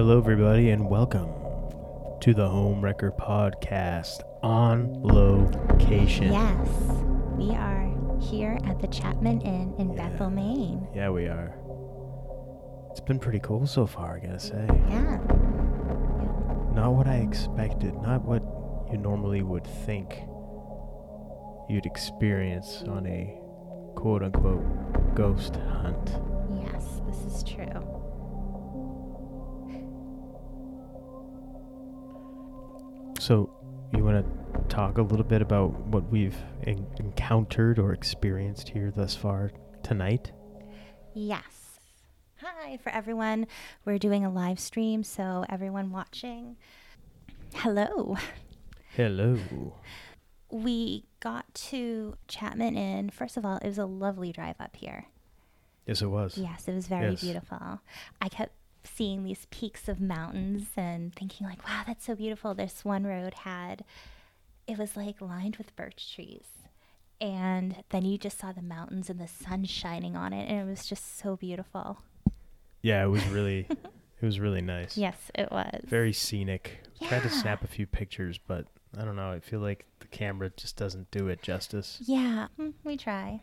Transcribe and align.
Hello, 0.00 0.16
everybody, 0.16 0.70
and 0.70 0.88
welcome 0.88 1.28
to 2.22 2.32
the 2.32 2.48
Homewrecker 2.48 3.14
Podcast 3.18 4.22
on 4.42 5.02
location. 5.02 6.32
Yes, 6.32 6.68
we 7.36 7.50
are 7.50 7.92
here 8.18 8.58
at 8.64 8.80
the 8.80 8.86
Chapman 8.86 9.42
Inn 9.42 9.74
in 9.76 9.92
Yeah. 9.92 10.08
Bethel, 10.08 10.30
Maine. 10.30 10.88
Yeah, 10.94 11.10
we 11.10 11.26
are. 11.26 11.54
It's 12.90 13.00
been 13.00 13.18
pretty 13.18 13.40
cool 13.40 13.66
so 13.66 13.84
far, 13.84 14.16
I 14.16 14.20
gotta 14.20 14.38
say. 14.38 14.64
Yeah. 14.88 15.18
Not 16.72 16.94
what 16.94 17.06
I 17.06 17.16
expected, 17.16 17.94
not 18.00 18.24
what 18.24 18.42
you 18.90 18.96
normally 18.96 19.42
would 19.42 19.66
think 19.66 20.22
you'd 21.68 21.84
experience 21.84 22.82
on 22.88 23.06
a 23.06 23.38
quote 23.96 24.22
unquote 24.22 25.14
ghost 25.14 25.56
hunt. 25.56 26.18
Talk 34.70 34.98
a 34.98 35.02
little 35.02 35.24
bit 35.24 35.42
about 35.42 35.72
what 35.88 36.08
we've 36.10 36.36
en- 36.64 36.86
encountered 36.98 37.78
or 37.78 37.92
experienced 37.92 38.68
here 38.68 38.92
thus 38.94 39.14
far 39.16 39.50
tonight? 39.82 40.30
Yes. 41.12 41.78
Hi, 42.40 42.76
for 42.78 42.90
everyone. 42.90 43.46
We're 43.84 43.98
doing 43.98 44.24
a 44.24 44.30
live 44.30 44.58
stream, 44.60 45.02
so 45.02 45.44
everyone 45.48 45.90
watching, 45.90 46.56
hello. 47.54 48.16
Hello. 48.94 49.74
We 50.50 51.04
got 51.20 51.52
to 51.54 52.14
Chapman 52.28 52.76
Inn. 52.76 53.10
First 53.10 53.36
of 53.36 53.44
all, 53.44 53.56
it 53.58 53.66
was 53.66 53.78
a 53.78 53.86
lovely 53.86 54.32
drive 54.32 54.56
up 54.60 54.76
here. 54.76 55.06
Yes, 55.86 56.00
it 56.00 56.06
was. 56.06 56.38
Yes, 56.38 56.66
it 56.68 56.74
was 56.74 56.86
very 56.86 57.10
Yes. 57.10 57.20
beautiful. 57.20 57.80
I 58.22 58.28
kept 58.28 58.52
seeing 58.84 59.24
these 59.24 59.46
peaks 59.50 59.88
of 59.88 60.00
mountains 60.00 60.68
and 60.76 61.14
thinking 61.14 61.46
like, 61.46 61.66
wow, 61.68 61.82
that's 61.86 62.04
so 62.04 62.14
beautiful. 62.14 62.54
This 62.54 62.84
one 62.84 63.04
road 63.04 63.34
had 63.34 63.84
it 64.70 64.78
was 64.78 64.96
like 64.96 65.20
lined 65.20 65.56
with 65.56 65.74
birch 65.74 66.14
trees. 66.14 66.46
And 67.20 67.82
then 67.90 68.04
you 68.04 68.16
just 68.16 68.38
saw 68.38 68.52
the 68.52 68.62
mountains 68.62 69.10
and 69.10 69.20
the 69.20 69.28
sun 69.28 69.64
shining 69.64 70.16
on 70.16 70.32
it 70.32 70.48
and 70.48 70.60
it 70.60 70.70
was 70.70 70.86
just 70.86 71.18
so 71.18 71.36
beautiful. 71.36 71.98
Yeah, 72.82 73.04
it 73.04 73.08
was 73.08 73.26
really, 73.28 73.66
it 73.68 74.22
was 74.24 74.38
really 74.38 74.62
nice. 74.62 74.96
Yes, 74.96 75.16
it 75.34 75.50
was. 75.50 75.80
Very 75.84 76.12
scenic. 76.12 76.82
Tried 77.02 77.22
to 77.22 77.30
snap 77.30 77.64
a 77.64 77.66
few 77.66 77.86
pictures, 77.86 78.38
but 78.38 78.66
I 78.96 79.04
don't 79.04 79.16
know. 79.16 79.32
I 79.32 79.40
feel 79.40 79.60
like 79.60 79.86
the 79.98 80.06
camera 80.06 80.50
just 80.56 80.76
doesn't 80.76 81.10
do 81.10 81.28
it 81.28 81.42
justice. 81.42 81.98
Yeah, 82.06 82.46
mm, 82.58 82.74
we 82.84 82.96
try. 82.96 83.42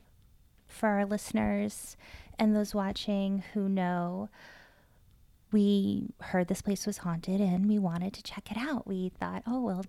For 0.66 0.89
our 0.89 1.06
listeners 1.06 1.97
and 2.39 2.56
those 2.56 2.73
watching 2.73 3.44
who 3.53 3.67
know, 3.67 4.30
we 5.52 6.09
heard 6.19 6.47
this 6.47 6.62
place 6.62 6.86
was 6.86 7.00
haunted 7.00 7.41
and 7.41 7.67
we 7.67 7.80
wanted 7.80 8.14
to 8.14 8.23
check 8.23 8.52
it 8.52 8.58
out. 8.58 8.88
We 8.88 9.09
thought, 9.09 9.44
oh, 9.47 9.62
we'll 9.62 9.86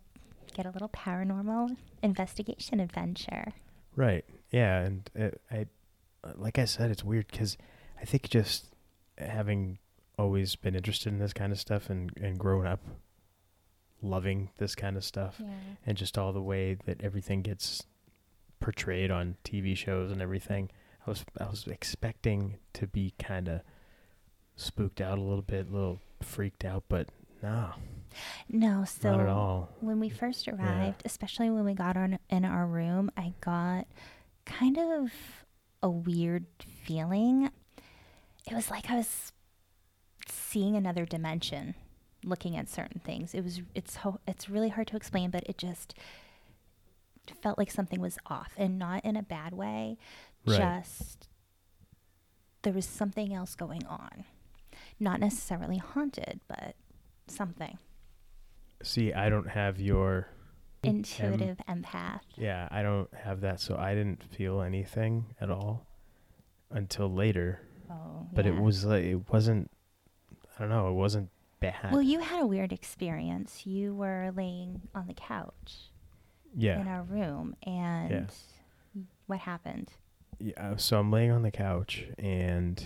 get 0.58 0.66
a 0.66 0.70
little 0.70 0.88
paranormal 0.88 1.76
investigation 2.02 2.80
adventure. 2.80 3.52
Right. 3.94 4.24
Yeah, 4.50 4.80
and 4.80 5.10
uh, 5.18 5.28
I, 5.50 5.66
like 6.34 6.58
I 6.58 6.64
said, 6.64 6.90
it's 6.90 7.04
weird 7.04 7.28
because 7.30 7.56
I 8.00 8.04
think 8.04 8.28
just 8.28 8.66
having 9.18 9.78
always 10.18 10.56
been 10.56 10.74
interested 10.74 11.12
in 11.12 11.18
this 11.20 11.32
kind 11.32 11.52
of 11.52 11.60
stuff 11.60 11.88
and 11.90 12.10
and 12.20 12.38
grown 12.38 12.66
up 12.66 12.80
loving 14.02 14.50
this 14.58 14.74
kind 14.74 14.96
of 14.96 15.04
stuff 15.04 15.36
Yeah. 15.38 15.46
and 15.86 15.96
just 15.96 16.16
all 16.18 16.32
the 16.32 16.42
way 16.42 16.74
that 16.86 17.02
everything 17.02 17.42
gets 17.42 17.84
portrayed 18.60 19.10
on 19.12 19.36
TV 19.44 19.76
shows 19.76 20.10
and 20.10 20.20
everything. 20.22 20.70
I 21.06 21.10
was 21.10 21.24
I 21.40 21.46
was 21.46 21.66
expecting 21.68 22.56
to 22.74 22.86
be 22.88 23.14
kind 23.18 23.48
of 23.48 23.60
spooked 24.56 25.00
out 25.00 25.18
a 25.18 25.22
little 25.22 25.42
bit, 25.42 25.68
a 25.68 25.72
little 25.72 26.00
freaked 26.20 26.64
out, 26.64 26.84
but 26.88 27.08
no, 27.42 27.70
No, 28.48 28.84
so 28.84 29.12
not 29.12 29.20
at 29.20 29.28
all. 29.28 29.68
when 29.80 30.00
we 30.00 30.08
first 30.08 30.48
arrived, 30.48 31.02
especially 31.04 31.50
when 31.50 31.64
we 31.64 31.74
got 31.74 31.96
on 31.96 32.18
in 32.30 32.44
our 32.44 32.66
room, 32.66 33.10
I 33.16 33.34
got 33.40 33.86
kind 34.44 34.78
of 34.78 35.12
a 35.82 35.90
weird 35.90 36.46
feeling. 36.84 37.50
It 38.50 38.54
was 38.54 38.70
like 38.70 38.90
I 38.90 38.96
was 38.96 39.32
seeing 40.28 40.74
another 40.76 41.04
dimension, 41.04 41.74
looking 42.24 42.56
at 42.56 42.68
certain 42.68 43.00
things. 43.04 43.34
It 43.34 43.44
was 43.44 43.60
it's 43.74 43.96
ho- 43.96 44.20
it's 44.26 44.48
really 44.48 44.70
hard 44.70 44.86
to 44.88 44.96
explain, 44.96 45.30
but 45.30 45.44
it 45.46 45.58
just 45.58 45.94
felt 47.42 47.58
like 47.58 47.70
something 47.70 48.00
was 48.00 48.18
off, 48.26 48.52
and 48.56 48.78
not 48.78 49.04
in 49.04 49.16
a 49.16 49.22
bad 49.22 49.52
way. 49.52 49.98
Right. 50.46 50.58
Just 50.58 51.28
there 52.62 52.72
was 52.72 52.86
something 52.86 53.34
else 53.34 53.54
going 53.54 53.84
on, 53.86 54.24
not 54.98 55.20
necessarily 55.20 55.76
haunted, 55.78 56.40
but 56.48 56.74
something 57.26 57.78
See, 58.82 59.12
I 59.12 59.28
don't 59.28 59.48
have 59.48 59.80
your 59.80 60.28
em- 60.84 60.96
intuitive 60.96 61.58
empath. 61.68 62.20
Yeah, 62.36 62.68
I 62.70 62.82
don't 62.82 63.12
have 63.14 63.40
that, 63.40 63.60
so 63.60 63.76
I 63.76 63.94
didn't 63.94 64.22
feel 64.22 64.60
anything 64.62 65.34
at 65.40 65.50
all 65.50 65.86
until 66.70 67.12
later. 67.12 67.60
Oh, 67.90 68.26
But 68.32 68.46
it 68.46 68.54
was 68.54 68.84
like 68.84 69.04
it 69.04 69.30
wasn't. 69.30 69.70
I 70.56 70.60
don't 70.60 70.70
know. 70.70 70.88
It 70.88 70.94
wasn't 70.94 71.30
bad. 71.60 71.92
Well, 71.92 72.02
you 72.02 72.20
had 72.20 72.42
a 72.42 72.46
weird 72.46 72.72
experience. 72.72 73.66
You 73.66 73.94
were 73.94 74.32
laying 74.36 74.82
on 74.94 75.06
the 75.06 75.14
couch 75.14 75.90
yeah. 76.54 76.80
in 76.80 76.88
our 76.88 77.02
room, 77.02 77.56
and 77.64 78.30
what 79.26 79.40
happened? 79.40 79.92
Yeah, 80.38 80.76
so 80.76 80.98
I'm 80.98 81.10
laying 81.10 81.30
on 81.30 81.42
the 81.42 81.50
couch 81.50 82.06
and 82.18 82.82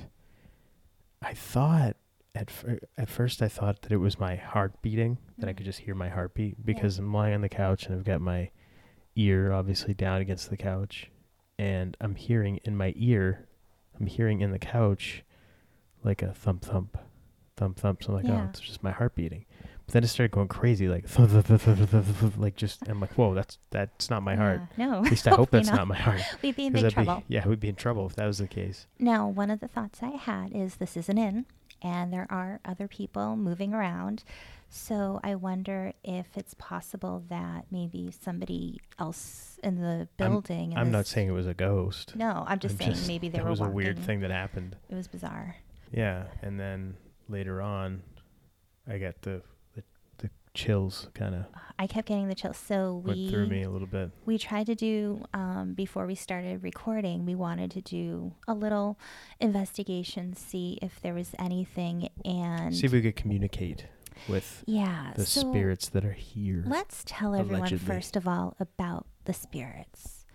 I 1.20 1.34
thought 1.34 1.96
at 2.34 2.50
fir- 2.50 2.80
at 2.96 3.08
first 3.08 3.42
I 3.42 3.48
thought 3.48 3.82
that 3.82 3.92
it 3.92 3.98
was 3.98 4.18
my 4.18 4.36
heart 4.36 4.80
beating 4.82 5.18
that 5.38 5.48
I 5.48 5.52
Mm. 5.52 5.56
could 5.58 5.66
just 5.66 5.80
hear 5.80 5.94
my 5.94 6.08
heartbeat 6.08 6.64
because 6.64 6.98
I'm 6.98 7.12
lying 7.12 7.34
on 7.34 7.40
the 7.42 7.48
couch 7.48 7.86
and 7.86 7.94
I've 7.94 8.04
got 8.04 8.20
my 8.20 8.50
ear 9.16 9.52
obviously 9.52 9.92
down 9.94 10.20
against 10.20 10.48
the 10.48 10.56
couch 10.56 11.10
and 11.58 11.96
I'm 12.00 12.14
hearing 12.14 12.58
in 12.64 12.76
my 12.76 12.94
ear 12.96 13.46
I'm 14.00 14.06
hearing 14.06 14.40
in 14.40 14.50
the 14.52 14.58
couch 14.58 15.22
like 16.02 16.22
a 16.22 16.32
thump 16.32 16.64
thump 16.64 16.96
thump 17.56 17.78
thump 17.78 18.02
so 18.02 18.08
I'm 18.10 18.14
like 18.16 18.24
Yeah. 18.26 18.42
oh 18.44 18.48
it's 18.48 18.60
just 18.60 18.82
my 18.82 18.90
heart 18.92 19.14
beating 19.14 19.44
but 19.84 19.92
then 19.94 20.04
it 20.04 20.06
started 20.08 20.30
going 20.30 20.48
crazy 20.48 20.88
like 20.88 21.06
thump, 21.06 21.30
thump, 21.30 21.44
thump, 21.44 21.60
thump, 21.60 21.88
thump, 21.90 22.06
thump, 22.06 22.38
like 22.38 22.56
just 22.56 22.88
I'm 22.88 22.98
like 23.00 23.12
whoa 23.12 23.34
that's 23.34 23.58
that's 23.70 24.08
not 24.08 24.22
my 24.22 24.36
heart 24.36 24.62
Yeah, 24.78 24.86
no, 24.86 24.94
at 25.04 25.10
least 25.10 25.28
I 25.28 25.30
hope 25.34 25.50
that's 25.50 25.68
not 25.68 25.86
my 25.86 25.98
heart 25.98 26.22
We'd 26.42 26.56
be 26.56 26.64
in 26.66 26.72
big 26.72 26.82
that'd 26.84 26.96
be- 26.96 27.04
trouble. 27.04 27.22
yeah, 27.28 27.46
we'd 27.46 27.60
be 27.60 27.68
in 27.68 27.74
trouble 27.74 28.06
if 28.06 28.16
that 28.16 28.24
was 28.26 28.38
the 28.38 28.48
case. 28.48 28.86
Now, 28.98 29.28
one 29.28 29.50
of 29.50 29.60
the 29.60 29.68
thoughts 29.68 30.02
I 30.02 30.12
had 30.12 30.52
is 30.56 30.76
this 30.76 30.96
is 30.96 31.10
an 31.10 31.18
inn, 31.18 31.44
and 31.82 32.12
there 32.12 32.26
are 32.30 32.60
other 32.64 32.88
people 32.88 33.36
moving 33.36 33.74
around. 33.74 34.24
So 34.68 35.20
I 35.22 35.34
wonder 35.34 35.92
if 36.02 36.26
it's 36.34 36.54
possible 36.54 37.22
that 37.28 37.66
maybe 37.70 38.10
somebody 38.22 38.80
else 38.98 39.58
in 39.62 39.82
the 39.82 40.08
building. 40.16 40.72
in 40.72 40.78
I'm 40.78 40.90
not 40.90 41.06
saying 41.06 41.28
it 41.28 41.32
was 41.32 41.46
a 41.46 41.54
ghost. 41.54 42.16
No, 42.16 42.44
I'm 42.46 42.58
just 42.58 42.80
I'm 42.82 42.94
saying 42.94 43.06
maybe 43.06 43.28
there 43.28 43.44
was 43.44 43.60
walking. 43.60 43.72
a 43.72 43.76
weird 43.76 43.98
thing 43.98 44.20
that 44.20 44.30
happened. 44.30 44.76
It 44.88 44.94
was 44.94 45.08
bizarre. 45.08 45.56
Yeah, 45.92 46.24
and 46.40 46.58
then 46.58 46.96
later 47.28 47.60
on, 47.60 48.02
I 48.88 48.96
got 48.96 49.20
the 49.22 49.42
chills 50.54 51.08
kind 51.14 51.34
of 51.34 51.44
I 51.78 51.86
kept 51.86 52.06
getting 52.06 52.28
the 52.28 52.34
chills. 52.34 52.56
So 52.58 53.02
we 53.04 53.28
through 53.30 53.48
me 53.48 53.62
a 53.62 53.70
little 53.70 53.88
bit. 53.88 54.10
we 54.24 54.38
tried 54.38 54.66
to 54.66 54.74
do 54.74 55.24
um, 55.34 55.72
before 55.74 56.06
we 56.06 56.14
started 56.14 56.62
recording 56.62 57.24
we 57.24 57.34
wanted 57.34 57.70
to 57.72 57.80
do 57.80 58.34
a 58.46 58.54
little 58.54 58.98
investigation 59.40 60.34
see 60.34 60.78
if 60.82 61.00
there 61.00 61.14
was 61.14 61.34
anything 61.38 62.08
and 62.24 62.74
See 62.76 62.86
if 62.86 62.92
we 62.92 63.02
could 63.02 63.16
communicate 63.16 63.86
with 64.28 64.62
yeah 64.66 65.12
the 65.16 65.24
so 65.26 65.40
spirits 65.40 65.88
that 65.88 66.04
are 66.04 66.12
here. 66.12 66.62
let's 66.66 67.02
tell 67.06 67.34
everyone 67.34 67.60
allegedly. 67.62 67.86
first 67.86 68.14
of 68.16 68.28
all 68.28 68.54
about 68.60 69.06
the 69.24 69.32
spirits 69.32 70.26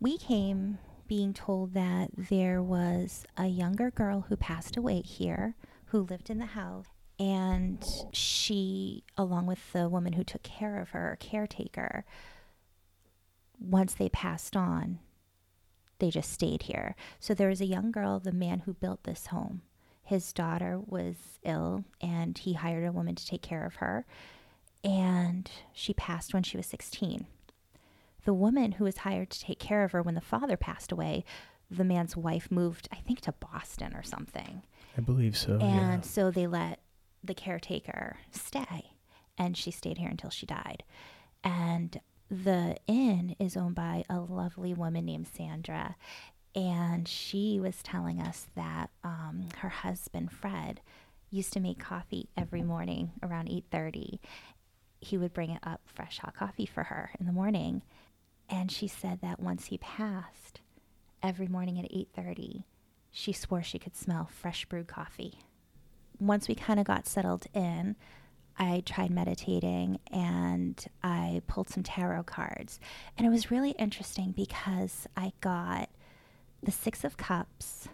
we 0.00 0.16
came 0.18 0.78
being 1.06 1.32
told 1.34 1.74
that 1.74 2.08
there 2.16 2.62
was 2.62 3.24
a 3.36 3.46
younger 3.46 3.90
girl 3.90 4.24
who 4.28 4.36
passed 4.36 4.76
away 4.76 5.00
here 5.02 5.54
who 5.86 6.00
lived 6.00 6.30
in 6.30 6.38
the 6.38 6.46
house 6.46 6.86
and 7.20 7.84
she 8.12 9.04
along 9.16 9.46
with 9.46 9.72
the 9.72 9.88
woman 9.88 10.14
who 10.14 10.24
took 10.24 10.42
care 10.42 10.80
of 10.80 10.90
her 10.90 11.16
caretaker 11.20 12.04
once 13.60 13.92
they 13.92 14.08
passed 14.08 14.56
on, 14.56 14.98
they 15.98 16.10
just 16.10 16.32
stayed 16.32 16.62
here. 16.62 16.96
So 17.18 17.34
there 17.34 17.50
was 17.50 17.60
a 17.60 17.66
young 17.66 17.92
girl, 17.92 18.18
the 18.18 18.32
man 18.32 18.60
who 18.60 18.72
built 18.72 19.04
this 19.04 19.26
home. 19.26 19.60
His 20.02 20.32
daughter 20.32 20.80
was 20.84 21.14
ill, 21.44 21.84
and 22.00 22.36
he 22.38 22.54
hired 22.54 22.88
a 22.88 22.92
woman 22.92 23.14
to 23.14 23.26
take 23.26 23.42
care 23.42 23.66
of 23.66 23.76
her. 23.76 24.06
And 24.82 25.50
she 25.74 25.92
passed 25.92 26.32
when 26.32 26.42
she 26.42 26.56
was 26.56 26.66
16. 26.66 27.26
The 28.24 28.32
woman 28.34 28.72
who 28.72 28.84
was 28.84 28.98
hired 28.98 29.28
to 29.30 29.40
take 29.40 29.58
care 29.58 29.84
of 29.84 29.92
her 29.92 30.02
when 30.02 30.14
the 30.14 30.20
father 30.22 30.56
passed 30.56 30.90
away, 30.90 31.24
the 31.70 31.84
man's 31.84 32.16
wife 32.16 32.50
moved, 32.50 32.88
I 32.90 32.96
think, 32.96 33.20
to 33.22 33.32
Boston 33.32 33.94
or 33.94 34.02
something. 34.02 34.62
I 34.96 35.02
believe 35.02 35.36
so. 35.36 35.58
Oh, 35.60 35.64
yeah. 35.64 35.90
And 35.92 36.04
so 36.04 36.30
they 36.30 36.46
let 36.46 36.80
the 37.22 37.34
caretaker 37.34 38.18
stay, 38.30 38.92
and 39.36 39.56
she 39.56 39.70
stayed 39.70 39.98
here 39.98 40.08
until 40.08 40.30
she 40.30 40.46
died. 40.46 40.82
And 41.42 42.00
the 42.30 42.76
inn 42.86 43.34
is 43.38 43.56
owned 43.56 43.74
by 43.74 44.04
a 44.08 44.20
lovely 44.20 44.72
woman 44.72 45.04
named 45.04 45.28
Sandra. 45.28 45.96
And 46.54 47.06
she 47.06 47.60
was 47.60 47.82
telling 47.82 48.20
us 48.20 48.46
that 48.56 48.90
um, 49.04 49.48
her 49.58 49.68
husband, 49.68 50.32
Fred, 50.32 50.80
used 51.30 51.52
to 51.52 51.60
make 51.60 51.78
coffee 51.78 52.28
every 52.36 52.62
morning 52.62 53.12
around 53.22 53.48
8:30. 53.48 54.18
He 55.00 55.16
would 55.16 55.32
bring 55.32 55.50
it 55.50 55.60
up 55.62 55.80
fresh 55.84 56.18
hot 56.18 56.34
coffee 56.34 56.66
for 56.66 56.84
her 56.84 57.10
in 57.18 57.26
the 57.26 57.32
morning. 57.32 57.82
And 58.48 58.70
she 58.70 58.88
said 58.88 59.20
that 59.22 59.38
once 59.38 59.66
he 59.66 59.78
passed, 59.78 60.60
every 61.22 61.46
morning 61.46 61.78
at 61.78 61.90
8:30, 61.90 62.64
she 63.12 63.32
swore 63.32 63.62
she 63.62 63.78
could 63.78 63.96
smell 63.96 64.26
fresh 64.26 64.64
brewed 64.66 64.88
coffee. 64.88 65.38
Once 66.20 66.48
we 66.48 66.54
kind 66.54 66.78
of 66.78 66.86
got 66.86 67.06
settled 67.06 67.46
in, 67.54 67.96
I 68.58 68.82
tried 68.84 69.10
meditating 69.10 69.98
and 70.12 70.84
I 71.02 71.40
pulled 71.46 71.70
some 71.70 71.82
tarot 71.82 72.24
cards. 72.24 72.78
And 73.16 73.26
it 73.26 73.30
was 73.30 73.50
really 73.50 73.70
interesting 73.72 74.32
because 74.32 75.06
I 75.16 75.32
got 75.40 75.88
the 76.62 76.70
6 76.70 77.04
of 77.04 77.16
cups, 77.16 77.88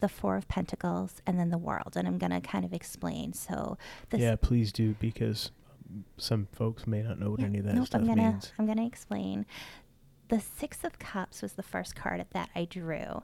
the 0.00 0.08
Four 0.08 0.36
of 0.36 0.48
Pentacles, 0.48 1.22
and 1.26 1.38
then 1.38 1.50
the 1.50 1.58
World. 1.58 1.92
And 1.96 2.08
I'm 2.08 2.18
going 2.18 2.32
to 2.32 2.40
kind 2.40 2.64
of 2.64 2.72
explain. 2.72 3.32
So, 3.32 3.78
this 4.08 4.20
yeah, 4.20 4.34
please 4.34 4.72
do 4.72 4.96
because 4.98 5.52
some 6.16 6.48
folks 6.52 6.86
may 6.86 7.02
not 7.02 7.18
know 7.20 7.30
what 7.30 7.40
Yeah, 7.40 7.46
any 7.46 7.58
of 7.60 7.64
that 7.66 7.74
nope, 7.74 7.86
stuff 7.86 8.00
I'm 8.00 8.06
gonna, 8.06 8.32
means. 8.32 8.52
I'm 8.58 8.66
gonna 8.66 8.86
explain. 8.86 9.46
The 10.28 10.40
Six 10.40 10.84
of 10.84 10.98
Cups 10.98 11.42
was 11.42 11.54
the 11.54 11.62
first 11.62 11.96
card 11.96 12.24
that 12.30 12.48
I 12.54 12.64
drew, 12.64 13.22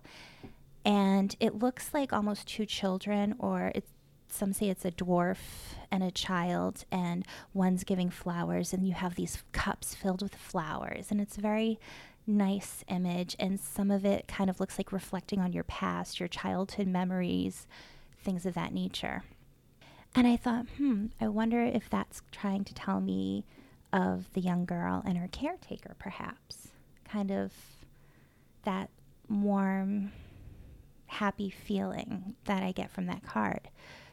and 0.85 1.37
it 1.39 1.57
looks 1.59 1.95
like 1.95 2.13
almost 2.13 2.49
two 2.49 2.67
children, 2.67 3.35
or 3.39 3.71
it's 3.75 3.93
some 4.37 4.53
say 4.53 4.69
it's 4.69 4.85
a 4.85 4.91
dwarf 4.91 5.39
and 5.91 6.03
a 6.03 6.11
child, 6.11 6.85
and 6.93 7.25
one's 7.55 7.85
giving 7.85 8.11
flowers, 8.11 8.73
and 8.73 8.87
you 8.87 8.95
have 8.95 9.15
these 9.15 9.43
cups 9.53 9.95
filled 9.95 10.23
with 10.23 10.35
flowers, 10.35 11.11
and 11.11 11.21
it's 11.21 11.39
a 11.39 11.41
very 11.43 11.79
nice 12.27 12.85
image, 12.89 13.37
and 13.39 13.59
some 13.61 13.91
of 13.91 14.05
it 14.05 14.27
kind 14.29 14.51
of 14.51 14.61
looks 14.61 14.79
like 14.79 14.93
reflecting 14.93 15.41
on 15.41 15.53
your 15.53 15.65
past, 15.65 16.21
your 16.21 16.29
childhood 16.29 16.87
memories, 16.87 17.67
things 18.21 18.45
of 18.45 18.55
that 18.55 18.73
nature. 18.73 19.23
And 20.15 20.27
I 20.27 20.37
thought, 20.37 20.67
hmm, 20.77 21.07
I 21.21 21.29
wonder 21.29 21.63
if 21.63 21.89
that's 21.91 22.23
trying 22.33 22.65
to 22.65 22.75
tell 22.75 23.01
me 23.01 23.45
of 23.93 24.33
the 24.33 24.41
young 24.41 24.65
girl 24.65 25.03
and 25.07 25.19
her 25.19 25.29
caretaker, 25.29 25.95
perhaps. 25.99 26.69
Kind 27.05 27.31
of 27.31 27.53
that 28.65 28.91
warm, 29.29 30.13
happy 31.07 31.51
feeling 31.51 32.35
that 32.47 32.63
I 32.63 32.73
get 32.73 32.91
from 32.91 33.07
that 33.07 33.25
card. 33.25 33.69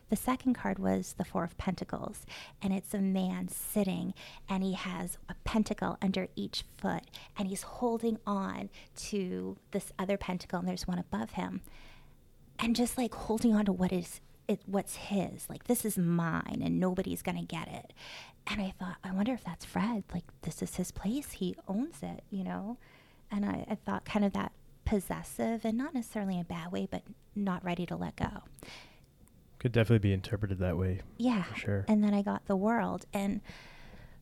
The 0.10 0.16
second 0.16 0.54
card 0.54 0.78
was 0.80 1.14
the 1.18 1.26
Four 1.26 1.44
of 1.44 1.58
Pentacles, 1.58 2.26
and 2.62 2.72
it's 2.72 2.94
a 2.94 3.00
man 3.02 3.48
sitting, 3.48 4.14
and 4.48 4.64
he 4.64 4.74
has 4.74 5.18
a 5.28 5.36
pentacle 5.44 5.98
under 6.02 6.28
each 6.36 6.64
foot, 6.78 7.04
and 7.38 7.48
he's 7.48 7.64
holding 7.64 8.20
on 8.28 8.70
to 8.98 9.58
this 9.72 9.92
other 9.98 10.18
pentacle, 10.18 10.60
and 10.60 10.68
there's 10.68 10.88
one 10.88 11.00
above 11.00 11.32
him 11.32 11.62
and 12.60 12.76
just 12.76 12.98
like 12.98 13.14
holding 13.14 13.54
on 13.54 13.66
to 13.66 13.72
what 13.72 13.92
is 13.92 14.22
it 14.48 14.60
what's 14.66 14.96
his 14.96 15.50
like 15.50 15.66
this 15.66 15.86
is 15.86 15.98
mine 15.98 16.62
and 16.64 16.80
nobody's 16.80 17.22
gonna 17.22 17.44
get 17.44 17.68
it. 17.68 17.94
And 18.48 18.62
i 18.62 18.74
thought 18.78 18.98
i 19.04 19.12
wonder 19.12 19.34
if 19.34 19.44
that's 19.44 19.66
fred 19.66 20.04
like 20.14 20.26
this 20.42 20.62
is 20.62 20.76
his 20.76 20.92
place 20.92 21.32
he 21.32 21.56
owns 21.68 21.98
it 22.02 22.24
you 22.30 22.44
know? 22.44 22.78
And 23.32 23.46
i, 23.46 23.66
I 23.70 23.76
thought 23.76 24.06
kind 24.06 24.26
of 24.26 24.34
that 24.34 24.52
possessive 24.86 25.64
and 25.64 25.78
not 25.78 25.94
necessarily 25.94 26.36
in 26.36 26.42
a 26.42 26.46
bad 26.46 26.72
way 26.72 26.88
but 26.90 27.04
not 27.36 27.64
ready 27.64 27.86
to 27.86 27.96
let 27.96 28.16
go 28.18 28.44
Could 29.64 29.72
definitely 29.72 30.08
be 30.10 30.14
interpreted 30.14 30.60
that 30.60 30.78
way 30.78 31.00
yeah 31.18 31.44
for 31.44 31.56
sure. 31.56 31.86
and 31.88 32.04
then 32.04 32.14
I 32.14 32.22
got 32.22 32.46
the 32.48 32.56
world. 32.56 33.06
And 33.14 33.40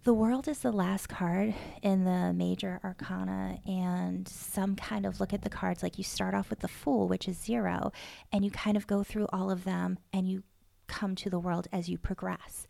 the 0.03 0.13
world 0.13 0.47
is 0.47 0.59
the 0.59 0.71
last 0.71 1.09
card 1.09 1.53
in 1.81 2.05
the 2.05 2.31
major 2.31 2.79
arcana. 2.83 3.57
And 3.65 4.27
some 4.27 4.75
kind 4.75 5.05
of 5.05 5.19
look 5.19 5.33
at 5.33 5.41
the 5.41 5.49
cards 5.49 5.81
like 5.81 5.97
you 5.97 6.03
start 6.03 6.35
off 6.35 6.49
with 6.51 6.59
the 6.59 6.67
fool, 6.67 7.07
which 7.07 7.27
is 7.27 7.37
zero, 7.37 7.91
and 8.31 8.45
you 8.45 8.51
kind 8.51 8.77
of 8.77 8.85
go 8.87 9.01
through 9.03 9.27
all 9.33 9.49
of 9.51 9.63
them 9.63 9.97
and 10.13 10.29
you 10.29 10.43
come 10.85 11.15
to 11.15 11.29
the 11.29 11.39
world 11.39 11.67
as 11.71 11.89
you 11.89 11.97
progress. 11.97 12.67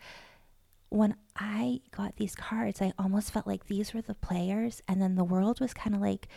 When 0.88 1.16
I 1.36 1.82
got 1.92 2.16
these 2.18 2.36
cards, 2.36 2.82
I 2.82 2.94
almost 2.98 3.32
felt 3.34 3.48
like 3.48 3.68
these 3.68 3.94
were 3.94 4.02
the 4.02 4.16
players, 4.16 4.82
and 4.88 5.02
then 5.02 5.16
the 5.16 5.24
world 5.24 5.60
was 5.60 5.74
kind 5.74 5.96
of 5.96 6.02
like 6.02 6.28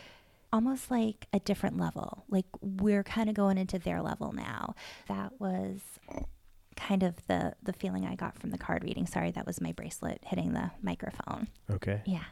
almost 0.54 0.88
like 0.90 1.26
a 1.32 1.40
different 1.40 1.78
level. 1.78 2.24
Like 2.30 2.46
we're 2.62 3.02
kind 3.02 3.28
of 3.28 3.34
going 3.34 3.58
into 3.58 3.78
their 3.78 4.00
level 4.00 4.32
now. 4.32 4.76
That 5.08 5.32
was 5.40 5.80
kind 6.76 7.02
of 7.02 7.14
the 7.26 7.54
the 7.62 7.72
feeling 7.72 8.06
I 8.06 8.14
got 8.14 8.38
from 8.38 8.50
the 8.50 8.58
card 8.58 8.84
reading. 8.84 9.06
Sorry, 9.06 9.32
that 9.32 9.46
was 9.46 9.60
my 9.60 9.72
bracelet 9.72 10.20
hitting 10.24 10.52
the 10.52 10.70
microphone. 10.80 11.48
okay. 11.70 12.00
Yeah. 12.06 12.24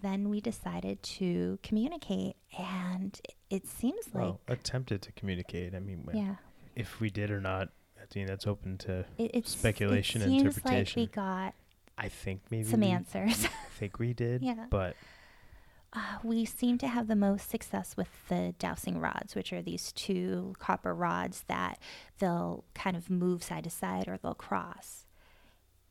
Then 0.00 0.28
we 0.28 0.40
decided 0.40 1.02
to 1.02 1.58
communicate, 1.64 2.36
and 2.56 3.18
it, 3.24 3.34
it 3.50 3.66
seems 3.66 4.06
like 4.14 4.22
well, 4.22 4.40
attempted 4.46 5.02
to 5.02 5.12
communicate. 5.12 5.74
I 5.74 5.80
mean, 5.80 6.08
yeah, 6.14 6.36
if 6.76 7.00
we 7.00 7.10
did 7.10 7.32
or 7.32 7.40
not, 7.40 7.70
I 8.00 8.02
mean 8.16 8.26
that's 8.26 8.46
open 8.46 8.78
to. 8.78 9.04
it, 9.18 9.48
speculation 9.48 10.20
it 10.22 10.26
and 10.26 10.32
seems 10.34 10.56
interpretation. 10.56 11.02
Like 11.02 11.10
we 11.10 11.14
got 11.14 11.54
I 11.96 12.08
think 12.08 12.42
maybe 12.50 12.64
some 12.68 12.80
we 12.80 12.86
answers. 12.88 13.46
think 13.78 13.98
we 13.98 14.12
did. 14.14 14.42
Yeah. 14.48 14.66
But 14.70 14.94
Uh, 15.92 16.18
we 16.22 16.44
seem 16.44 16.76
to 16.78 16.88
have 16.88 17.06
the 17.08 17.16
most 17.16 17.50
success 17.50 17.96
with 17.96 18.08
the 18.28 18.54
dowsing 18.58 18.98
rods, 18.98 19.34
which 19.34 19.52
are 19.52 19.62
these 19.62 19.92
two 19.92 20.54
copper 20.58 20.94
rods 20.94 21.44
that 21.48 21.78
they'll 22.18 22.64
kind 22.74 22.96
of 22.96 23.08
move 23.08 23.42
side 23.42 23.64
to 23.64 23.70
side 23.70 24.06
or 24.06 24.18
they'll 24.18 24.34
cross. 24.34 25.06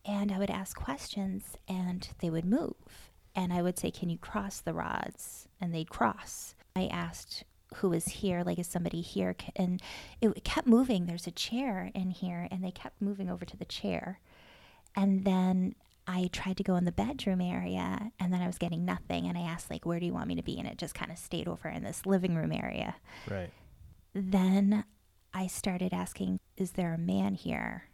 And 0.05 0.31
I 0.31 0.37
would 0.37 0.51
ask 0.51 0.77
questions 0.77 1.57
and 1.67 2.07
they 2.19 2.29
would 2.29 2.45
move. 2.45 3.11
And 3.35 3.51
I 3.51 3.61
would 3.61 3.77
say, 3.77 3.91
Can 3.91 4.09
you 4.09 4.17
cross 4.17 4.61
the 4.61 4.73
rods? 4.73 5.47
And 5.59 5.73
they'd 5.73 5.89
cross. 5.89 6.55
I 6.75 6.87
asked 6.87 7.43
who 7.75 7.89
was 7.89 8.05
here, 8.05 8.43
like, 8.43 8.59
is 8.59 8.67
somebody 8.67 9.01
here? 9.01 9.35
And 9.55 9.81
it 10.21 10.43
kept 10.43 10.67
moving. 10.67 11.05
There's 11.05 11.27
a 11.27 11.31
chair 11.31 11.91
in 11.93 12.11
here, 12.11 12.47
and 12.49 12.63
they 12.63 12.71
kept 12.71 13.01
moving 13.01 13.29
over 13.29 13.45
to 13.45 13.57
the 13.57 13.65
chair. 13.65 14.19
And 14.95 15.25
then 15.25 15.75
I 16.07 16.29
tried 16.31 16.57
to 16.57 16.63
go 16.63 16.77
in 16.77 16.85
the 16.85 16.91
bedroom 16.91 17.41
area 17.41 18.11
and 18.17 18.33
then 18.33 18.41
I 18.41 18.47
was 18.47 18.57
getting 18.57 18.85
nothing. 18.85 19.27
And 19.27 19.37
I 19.37 19.41
asked, 19.41 19.69
like, 19.69 19.85
where 19.85 19.99
do 19.99 20.05
you 20.05 20.13
want 20.13 20.29
me 20.29 20.35
to 20.35 20.43
be? 20.43 20.57
And 20.57 20.67
it 20.67 20.77
just 20.77 20.95
kind 20.95 21.11
of 21.11 21.17
stayed 21.17 21.47
over 21.47 21.67
in 21.67 21.83
this 21.83 22.05
living 22.05 22.35
room 22.35 22.53
area. 22.53 22.95
right. 23.29 23.51
Then 24.13 24.85
I 25.33 25.47
started 25.47 25.93
asking, 25.93 26.39
is 26.55 26.71
there 26.71 26.93
a 26.93 26.97
man 26.97 27.35
here? 27.35 27.89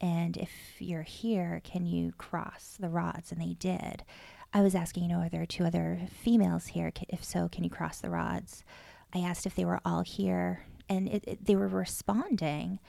And 0.00 0.36
if 0.36 0.50
you're 0.78 1.02
here, 1.02 1.60
can 1.62 1.86
you 1.86 2.12
cross 2.18 2.76
the 2.80 2.88
rods? 2.88 3.30
And 3.30 3.40
they 3.40 3.54
did. 3.54 4.02
I 4.52 4.62
was 4.62 4.74
asking, 4.74 5.04
you 5.04 5.08
know, 5.10 5.20
are 5.20 5.28
there 5.28 5.46
two 5.46 5.64
other 5.64 6.00
females 6.10 6.66
here? 6.66 6.90
If 7.08 7.22
so, 7.22 7.48
can 7.48 7.64
you 7.64 7.70
cross 7.70 8.00
the 8.00 8.10
rods? 8.10 8.64
I 9.14 9.20
asked 9.20 9.46
if 9.46 9.54
they 9.54 9.64
were 9.64 9.80
all 9.84 10.02
here, 10.02 10.64
and 10.88 11.08
it, 11.08 11.24
it, 11.26 11.44
they 11.44 11.56
were 11.56 11.68
responding. 11.68 12.80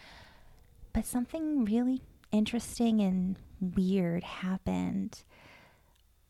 But 0.94 1.06
something 1.06 1.66
really 1.66 2.02
interesting 2.32 3.02
and 3.02 3.38
weird 3.60 4.24
happened 4.24 5.24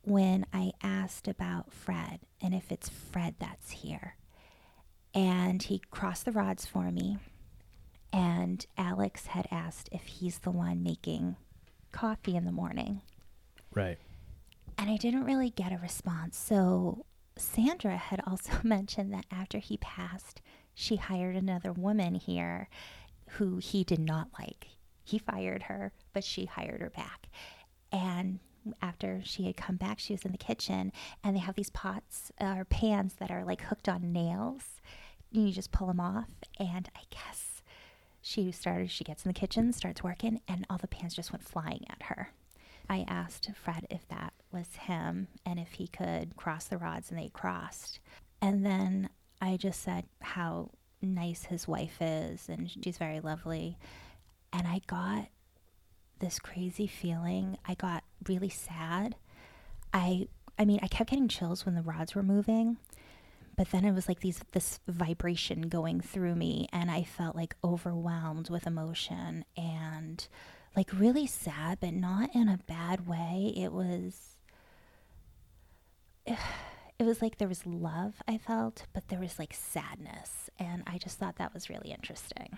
when 0.03 0.45
I 0.53 0.71
asked 0.81 1.27
about 1.27 1.73
Fred 1.73 2.19
and 2.41 2.53
if 2.53 2.71
it's 2.71 2.89
Fred 2.89 3.35
that's 3.39 3.71
here. 3.71 4.15
And 5.13 5.63
he 5.63 5.81
crossed 5.91 6.25
the 6.25 6.31
rods 6.31 6.65
for 6.65 6.91
me. 6.91 7.17
And 8.13 8.65
Alex 8.77 9.27
had 9.27 9.47
asked 9.51 9.89
if 9.91 10.03
he's 10.03 10.39
the 10.39 10.51
one 10.51 10.81
making 10.81 11.35
coffee 11.91 12.35
in 12.35 12.45
the 12.45 12.51
morning. 12.51 13.01
Right. 13.73 13.97
And 14.77 14.89
I 14.89 14.97
didn't 14.97 15.25
really 15.25 15.49
get 15.49 15.73
a 15.73 15.77
response. 15.77 16.37
So 16.37 17.05
Sandra 17.35 17.97
had 17.97 18.21
also 18.25 18.53
mentioned 18.63 19.13
that 19.13 19.25
after 19.31 19.57
he 19.59 19.77
passed, 19.77 20.41
she 20.73 20.95
hired 20.95 21.35
another 21.35 21.73
woman 21.73 22.15
here 22.15 22.69
who 23.31 23.57
he 23.57 23.83
did 23.83 23.99
not 23.99 24.29
like. 24.39 24.69
He 25.07 25.19
fired 25.19 25.63
her, 25.63 25.93
but 26.11 26.25
she 26.25 26.45
hired 26.45 26.81
her 26.81 26.89
back. 26.89 27.29
And 27.93 28.39
after 28.81 29.21
she 29.23 29.45
had 29.45 29.55
come 29.55 29.77
back, 29.77 29.99
she 29.99 30.11
was 30.11 30.25
in 30.25 30.33
the 30.33 30.37
kitchen 30.37 30.91
and 31.23 31.33
they 31.33 31.39
have 31.39 31.55
these 31.55 31.69
pots 31.69 32.33
uh, 32.41 32.55
or 32.57 32.65
pans 32.65 33.13
that 33.13 33.31
are 33.31 33.45
like 33.45 33.61
hooked 33.61 33.87
on 33.87 34.11
nails. 34.11 34.81
And 35.33 35.47
you 35.47 35.53
just 35.53 35.71
pull 35.71 35.87
them 35.87 36.01
off. 36.01 36.29
And 36.59 36.89
I 36.93 37.03
guess 37.09 37.61
she 38.21 38.51
started, 38.51 38.91
she 38.91 39.05
gets 39.05 39.23
in 39.23 39.29
the 39.29 39.39
kitchen, 39.39 39.71
starts 39.71 40.03
working, 40.03 40.41
and 40.45 40.65
all 40.69 40.77
the 40.77 40.89
pans 40.89 41.15
just 41.15 41.31
went 41.31 41.47
flying 41.47 41.85
at 41.89 42.03
her. 42.03 42.31
I 42.89 43.05
asked 43.07 43.49
Fred 43.55 43.87
if 43.89 44.05
that 44.09 44.33
was 44.51 44.75
him 44.75 45.29
and 45.45 45.57
if 45.57 45.71
he 45.73 45.87
could 45.87 46.35
cross 46.35 46.65
the 46.65 46.77
rods, 46.77 47.09
and 47.09 47.17
they 47.17 47.29
crossed. 47.29 48.01
And 48.41 48.65
then 48.65 49.07
I 49.41 49.55
just 49.55 49.81
said 49.81 50.05
how 50.21 50.71
nice 51.01 51.45
his 51.45 51.65
wife 51.65 51.97
is, 52.01 52.49
and 52.49 52.69
she's 52.69 52.97
very 52.97 53.21
lovely. 53.21 53.77
And 54.57 54.67
I 54.67 54.81
got 54.87 55.27
this 56.19 56.39
crazy 56.39 56.87
feeling. 56.87 57.59
I 57.67 57.75
got 57.75 58.03
really 58.27 58.49
sad. 58.49 59.15
I 59.93 60.27
I 60.57 60.65
mean, 60.65 60.79
I 60.81 60.87
kept 60.87 61.11
getting 61.11 61.27
chills 61.27 61.63
when 61.63 61.75
the 61.75 61.83
rods 61.83 62.15
were 62.15 62.23
moving. 62.23 62.77
But 63.55 63.69
then 63.69 63.85
it 63.85 63.91
was 63.93 64.07
like 64.07 64.21
these 64.21 64.39
this 64.53 64.79
vibration 64.87 65.69
going 65.69 66.01
through 66.01 66.33
me 66.33 66.67
and 66.73 66.89
I 66.89 67.03
felt 67.03 67.35
like 67.35 67.55
overwhelmed 67.63 68.49
with 68.49 68.65
emotion 68.65 69.45
and 69.55 70.27
like 70.75 70.89
really 70.91 71.27
sad, 71.27 71.79
but 71.79 71.93
not 71.93 72.33
in 72.33 72.49
a 72.49 72.59
bad 72.67 73.07
way. 73.07 73.53
It 73.55 73.71
was 73.71 74.37
it 76.25 77.03
was 77.03 77.21
like 77.21 77.37
there 77.37 77.47
was 77.47 77.63
love 77.67 78.15
I 78.27 78.39
felt, 78.39 78.87
but 78.91 79.07
there 79.09 79.19
was 79.19 79.37
like 79.37 79.53
sadness 79.53 80.49
and 80.57 80.81
I 80.87 80.97
just 80.97 81.19
thought 81.19 81.35
that 81.35 81.53
was 81.53 81.69
really 81.69 81.91
interesting. 81.91 82.57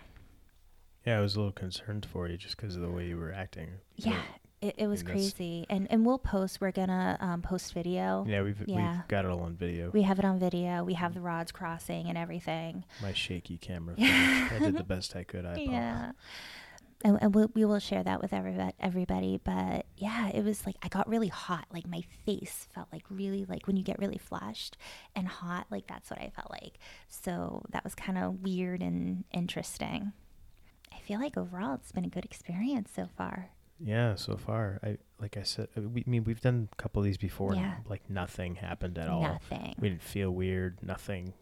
Yeah, 1.06 1.18
I 1.18 1.22
was 1.22 1.36
a 1.36 1.39
little 1.39 1.53
concerned 1.53 2.06
for 2.12 2.27
you 2.27 2.38
just 2.38 2.58
because 2.58 2.75
of 2.75 2.82
the 2.82 2.89
way 2.89 3.08
you 3.08 3.18
were 3.18 3.32
acting. 3.32 3.70
So, 4.00 4.10
Yeah, 4.10 4.22
it, 4.62 4.75
it 4.77 4.88
was 4.88 5.03
mean, 5.03 5.13
crazy. 5.13 5.65
And 5.70 5.88
and 5.89 6.06
we'll 6.06 6.18
post. 6.20 6.60
We're 6.60 6.72
gonna 6.72 7.18
um, 7.22 7.41
post 7.41 7.74
video. 7.74 8.25
yeah, 8.27 8.41
we've 8.41 8.62
Yeah. 8.68 8.98
we've 8.98 9.08
got 9.08 9.25
it 9.25 9.32
all 9.32 9.41
on 9.41 9.56
video. 9.56 9.89
We 9.91 10.01
have 10.03 10.20
it 10.20 10.25
on 10.25 10.39
video. 10.39 10.84
We 10.84 10.96
have 10.96 11.13
the 11.13 11.22
rods 11.22 11.51
crossing 11.51 12.08
and 12.08 12.18
everything. 12.18 12.84
My 13.01 13.13
shaky 13.13 13.58
camera. 13.58 13.96
I 14.00 14.58
did 14.60 14.75
the 14.77 14.84
best 14.84 15.15
I 15.15 15.24
could. 15.24 15.46
I 15.46 15.53
apologize. 15.53 15.72
Yeah. 15.72 16.12
And, 17.01 17.18
and 17.22 17.34
we'll, 17.34 17.50
we 17.53 17.63
will 17.63 17.79
share 17.79 18.03
that 18.03 18.22
with 18.22 18.34
everybody, 18.34 18.74
everybody. 18.77 19.39
But 19.41 19.86
yeah, 19.96 20.27
it 20.27 20.44
was 20.44 20.65
like 20.65 20.75
I 20.84 20.89
got 20.89 21.08
really 21.08 21.29
hot. 21.29 21.65
Like 21.72 21.88
my 21.88 22.03
face 22.25 22.68
felt 22.75 22.89
like 22.91 23.03
really 23.10 23.46
like 23.46 23.68
when 23.68 23.77
you 23.77 23.84
get 23.84 24.00
really 24.00 24.18
flushed 24.18 24.75
and 25.15 25.25
hot. 25.25 25.68
Like 25.72 25.88
that's 25.88 26.10
what 26.10 26.20
I 26.20 26.29
felt 26.36 26.51
like. 26.51 26.77
So 27.08 27.63
that 27.70 27.86
was 27.86 27.96
kind 27.96 28.18
of 28.18 28.41
weird 28.41 28.82
and 28.84 29.24
interesting. 29.32 30.12
Feel 31.10 31.20
like 31.22 31.38
overall 31.38 31.74
it's 31.74 31.92
been 31.92 32.06
a 32.06 32.10
good 32.10 32.24
experience 32.24 32.92
so 32.96 33.08
far. 33.18 33.50
Yeah, 33.80 34.13
so 34.13 34.38
far, 34.38 34.80
I 34.84 34.98
like 35.20 35.38
I 35.38 35.42
said, 35.42 35.68
uh, 35.75 35.82
we 35.82 36.04
I 36.06 36.10
mean 36.10 36.24
we've 36.24 36.39
done 36.39 36.70
a 36.72 36.75
couple 36.75 37.00
of 37.00 37.06
these 37.06 37.18
before. 37.18 37.56
Yeah. 37.56 37.78
And, 37.78 37.89
like 37.89 38.08
nothing 38.12 38.54
happened 38.54 39.00
at 39.00 39.10
all. 39.10 39.24
Nothing. 39.24 39.74
We 39.80 39.89
didn't 39.89 40.04
feel 40.04 40.30
weird. 40.30 40.78
Nothing 40.84 41.34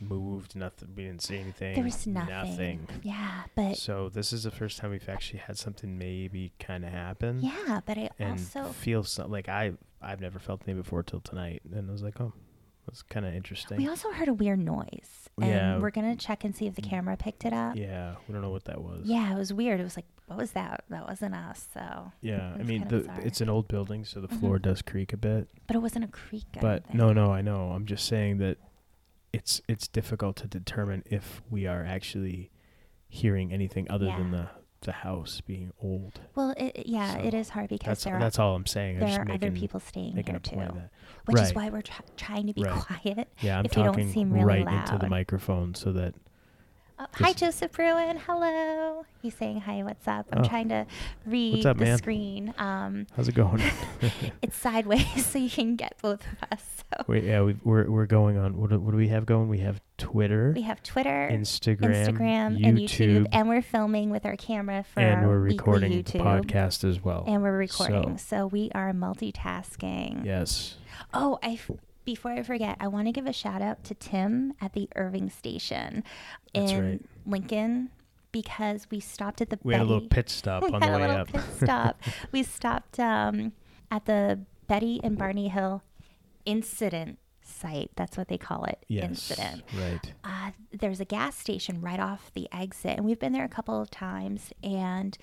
moved. 0.00 0.56
Nothing. 0.56 0.88
We 0.96 1.02
didn't 1.02 1.20
see 1.20 1.36
anything. 1.36 1.74
there 1.74 1.84
was 1.84 2.06
nothing. 2.06 2.88
Yeah, 3.02 3.42
but 3.54 3.76
So 3.76 4.08
this 4.08 4.32
is 4.32 4.44
the 4.44 4.50
first 4.50 4.78
time 4.78 4.90
we've 4.90 5.06
actually 5.06 5.40
had 5.40 5.58
something 5.58 5.98
maybe 5.98 6.54
kind 6.58 6.82
of 6.82 6.90
happen. 6.90 7.40
yeah, 7.42 7.80
but 7.84 7.98
I 7.98 8.08
also 8.20 8.68
feel 8.72 9.04
so, 9.04 9.26
like 9.26 9.50
I 9.50 9.72
I've 10.00 10.22
never 10.22 10.38
felt 10.38 10.62
anything 10.62 10.80
before 10.80 11.02
till 11.02 11.20
tonight, 11.20 11.60
and 11.70 11.90
I 11.90 11.92
was 11.92 12.02
like, 12.02 12.18
oh, 12.22 12.32
that's 12.90 13.02
kind 13.02 13.24
of 13.24 13.32
interesting. 13.34 13.76
we 13.78 13.88
also 13.88 14.10
heard 14.10 14.26
a 14.28 14.34
weird 14.34 14.58
noise, 14.58 15.28
and 15.40 15.48
Yeah. 15.48 15.78
we're 15.78 15.90
gonna 15.90 16.16
check 16.16 16.42
and 16.44 16.54
see 16.56 16.66
if 16.66 16.74
the 16.74 16.82
camera 16.82 17.16
picked 17.16 17.44
it 17.44 17.52
up. 17.52 17.76
yeah, 17.76 18.16
we 18.26 18.32
don't 18.32 18.42
know 18.42 18.50
what 18.50 18.64
that 18.64 18.82
was. 18.82 19.06
Yeah, 19.06 19.32
it 19.32 19.38
was 19.38 19.52
weird. 19.52 19.78
It 19.80 19.84
was 19.84 19.96
like, 19.96 20.06
what 20.26 20.36
was 20.38 20.52
that? 20.52 20.84
That 20.90 21.06
wasn't 21.06 21.34
us. 21.34 21.68
So, 21.72 22.12
Yeah, 22.20 22.54
I 22.58 22.62
mean, 22.62 22.86
the, 22.88 23.08
it's 23.24 23.40
an 23.40 23.48
old 23.48 23.68
building, 23.68 24.04
so 24.04 24.20
the 24.20 24.28
Mhm. 24.28 24.40
floor 24.40 24.58
does 24.58 24.82
creak 24.82 25.12
a 25.12 25.16
bit. 25.16 25.48
but 25.66 25.76
it 25.76 25.80
wasn't 25.80 26.04
a 26.04 26.08
creak. 26.08 26.46
But 26.60 26.92
no, 26.92 27.12
no, 27.12 27.32
I 27.32 27.42
know. 27.42 27.70
I'm 27.70 27.86
just 27.86 28.06
saying 28.06 28.38
that 28.38 28.58
it's 29.32 29.60
it's 29.68 29.86
difficult 29.86 30.34
to 30.38 30.48
determine 30.48 31.04
if 31.06 31.40
we 31.48 31.64
are 31.66 31.84
actually 31.84 32.50
hearing 33.08 33.52
anything 33.52 33.88
other 33.90 34.06
than 34.06 34.32
the 34.32 34.48
the 34.82 34.92
house 34.92 35.40
being 35.42 35.72
old. 35.82 36.20
Well, 36.34 36.50
it, 36.56 36.72
it- 36.74 36.86
yeah, 36.86 37.18
it 37.18 37.32
So 37.32 37.38
is 37.38 37.48
hard 37.50 37.68
because 37.68 37.86
That's 37.86 38.04
there 38.04 38.16
are 38.16 38.20
that's 38.20 38.38
all 38.38 38.54
I'm 38.54 38.66
saying. 38.66 38.96
I'm 39.02 39.08
there 39.08 39.20
are 39.20 39.24
making, 39.24 39.48
other 39.48 39.56
people 39.58 39.80
staying 39.80 40.14
making 40.14 40.34
here 40.34 40.40
too, 40.40 40.56
point 40.56 40.68
of 40.70 40.74
that. 40.76 40.90
which 41.26 41.40
is 41.42 41.54
why 41.54 41.68
we're 41.70 41.82
try- 41.82 42.04
trying 42.16 42.46
to 42.46 42.54
be 42.54 42.62
Right. 42.62 42.80
quiet. 43.02 43.28
Yeah, 43.40 43.58
I'm 43.58 43.66
if 43.66 43.76
you 43.76 43.82
don't 43.82 43.92
talking 43.92 44.12
seem 44.12 44.32
really 44.32 44.44
right 44.64 44.66
into 44.66 44.98
the 44.98 45.08
microphone 45.08 45.74
so 45.74 45.92
that 45.92 46.14
Uh, 47.00 47.06
hi, 47.14 47.32
Joseph 47.32 47.72
Bruin. 47.72 48.18
Hello. 48.26 49.06
He's 49.22 49.34
saying 49.34 49.62
hi. 49.62 49.82
What's 49.82 50.06
up? 50.06 50.26
I'm 50.32 50.44
Oh. 50.44 50.48
trying 50.48 50.68
to 50.68 50.84
read 51.24 51.64
up, 51.64 51.78
the 51.78 51.84
man? 51.86 51.96
screen. 51.96 52.52
Um, 52.58 53.06
how's 53.16 53.26
it 53.26 53.34
going? 53.34 53.62
it's 54.42 54.54
sideways, 54.56 55.24
so 55.26 55.38
you 55.38 55.48
can 55.48 55.76
get 55.76 55.94
both 56.02 56.20
of 56.26 56.48
us. 56.52 56.62
So 56.92 57.04
Wait, 57.06 57.24
yeah, 57.24 57.40
we 57.40 57.56
we're 57.64 57.88
we're 57.90 58.04
going 58.04 58.36
on. 58.36 58.58
What 58.58 58.68
do, 58.68 58.78
what 58.78 58.90
do 58.90 58.98
we 58.98 59.08
have 59.08 59.24
going? 59.24 59.48
We 59.48 59.60
have 59.60 59.80
Twitter, 59.96 60.52
we 60.54 60.60
have 60.62 60.82
Twitter, 60.82 61.28
Instagram, 61.32 61.78
Instagram, 62.18 62.58
YouTube, 62.58 62.66
and 62.68 62.78
YouTube, 62.78 63.26
and 63.32 63.48
we're 63.48 63.62
filming 63.62 64.10
with 64.10 64.26
our 64.26 64.36
camera 64.36 64.84
for 64.92 65.00
and 65.00 65.20
our 65.24 65.28
we're 65.28 65.38
recording 65.38 65.92
the 65.92 66.02
YouTube. 66.02 66.20
podcast 66.20 66.86
as 66.86 67.02
well. 67.02 67.24
and 67.26 67.42
we're 67.42 67.56
recording. 67.56 68.18
So- 68.18 68.36
So, 68.40 68.46
we 68.46 68.70
are 68.74 68.92
multitasking. 68.92 70.26
yes. 70.26 70.76
Oh, 71.14 71.38
I 71.42 71.52
f- 71.52 71.70
before 72.04 72.32
I 72.32 72.42
forget, 72.42 72.76
I 72.80 72.88
want 72.88 73.06
to 73.06 73.12
give 73.12 73.26
a 73.26 73.32
shout 73.32 73.62
out 73.62 73.84
to 73.84 73.94
Tim 73.94 74.54
at 74.60 74.72
the 74.72 74.88
Irving 74.96 75.30
station 75.30 76.04
That's 76.54 76.72
in 76.72 76.84
right. 76.90 77.00
Lincoln 77.26 77.90
because 78.32 78.86
we 78.90 79.00
stopped 79.00 79.40
at 79.40 79.50
the 79.50 79.58
We 79.62 79.74
had 79.74 79.82
a 79.82 79.84
little 79.84 80.08
pit 80.08 80.28
stop 80.30 80.62
we 80.66 80.70
on 80.70 80.80
the 80.80 80.86
way 80.88 81.04
up. 81.04 81.28
pit 81.28 81.42
stop. 81.62 82.00
we 82.32 82.42
stopped 82.42 82.98
um, 82.98 83.52
at 83.90 84.06
the 84.06 84.40
Betty 84.66 85.00
and 85.02 85.18
Barney 85.18 85.48
Hill 85.48 85.82
incident 86.44 87.18
site. 87.42 87.90
That's 87.96 88.16
what 88.16 88.28
they 88.28 88.38
call 88.38 88.64
it. 88.64 88.84
yes. 88.88 89.04
Incident. 89.04 89.62
Right. 89.76 90.12
uh, 90.24 90.50
there's 90.72 91.00
a 91.00 91.04
gas 91.04 91.36
station 91.36 91.80
right 91.80 92.00
off 92.00 92.30
the 92.34 92.48
exit, 92.52 92.96
and 92.96 93.04
we've 93.04 93.18
been 93.18 93.32
there 93.32 93.44
a 93.44 93.48
couple 93.48 93.80
of 93.80 93.90
times. 93.90 94.52
And 94.62 95.16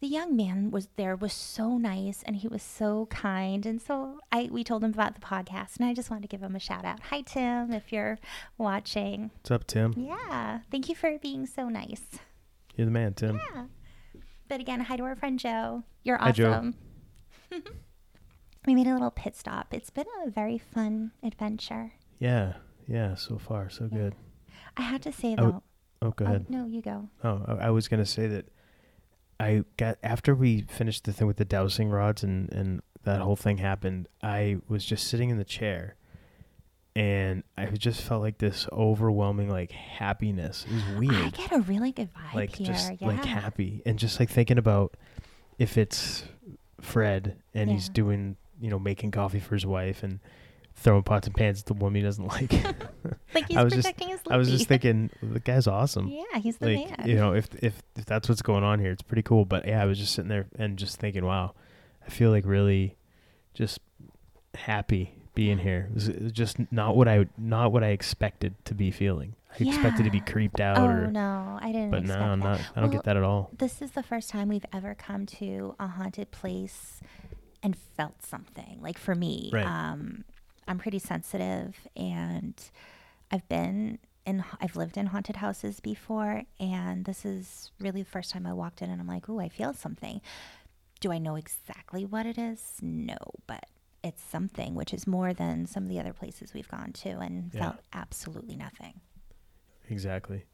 the 0.00 0.06
young 0.06 0.36
man 0.36 0.70
was 0.70 0.88
there 0.96 1.16
was 1.16 1.32
so 1.32 1.76
nice, 1.76 2.22
and 2.24 2.36
he 2.36 2.48
was 2.48 2.62
so 2.62 3.06
kind, 3.06 3.66
and 3.66 3.80
so 3.82 4.20
I 4.30 4.48
we 4.50 4.62
told 4.62 4.84
him 4.84 4.90
about 4.92 5.14
the 5.14 5.20
podcast, 5.20 5.76
and 5.78 5.86
I 5.88 5.94
just 5.94 6.10
wanted 6.10 6.22
to 6.22 6.28
give 6.28 6.42
him 6.42 6.54
a 6.54 6.60
shout 6.60 6.84
out. 6.84 7.00
Hi 7.10 7.22
Tim, 7.22 7.72
if 7.72 7.92
you're 7.92 8.18
watching. 8.56 9.30
What's 9.38 9.50
up, 9.50 9.66
Tim? 9.66 9.94
Yeah, 9.96 10.60
thank 10.70 10.88
you 10.88 10.94
for 10.94 11.18
being 11.18 11.46
so 11.46 11.68
nice. 11.68 12.02
You're 12.76 12.84
the 12.84 12.92
man, 12.92 13.14
Tim. 13.14 13.40
Yeah. 13.54 13.64
But 14.48 14.60
again, 14.60 14.80
hi 14.80 14.96
to 14.96 15.02
our 15.02 15.16
friend 15.16 15.38
Joe. 15.38 15.82
You're 16.04 16.20
awesome. 16.22 16.74
Hi, 17.50 17.58
Joe. 17.58 17.70
we 18.66 18.74
made 18.74 18.86
a 18.86 18.92
little 18.92 19.10
pit 19.10 19.34
stop. 19.36 19.74
It's 19.74 19.90
been 19.90 20.06
a 20.24 20.30
very 20.30 20.58
fun 20.58 21.10
adventure. 21.22 21.92
Yeah. 22.18 22.54
Yeah. 22.86 23.14
So 23.16 23.36
far, 23.38 23.68
so 23.68 23.88
Yeah. 23.90 23.98
good. 23.98 24.14
I 24.76 24.82
had 24.82 25.02
to 25.02 25.12
say 25.12 25.32
I 25.32 25.36
w- 25.36 25.52
though. 25.54 25.62
Oh, 26.06 26.10
go 26.12 26.24
oh, 26.24 26.28
ahead. 26.28 26.48
no, 26.48 26.66
you 26.66 26.80
go. 26.82 27.08
Oh, 27.24 27.42
I 27.48 27.66
I 27.66 27.70
was 27.70 27.88
gonna 27.88 28.06
say 28.06 28.28
that 28.28 28.48
I 29.40 29.64
got 29.76 29.98
after 30.02 30.34
we 30.34 30.62
finished 30.62 31.04
the 31.04 31.12
thing 31.12 31.26
with 31.26 31.36
the 31.36 31.44
dowsing 31.44 31.90
rods 31.90 32.22
and 32.22 32.52
and 32.52 32.82
that 33.04 33.20
whole 33.20 33.36
thing 33.36 33.58
happened. 33.58 34.08
I 34.22 34.58
was 34.68 34.84
just 34.84 35.06
sitting 35.06 35.30
in 35.30 35.38
the 35.38 35.44
chair, 35.44 35.94
and 36.96 37.42
I 37.56 37.66
just 37.66 38.02
felt 38.02 38.22
like 38.22 38.38
this 38.38 38.66
overwhelming 38.72 39.48
like 39.48 39.70
happiness. 39.70 40.66
It 40.68 40.74
was 40.74 40.98
weird. 40.98 41.24
I 41.26 41.30
get 41.30 41.52
a 41.52 41.60
really 41.60 41.92
good 41.92 42.10
vibe 42.12 42.34
like 42.34 42.56
here. 42.56 42.66
just 42.66 42.92
yeah. 43.00 43.06
like 43.06 43.24
happy, 43.24 43.82
and 43.86 43.98
just 43.98 44.18
like 44.18 44.30
thinking 44.30 44.58
about 44.58 44.96
if 45.58 45.78
it's 45.78 46.24
Fred 46.80 47.36
and 47.54 47.70
he's 47.70 47.88
doing 47.88 48.36
you 48.60 48.70
know 48.70 48.78
making 48.78 49.10
coffee 49.10 49.40
for 49.40 49.54
his 49.54 49.66
wife 49.66 50.02
and 50.02 50.20
throwing 50.80 51.02
pots 51.02 51.26
and 51.26 51.36
pans 51.36 51.60
at 51.60 51.66
the 51.66 51.74
woman 51.74 51.96
he 51.96 52.02
doesn't 52.02 52.26
like. 52.26 52.52
like 53.34 53.48
he's 53.48 53.56
I 53.56 53.64
was 53.64 53.72
just- 53.72 53.86
protecting 53.86 54.08
his 54.08 54.20
I 54.30 54.36
was 54.36 54.48
just 54.48 54.68
thinking 54.68 55.10
the 55.22 55.40
guy's 55.40 55.66
awesome 55.66 56.08
Yeah, 56.08 56.38
he's 56.40 56.56
the 56.58 56.74
like 56.76 56.98
man. 56.98 57.08
you 57.08 57.16
know 57.16 57.34
if 57.34 57.48
if 57.62 57.82
if 57.96 58.06
that's 58.06 58.28
what's 58.28 58.42
going 58.42 58.62
on 58.64 58.78
here 58.78 58.92
it's 58.92 59.02
pretty 59.02 59.22
cool 59.22 59.44
but 59.44 59.66
yeah 59.66 59.82
i 59.82 59.86
was 59.86 59.98
just 59.98 60.14
sitting 60.14 60.28
there 60.28 60.46
and 60.58 60.78
just 60.78 60.98
thinking 60.98 61.24
wow 61.24 61.54
i 62.06 62.10
feel 62.10 62.30
like 62.30 62.44
really 62.46 62.96
just 63.54 63.80
happy 64.54 65.14
being 65.34 65.58
here 65.58 65.86
it 65.90 65.94
was, 65.94 66.08
it 66.08 66.22
was 66.22 66.32
just 66.32 66.56
not 66.72 66.96
what 66.96 67.06
i 67.08 67.26
not 67.36 67.72
what 67.72 67.84
i 67.84 67.88
expected 67.88 68.54
to 68.64 68.74
be 68.74 68.90
feeling 68.90 69.34
i 69.58 69.64
expected 69.64 70.04
to 70.04 70.10
be 70.10 70.20
creeped 70.20 70.60
out 70.60 70.78
oh 70.78 70.84
or 70.86 71.06
no, 71.08 71.58
I 71.60 71.72
didn't 71.72 71.90
but 71.90 72.04
no 72.04 72.14
i'm 72.14 72.40
that. 72.40 72.44
not 72.46 72.60
i 72.60 72.80
don't 72.80 72.84
Well, 72.84 72.88
get 72.92 73.04
that 73.04 73.16
at 73.16 73.22
all 73.22 73.50
This 73.58 73.80
is 73.82 73.92
the 73.92 74.02
first 74.02 74.30
time 74.30 74.48
we've 74.48 74.66
ever 74.72 74.94
come 74.94 75.26
to 75.26 75.74
a 75.78 75.86
haunted 75.86 76.30
place 76.30 77.00
and 77.62 77.76
felt 77.96 78.22
something. 78.22 78.78
Like 78.80 78.98
for 78.98 79.16
me, 79.16 79.50
Right. 79.52 79.66
um, 79.66 80.24
I'm 80.68 80.78
pretty 80.78 80.98
sensitive, 80.98 81.76
and 81.96 82.54
I've 83.30 83.48
been 83.48 83.98
in. 84.26 84.44
I've 84.60 84.76
lived 84.76 84.96
in 84.96 85.06
haunted 85.06 85.36
houses 85.36 85.80
before, 85.80 86.42
and 86.60 87.04
this 87.04 87.24
is 87.24 87.72
really 87.80 88.02
the 88.02 88.08
first 88.10 88.30
time 88.30 88.46
I 88.46 88.52
walked 88.52 88.82
in, 88.82 88.90
and 88.90 89.00
I'm 89.00 89.06
like, 89.08 89.28
"Ooh, 89.28 89.40
I 89.40 89.48
feel 89.48 89.72
something." 89.74 90.20
Do 91.00 91.10
I 91.12 91.18
know 91.18 91.36
exactly 91.36 92.04
what 92.04 92.26
it 92.26 92.36
is? 92.38 92.76
No, 92.82 93.16
but 93.46 93.66
it's 94.04 94.22
something, 94.22 94.74
which 94.74 94.92
is 94.92 95.06
more 95.06 95.32
than 95.32 95.66
some 95.66 95.84
of 95.84 95.88
the 95.88 95.98
other 96.00 96.12
places 96.12 96.52
we've 96.54 96.68
gone 96.68 96.92
to, 96.92 97.10
and 97.18 97.50
Yeah. 97.54 97.60
felt 97.70 97.76
absolutely 97.92 98.56
nothing. 98.56 99.00
exactly 99.90 100.44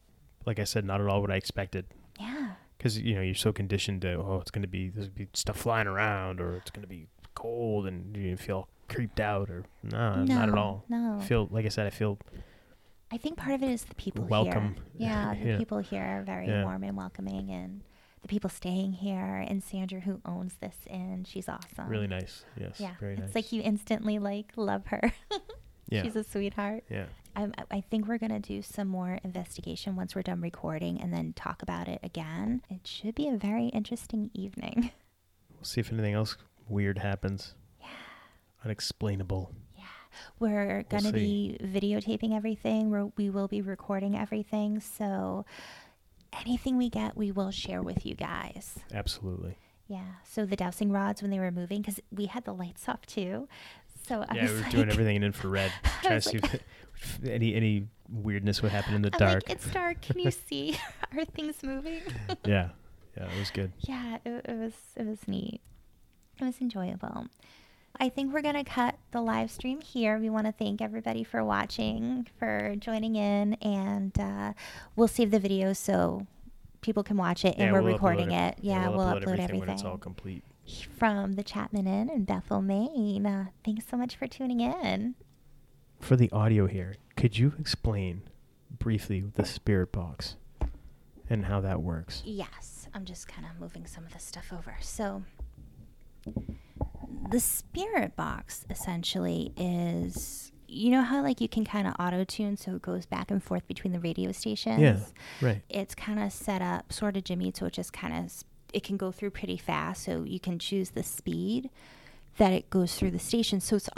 like 0.47 0.61
i 0.61 0.65
said 0.65 0.85
not 0.85 1.01
at 1.01 1.09
all 1.09 1.21
what 1.21 1.31
i 1.31 1.35
expected 1.35 1.87
Yeah. 2.21 2.53
because 2.79 2.99
you 3.01 3.17
know 3.17 3.21
you're 3.21 3.35
so 3.35 3.53
conditioned 3.53 4.03
to 4.03 4.13
oh 4.15 4.39
it's 4.41 4.53
gonna 4.53 4.69
be 4.69 4.91
there's 4.91 5.09
gonna 5.09 5.27
be 5.27 5.29
stuff 5.35 5.57
flying 5.57 5.89
around 5.89 6.41
or 6.41 6.57
it's 6.59 6.71
gonna 6.71 6.87
be 6.87 7.09
cold 7.35 7.87
and 7.89 8.17
you 8.17 8.37
feel 8.37 8.69
creeped 8.89 9.21
out 9.21 9.51
or 9.51 9.65
no, 9.83 10.25
not 10.25 10.49
at 10.49 10.57
all 10.57 10.85
No. 10.89 11.19
I 11.21 11.25
feel 11.25 11.49
like 11.51 11.65
i 11.67 11.69
said 11.69 11.87
i 11.87 11.91
feel 11.91 12.19
I 13.13 13.17
think 13.17 13.37
part 13.37 13.53
of 13.55 13.63
it 13.63 13.71
is 13.71 13.85
the 13.85 13.95
people 13.95 14.25
Welcome. 14.25 14.75
here. 14.75 15.09
Yeah, 15.09 15.35
the 15.41 15.49
Yeah. 15.51 15.59
people 15.59 15.79
here 15.79 16.03
are 16.03 16.23
very 16.23 16.49
Yeah. 16.49 16.65
warm 16.65 16.83
and 16.83 16.97
welcoming, 16.97 17.49
and 17.51 17.83
the 18.23 18.29
people 18.29 18.51
staying 18.51 18.95
here. 18.95 19.45
And 19.47 19.63
Sandra, 19.63 20.01
who 20.01 20.21
owns 20.25 20.55
this 20.57 20.75
inn, 20.91 21.25
she's 21.25 21.49
awesome. 21.49 21.87
really 21.89 22.09
nice 22.09 22.45
yes 22.59 22.81
Yeah, 22.81 22.95
very 22.99 23.13
it's 23.13 23.21
nice 23.23 23.35
like 23.35 23.53
you 23.53 23.63
instantly 23.63 24.19
like 24.19 24.53
love 24.57 24.87
her. 24.87 25.13
yeah 25.89 26.03
she's 26.03 26.17
a 26.17 26.25
sweetheart. 26.25 26.83
yeah 26.91 27.05
I, 27.37 27.51
I 27.71 27.81
think 27.83 28.09
we're 28.09 28.19
gonna 28.19 28.41
do 28.41 28.63
some 28.63 28.89
more 28.89 29.19
investigation 29.23 29.95
once 29.97 30.15
we're 30.17 30.23
done 30.23 30.41
recording, 30.41 31.01
and 31.01 31.13
then 31.13 31.35
talk 31.35 31.63
about 31.63 31.87
it 31.89 32.01
again. 32.03 32.63
It 32.71 32.85
should 32.87 33.15
be 33.15 33.29
a 33.29 33.37
very 33.37 33.67
interesting 33.69 34.31
evening. 34.35 34.91
We'll 35.55 35.65
see 35.65 35.81
if 35.81 35.93
anything 35.93 36.15
else 36.15 36.37
weird 36.69 36.99
happens. 36.99 37.55
Yeah. 39.77 39.85
We're 40.39 40.85
We'll 40.91 41.01
gonna 41.01 41.13
be 41.13 41.59
videotaping 41.63 42.35
everything. 42.35 42.91
We're, 42.91 43.07
we 43.17 43.31
will 43.31 43.49
be 43.49 43.63
recording 43.63 44.17
everything. 44.17 44.81
So 44.81 45.45
anything 46.41 46.77
we 46.77 46.89
get, 46.91 47.17
we 47.17 47.31
will 47.33 47.51
share 47.51 47.83
with 47.83 48.05
you 48.07 48.15
guys. 48.15 48.79
Absolutely. 48.93 49.57
Yeah. 49.89 50.05
So 50.25 50.47
the 50.47 50.57
dowsing 50.57 50.91
rods 50.93 51.21
when 51.21 51.31
they 51.31 51.39
were 51.39 51.51
moving, 51.51 51.83
because 51.83 52.01
we 52.11 52.27
had 52.27 52.45
the 52.45 52.55
lights 52.55 52.89
off 52.89 53.05
too. 53.07 53.49
So 54.07 54.25
I 54.29 54.35
yeah, 54.35 54.43
was 54.43 54.51
we 54.53 54.57
were 54.57 54.63
like, 54.63 54.71
doing 54.71 54.91
everything 54.91 55.17
in 55.17 55.25
infrared, 55.25 55.73
trying 56.03 56.09
to 56.11 56.15
was 56.15 56.25
see 56.25 56.39
like- 56.39 56.63
if 56.97 57.19
any 57.27 57.55
any 57.55 57.89
weirdness 58.09 58.63
would 58.63 58.71
happen 58.71 58.95
in 58.95 59.03
the 59.03 59.11
I'm 59.15 59.19
dark. 59.19 59.35
like, 59.35 59.51
it's 59.51 59.67
dark. 59.71 60.01
Can 60.01 60.19
you 60.21 60.31
see? 60.31 60.77
Are 61.17 61.25
things 61.25 61.57
moving? 61.63 62.01
yeah, 62.45 62.69
yeah, 63.17 63.25
it 63.25 63.39
was 63.39 63.51
good. 63.51 63.73
yeah, 63.81 64.19
it, 64.25 64.45
it 64.49 64.57
was 64.59 64.75
it 64.97 65.07
was 65.07 65.27
neat. 65.27 65.61
It 66.41 66.45
was 66.45 66.61
enjoyable. 66.61 67.27
I 68.01 68.09
think 68.09 68.33
we're 68.33 68.43
gonna 68.43 68.65
cut 68.65 68.97
the 69.13 69.21
live 69.21 69.51
stream 69.51 69.81
here. 69.81 70.19
We 70.19 70.29
want 70.29 70.47
to 70.47 70.53
thank 70.53 70.83
everybody 70.83 71.23
for 71.25 71.45
watching, 71.45 72.27
for 72.39 72.75
joining 72.79 73.15
in, 73.17 73.55
and 73.55 74.19
uh, 74.19 74.53
we'll 74.97 75.09
save 75.09 75.31
the 75.31 75.39
video 75.39 75.73
so 75.73 76.27
people 76.81 77.03
can 77.03 77.17
watch 77.17 77.45
it. 77.45 77.55
And 77.57 77.67
yeah, 77.67 77.73
we're 77.73 77.83
we'll 77.83 77.93
recording 77.93 78.33
it. 78.33 78.59
Yeah, 78.61 78.89
we'll, 78.89 78.99
upload, 78.99 79.39
everything, 79.39 79.61
when 79.61 79.69
it's 79.71 79.85
all 79.85 79.97
complete. 79.97 80.43
from 80.99 81.35
the 81.35 81.43
Chapman 81.45 81.87
Inn 81.87 82.11
in 82.11 82.25
Bethel, 82.25 82.61
Maine. 82.63 83.27
Uh, 83.27 83.47
thanks 83.65 83.87
so 83.89 83.97
much 83.97 84.17
for 84.17 84.27
tuning 84.27 84.61
in. 84.61 85.15
For 86.01 86.17
the 86.17 86.31
audio 86.33 86.67
here, 86.67 86.97
could 87.17 87.39
you 87.39 87.55
explain 87.59 88.23
briefly 88.79 89.25
the 89.35 89.45
spirit 89.45 89.93
box 89.93 90.37
and 91.31 91.47
how 91.47 91.61
that 91.61 91.81
works? 91.81 92.23
Yes, 92.27 92.89
I'm 92.93 93.05
just 93.05 93.29
kind 93.29 93.47
of 93.47 93.61
moving 93.61 93.87
some 93.87 94.05
of 94.05 94.13
the 94.13 94.19
stuff 94.19 94.53
over. 94.53 94.77
So, 94.81 95.23
the 97.31 97.41
spirit 97.41 98.17
box 98.17 98.65
essentially 98.71 99.53
is 99.57 100.53
you 100.67 100.91
know 100.91 101.03
how 101.03 101.23
like 101.23 101.41
you 101.41 101.49
can 101.49 101.65
kind 101.65 101.87
of 101.87 101.95
auto 102.01 102.25
tune 102.25 102.57
so 102.57 102.75
it 102.77 102.83
goes 102.83 103.07
back 103.07 103.31
and 103.31 103.43
forth 103.43 103.67
between 103.69 103.93
the 103.93 104.01
radio 104.01 104.33
stations. 104.33 104.81
Yeah, 104.81 104.99
right. 105.41 105.63
It's 105.69 105.95
kind 105.95 106.19
of 106.21 106.33
set 106.33 106.63
up 106.63 106.93
sort 106.93 107.17
of 107.17 107.25
Jimmy, 107.25 107.53
so 107.55 107.67
it 107.67 107.73
just 107.73 107.93
kind 107.93 108.13
of 108.15 108.33
it 108.73 108.83
can 108.83 108.97
go 108.97 109.13
through 109.13 109.31
pretty 109.31 109.57
fast. 109.57 110.03
So 110.05 110.25
you 110.25 110.41
can 110.41 110.59
choose 110.59 110.91
the 110.91 111.03
speed 111.05 111.71
that 112.39 112.53
it 112.53 112.71
goes 112.71 112.97
through 112.97 113.13
the 113.13 113.19
station. 113.21 113.61
So 113.61 113.77
it's 113.77 113.89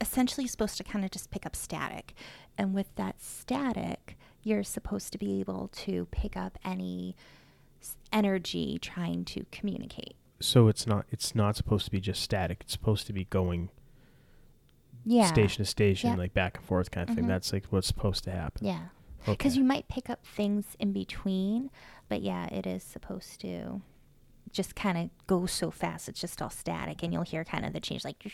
essentially 0.00 0.46
supposed 0.46 0.78
to 0.78 0.84
kind 0.84 1.04
of 1.04 1.10
just 1.10 1.30
pick 1.30 1.44
up 1.44 1.54
static, 1.54 2.14
and 2.56 2.72
with 2.72 2.94
that 2.96 3.20
static, 3.22 4.16
you're 4.42 4.62
supposed 4.64 5.12
to 5.12 5.18
be 5.18 5.40
able 5.40 5.68
to 5.74 6.06
pick 6.10 6.36
up 6.36 6.58
any 6.64 7.14
s- 7.82 7.96
energy 8.12 8.78
trying 8.80 9.24
to 9.26 9.44
communicate. 9.50 10.16
So 10.40 10.68
it's 10.68 10.86
not 10.86 11.06
it's 11.10 11.34
not 11.34 11.56
supposed 11.56 11.84
to 11.86 11.90
be 11.90 12.00
just 12.00 12.22
static. 12.22 12.58
It's 12.62 12.72
supposed 12.72 13.06
to 13.06 13.12
be 13.12 13.24
going 13.24 13.70
Yeah. 15.04 15.26
station 15.26 15.64
to 15.64 15.70
station, 15.70 16.10
Yeah. 16.10 16.16
like 16.16 16.34
back 16.34 16.56
and 16.58 16.66
forth 16.66 16.90
kind 16.90 17.08
of 17.08 17.14
thing. 17.14 17.24
Mhm. 17.24 17.28
That's 17.28 17.52
like 17.52 17.64
what's 17.70 17.86
supposed 17.86 18.24
to 18.24 18.30
happen. 18.32 18.66
Yeah. 18.66 18.88
Okay. 19.22 19.32
Because 19.32 19.56
you 19.56 19.64
might 19.64 19.88
pick 19.88 20.10
up 20.10 20.24
things 20.26 20.76
in 20.78 20.92
between, 20.92 21.70
but 22.08 22.22
yeah, 22.22 22.46
it 22.46 22.66
is 22.66 22.82
supposed 22.82 23.40
to 23.40 23.82
just 24.52 24.74
kind 24.76 24.96
of 24.98 25.10
go 25.26 25.46
so 25.46 25.70
fast. 25.70 26.08
It's 26.08 26.20
just 26.20 26.40
all 26.40 26.50
static, 26.50 27.02
and 27.02 27.12
you'll 27.12 27.22
hear 27.22 27.44
kind 27.44 27.64
of 27.64 27.72
the 27.72 27.80
change, 27.80 28.04
like. 28.04 28.24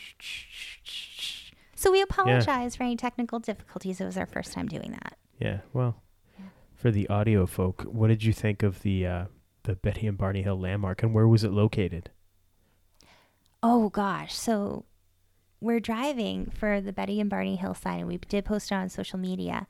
So 1.75 1.91
we 1.91 2.01
apologize 2.01 2.75
for 2.75 2.83
any 2.83 2.95
technical 2.95 3.39
difficulties. 3.39 3.99
It 3.99 4.05
was 4.05 4.17
our 4.17 4.25
first 4.27 4.53
time 4.53 4.67
doing 4.67 4.91
that. 4.91 5.17
Yeah. 5.39 5.61
Well, 5.73 6.01
Yeah. 6.39 6.45
for 6.75 6.91
the 6.91 7.07
audio 7.09 7.45
folk, 7.45 7.81
what 7.83 8.07
did 8.07 8.23
you 8.23 8.31
think 8.33 8.61
of 8.63 8.81
the 8.83 9.05
uh, 9.07 9.25
the 9.63 9.75
Betty 9.75 10.07
and 10.07 10.17
Barney 10.17 10.43
Hill 10.43 10.59
landmark, 10.59 11.03
and 11.03 11.13
where 11.13 11.27
was 11.27 11.43
it 11.43 11.51
located? 11.51 12.11
Oh 13.61 13.89
gosh, 13.89 14.33
so 14.33 14.85
we're 15.61 15.79
driving 15.79 16.51
for 16.53 16.81
the 16.81 16.91
Betty 16.91 17.21
and 17.21 17.29
Barney 17.29 17.55
Hill 17.55 17.73
sign, 17.73 17.99
and 17.99 18.07
we 18.07 18.17
did 18.17 18.45
post 18.45 18.71
it 18.71 18.75
on 18.75 18.89
social 18.89 19.17
media. 19.17 19.67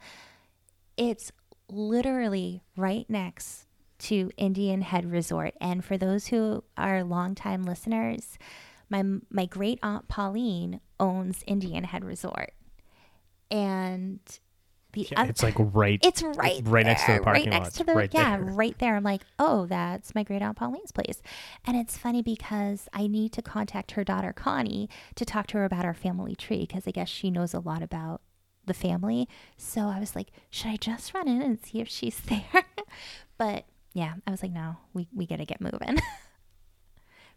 It's 0.97 1.31
literally 1.69 2.63
right 2.75 3.05
next 3.09 3.67
to 3.99 4.31
Indian 4.37 4.81
Head 4.81 5.11
Resort, 5.11 5.53
and 5.61 5.85
for 5.85 5.97
those 5.97 6.27
who 6.27 6.63
are 6.75 7.03
longtime 7.03 7.63
listeners, 7.63 8.37
my 8.89 9.03
my 9.29 9.45
great 9.45 9.79
aunt 9.83 10.07
Pauline 10.07 10.81
owns 10.99 11.43
Indian 11.45 11.83
Head 11.83 12.03
Resort, 12.03 12.53
and 13.51 14.19
the 14.93 15.07
Yeah, 15.11 15.23
oth- 15.23 15.29
it's 15.29 15.43
like 15.43 15.55
right. 15.57 15.99
it's 16.03 16.23
right 16.23 16.61
right 16.63 16.85
next 16.85 17.01
to 17.01 17.07
the 17.07 17.13
there, 17.13 17.21
parking 17.23 17.45
right 17.49 17.53
lot. 17.53 17.63
next 17.63 17.77
to 17.77 17.83
the 17.83 17.93
Right 17.93 18.13
yeah 18.13 18.37
there. 18.37 18.45
right 18.45 18.77
there. 18.79 18.95
I'm 18.95 19.03
like 19.03 19.23
oh 19.37 19.65
that's 19.65 20.15
my 20.15 20.23
great 20.23 20.41
aunt 20.41 20.57
pauline's 20.57 20.91
place. 20.91 21.21
And 21.65 21.75
it's 21.77 21.97
funny 21.97 22.21
because 22.21 22.87
i 22.93 23.07
need 23.07 23.31
to 23.33 23.41
contact 23.41 23.91
her 23.91 24.03
daughter 24.03 24.33
connie 24.33 24.89
to 25.15 25.25
talk 25.25 25.47
to 25.47 25.57
her 25.57 25.65
about 25.65 25.85
our 25.85 25.93
family 25.93 26.35
tree 26.35 26.61
because 26.61 26.87
i 26.87 26.91
guess 26.91 27.09
she 27.09 27.29
knows 27.29 27.53
a 27.53 27.59
lot 27.59 27.83
about 27.83 28.21
the 28.65 28.73
family. 28.73 29.27
So 29.57 29.81
i 29.87 29.99
was 29.99 30.15
like 30.15 30.29
should 30.49 30.71
i 30.71 30.77
just 30.77 31.13
run 31.13 31.27
in 31.27 31.41
and 31.41 31.59
see 31.61 31.81
if 31.81 31.87
she's 31.89 32.19
there? 32.21 32.63
But 33.37 33.65
yeah 33.93 34.13
i 34.25 34.31
was 34.31 34.41
like 34.41 34.51
no 34.53 34.77
we, 34.93 35.07
we 35.13 35.25
gotta 35.27 35.45
get 35.45 35.59
moving. 35.61 35.97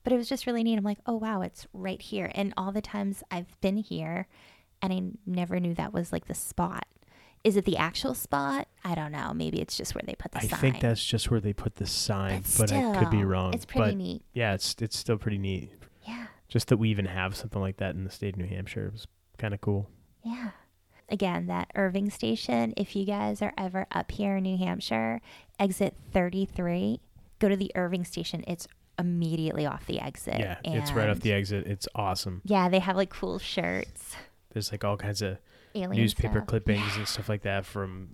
But 0.04 0.12
it 0.12 0.18
was 0.18 0.28
just 0.28 0.46
really 0.46 0.62
neat. 0.62 0.78
I'm 0.78 0.84
like 0.84 1.00
oh 1.06 1.16
wow 1.16 1.40
it's 1.42 1.66
right 1.72 2.00
here. 2.00 2.30
And 2.34 2.54
all 2.56 2.70
the 2.70 2.80
times 2.80 3.24
i've 3.30 3.60
been 3.60 3.76
here 3.78 4.28
and 4.82 4.92
i 4.92 5.00
never 5.26 5.58
knew 5.58 5.74
that 5.74 5.92
was 5.92 6.12
like 6.12 6.26
the 6.26 6.34
spot 6.34 6.86
is 7.46 7.56
it 7.56 7.64
the 7.64 7.76
actual 7.76 8.12
spot? 8.12 8.66
I 8.84 8.96
don't 8.96 9.12
know. 9.12 9.32
Maybe 9.32 9.60
it's 9.60 9.76
just 9.76 9.94
where 9.94 10.02
they 10.04 10.16
put 10.16 10.32
the 10.32 10.40
sign. 10.40 10.46
I 10.46 10.50
sign. 10.50 10.60
think 10.60 10.80
that's 10.80 11.04
just 11.04 11.30
where 11.30 11.38
they 11.38 11.52
put 11.52 11.76
the 11.76 11.86
sign, 11.86 12.42
but, 12.58 12.70
but, 12.70 12.72
I 12.72 12.98
could 12.98 13.10
be 13.10 13.22
wrong. 13.22 13.54
It's 13.54 13.64
pretty 13.64 13.92
but 13.92 13.96
neat. 13.96 14.22
yeah, 14.34 14.54
it's 14.54 14.74
it's 14.80 14.98
still 14.98 15.16
pretty 15.16 15.38
neat. 15.38 15.70
Yeah. 16.04 16.26
Just 16.48 16.66
that 16.68 16.78
we 16.78 16.88
even 16.88 17.06
have 17.06 17.36
something 17.36 17.60
like 17.60 17.76
that 17.76 17.94
in 17.94 18.02
the 18.02 18.10
state 18.10 18.34
of 18.34 18.40
New 18.40 18.48
Hampshire 18.48 18.90
was 18.92 19.06
kind 19.38 19.54
of 19.54 19.60
cool. 19.60 19.88
Yeah. 20.24 20.50
Again, 21.08 21.46
that 21.46 21.70
Irving 21.76 22.10
station, 22.10 22.74
if 22.76 22.96
you 22.96 23.04
guys 23.06 23.40
are 23.40 23.52
ever 23.56 23.86
up 23.92 24.10
here 24.10 24.38
in 24.38 24.42
New 24.42 24.58
Hampshire, 24.58 25.20
exit 25.60 25.94
33, 26.12 27.00
go 27.38 27.48
to 27.48 27.56
the 27.56 27.70
Irving 27.76 28.04
station. 28.04 28.42
It's 28.48 28.66
immediately 28.98 29.66
off 29.66 29.86
the 29.86 30.00
exit. 30.00 30.40
yeah, 30.40 30.58
it's 30.64 30.90
right 30.90 31.08
off 31.08 31.20
the 31.20 31.32
exit. 31.32 31.64
It's 31.68 31.86
awesome. 31.94 32.42
Yeah, 32.44 32.68
they 32.68 32.80
have 32.80 32.96
like 32.96 33.10
cool 33.10 33.38
shirts. 33.38 34.16
There's 34.52 34.72
like 34.72 34.82
all 34.82 34.96
kinds 34.96 35.22
of 35.22 35.38
Alien 35.76 36.02
newspaper 36.02 36.38
stuff. 36.38 36.46
clippings 36.48 36.96
and 36.96 37.06
stuff 37.06 37.28
like 37.28 37.42
that 37.42 37.64
from 37.66 38.08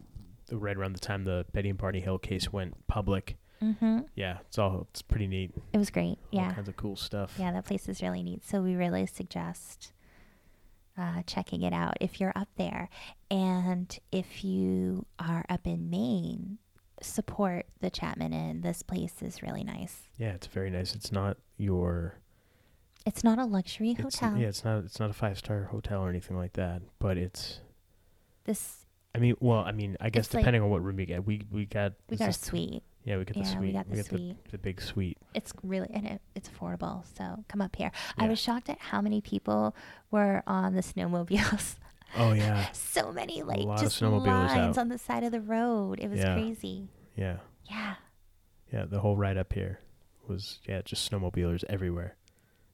the- 0.47 0.57
right 0.57 0.77
around 0.77 0.95
the 0.95 1.01
time 1.01 1.25
the 1.25 1.47
Betty 1.53 1.69
and 1.71 1.79
Barney 1.79 2.01
Hill 2.01 2.19
case 2.19 2.53
went 2.53 2.87
public. 2.87 3.37
Mm-hmm. 3.63 4.01
Yeah, 4.17 4.39
it's 4.49 4.59
all 4.59 4.89
it's 4.91 5.03
pretty 5.03 5.27
neat. 5.29 5.53
It 5.73 5.79
was 5.79 5.91
great. 5.91 6.19
Yeah. 6.31 6.41
All 6.43 6.47
Yeah. 6.49 6.55
kinds 6.55 6.69
of 6.69 6.77
cool 6.77 6.97
stuff. 6.97 7.37
Yeah, 7.39 7.53
that 7.53 7.65
place 7.65 7.89
is 7.89 8.03
really 8.03 8.23
neat. 8.23 8.45
So 8.45 8.61
we 8.61 8.75
really 8.75 9.07
suggest 9.07 9.93
uh, 10.99 11.23
checking 11.27 11.63
it 11.63 11.73
out 11.73 11.97
if 12.01 12.21
you're 12.21 12.33
up 12.37 12.49
there. 12.57 12.89
And 13.31 13.97
if 14.11 14.45
you 14.45 15.07
are 15.19 15.45
up 15.49 15.67
in 15.67 15.89
Maine, 15.89 16.59
support 17.01 17.67
the 17.81 17.89
Chapman 17.91 18.33
Inn. 18.33 18.61
This 18.63 18.83
place 18.83 19.23
is 19.23 19.43
really 19.43 19.65
nice. 19.65 20.09
Yeah, 20.19 20.31
it's 20.33 20.47
very 20.49 20.69
nice. 20.71 20.95
It's 20.95 21.11
not 21.13 21.37
your 21.57 22.19
It's 23.05 23.25
not 23.25 23.39
a 23.39 23.45
luxury 23.45 23.91
it's, 23.93 24.01
hotel. 24.19 24.37
Yeah, 24.37 24.49
it's 24.49 24.65
not 24.65 24.85
it's 24.85 25.01
not 25.01 25.11
a 25.11 25.13
five 25.15 25.39
star 25.39 25.65
hotel 25.65 26.01
or 26.03 26.09
anything 26.09 26.37
like 26.37 26.53
that. 26.55 26.83
But 26.99 27.17
it's 27.19 27.61
This 28.45 28.87
I 29.15 29.19
mean, 29.19 29.35
well, 29.41 29.59
I 29.59 29.73
mean, 29.73 29.97
I 30.01 30.09
guess 30.09 30.27
It's 30.27 30.35
like- 30.35 30.43
depending 30.43 30.63
on 30.63 30.71
what 30.71 30.83
room 30.83 30.99
you 30.99 31.07
get, 31.07 31.27
we 31.27 31.43
we 31.51 31.67
got 31.67 31.93
we 32.09 32.17
got 32.17 32.29
a 32.31 32.33
suite. 32.33 32.83
Yeah, 33.05 33.19
we 33.19 33.25
got 33.25 33.35
the 33.35 33.41
Yeah, 33.41 33.47
suite. 33.47 33.61
we 33.61 33.73
got 33.73 33.91
the 33.91 34.05
suite. 34.05 34.45
the, 34.45 34.51
the 34.53 34.59
big 34.59 34.81
suite. 34.81 35.19
It's 35.35 35.53
really 35.65 35.89
and 35.93 36.07
it, 36.07 36.21
it's 36.35 36.49
affordable. 36.49 37.05
So 37.17 37.45
come 37.49 37.61
up 37.61 37.75
here. 37.77 37.91
I 38.17 38.29
was 38.29 38.39
shocked 38.39 38.69
at 38.71 38.79
how 38.79 39.01
many 39.01 39.21
people 39.21 39.75
were 40.11 40.43
on 40.47 40.75
the 40.75 40.83
snowmobiles. 40.83 41.77
Oh 42.17 42.33
yeah, 42.33 42.71
so 42.73 43.11
many 43.11 43.43
like 43.43 43.67
just 43.81 44.01
lines 44.03 44.77
out. 44.77 44.79
on 44.79 44.89
the 44.89 44.99
side 44.99 45.25
of 45.25 45.33
the 45.33 45.41
road. 45.41 45.99
It 45.99 46.09
was 46.11 46.21
Yeah. 46.21 46.35
crazy. 46.35 46.89
yeah, 47.17 47.39
Yeah. 47.71 47.95
yeah. 48.73 48.85
The 48.85 49.01
whole 49.01 49.17
ride 49.17 49.37
up 49.39 49.53
here 49.53 49.81
was 50.29 50.61
yeah, 50.69 50.83
just 50.85 51.11
snowmobilers 51.11 51.65
everywhere. 51.69 52.17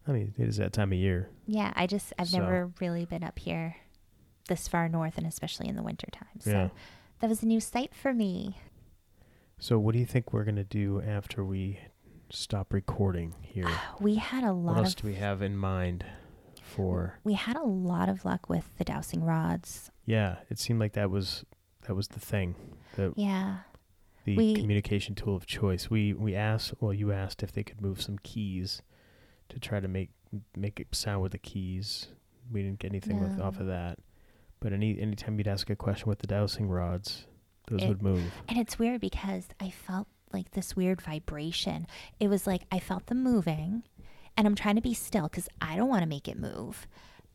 I 0.09 0.13
mean, 0.13 0.35
it 0.39 0.49
is 0.49 0.57
that 0.57 0.73
time 0.73 0.93
of 0.93 0.99
year. 0.99 1.29
Yeah, 1.47 1.73
I 1.77 1.87
just 1.87 2.13
I've 2.19 2.29
So- 2.29 2.39
never 2.39 2.73
really 2.81 3.05
been 3.05 3.23
up 3.23 3.39
here 3.39 3.77
this 4.49 4.67
far 4.67 4.89
north 4.89 5.19
and 5.19 5.27
especially 5.27 5.69
in 5.69 5.77
the 5.77 5.83
winter 5.83 6.09
time. 6.11 6.41
So 6.41 6.51
Yeah. 6.51 6.69
that 7.21 7.29
was 7.29 7.43
a 7.43 7.47
new 7.47 7.61
sight 7.61 7.95
for 7.95 8.15
me. 8.15 8.57
So, 9.59 9.79
what 9.79 9.93
do 9.93 9.99
you 9.99 10.07
think 10.07 10.33
we're 10.33 10.45
gonna 10.45 10.65
do 10.65 11.03
after 11.03 11.45
we 11.45 11.79
stop 12.31 12.73
recording 12.73 13.35
here? 13.43 13.65
Ah, 13.67 13.97
we 14.01 14.15
had 14.15 14.45
a 14.45 14.53
lot 14.53 14.77
What 14.77 14.85
else 14.85 14.95
of 14.95 15.03
do 15.03 15.09
we 15.09 15.15
have 15.17 15.43
in 15.43 15.57
mind 15.57 16.05
for? 16.63 17.19
we 17.25 17.35
had 17.35 17.57
a 17.57 17.63
lot 17.65 18.09
of 18.09 18.25
luck 18.25 18.49
with 18.49 18.75
the 18.79 18.85
dowsing 18.85 19.25
rods. 19.25 19.91
Yeah, 20.07 20.39
it 20.49 20.59
seemed 20.59 20.81
like 20.81 20.93
that 20.93 21.11
was 21.11 21.45
that 21.83 21.95
was 21.95 22.09
the 22.09 22.21
thing, 22.21 22.55
the 22.97 23.13
Yeah. 23.17 23.61
the 24.25 24.37
We- 24.37 24.55
communication 24.55 25.15
tool 25.15 25.35
of 25.35 25.45
choice. 25.47 25.91
We 25.91 26.13
we 26.13 26.35
asked, 26.35 26.75
well, 26.81 26.93
you 26.93 27.13
asked 27.13 27.43
if 27.43 27.51
they 27.53 27.65
could 27.65 27.81
move 27.81 28.01
some 28.01 28.19
keys 28.23 28.81
to 29.51 29.59
try 29.59 29.81
to 29.81 29.89
make 29.89 30.11
make 30.57 30.79
it 30.81 30.89
sound 30.95 31.23
with 31.23 31.33
the 31.33 31.39
keys. 31.39 32.09
We 32.53 32.63
didn't 32.63 32.79
get 32.81 32.91
anything 32.93 33.21
with 33.21 33.41
off 33.41 33.59
of 33.61 33.67
that. 33.67 33.99
But 34.61 34.73
any 34.73 35.01
anytime 35.01 35.39
you'd 35.39 35.49
ask 35.49 35.71
a 35.71 35.77
question 35.77 36.09
with 36.09 36.19
the 36.19 36.27
dowsing 36.27 36.69
rods, 36.69 37.27
those 37.69 37.83
It- 37.83 37.89
would 37.89 38.03
move. 38.03 38.33
And 38.49 38.59
it's 38.59 38.79
weird 38.79 39.01
because 39.01 39.49
I 39.61 39.71
felt 39.71 40.09
like 40.33 40.51
this 40.51 40.77
weird 40.77 41.01
vibration. 41.01 41.87
It 42.21 42.29
was 42.29 42.47
like 42.47 42.65
I 42.73 42.79
felt 42.79 43.07
them 43.07 43.23
moving 43.23 43.85
and 44.37 44.47
I'm 44.47 44.55
trying 44.55 44.77
to 44.77 44.83
be 44.83 44.95
still 44.95 45.25
because 45.25 45.49
I 45.61 45.77
don't 45.77 45.89
want 45.89 46.03
to 46.03 46.09
make 46.09 46.29
it 46.29 46.39
move. 46.39 46.87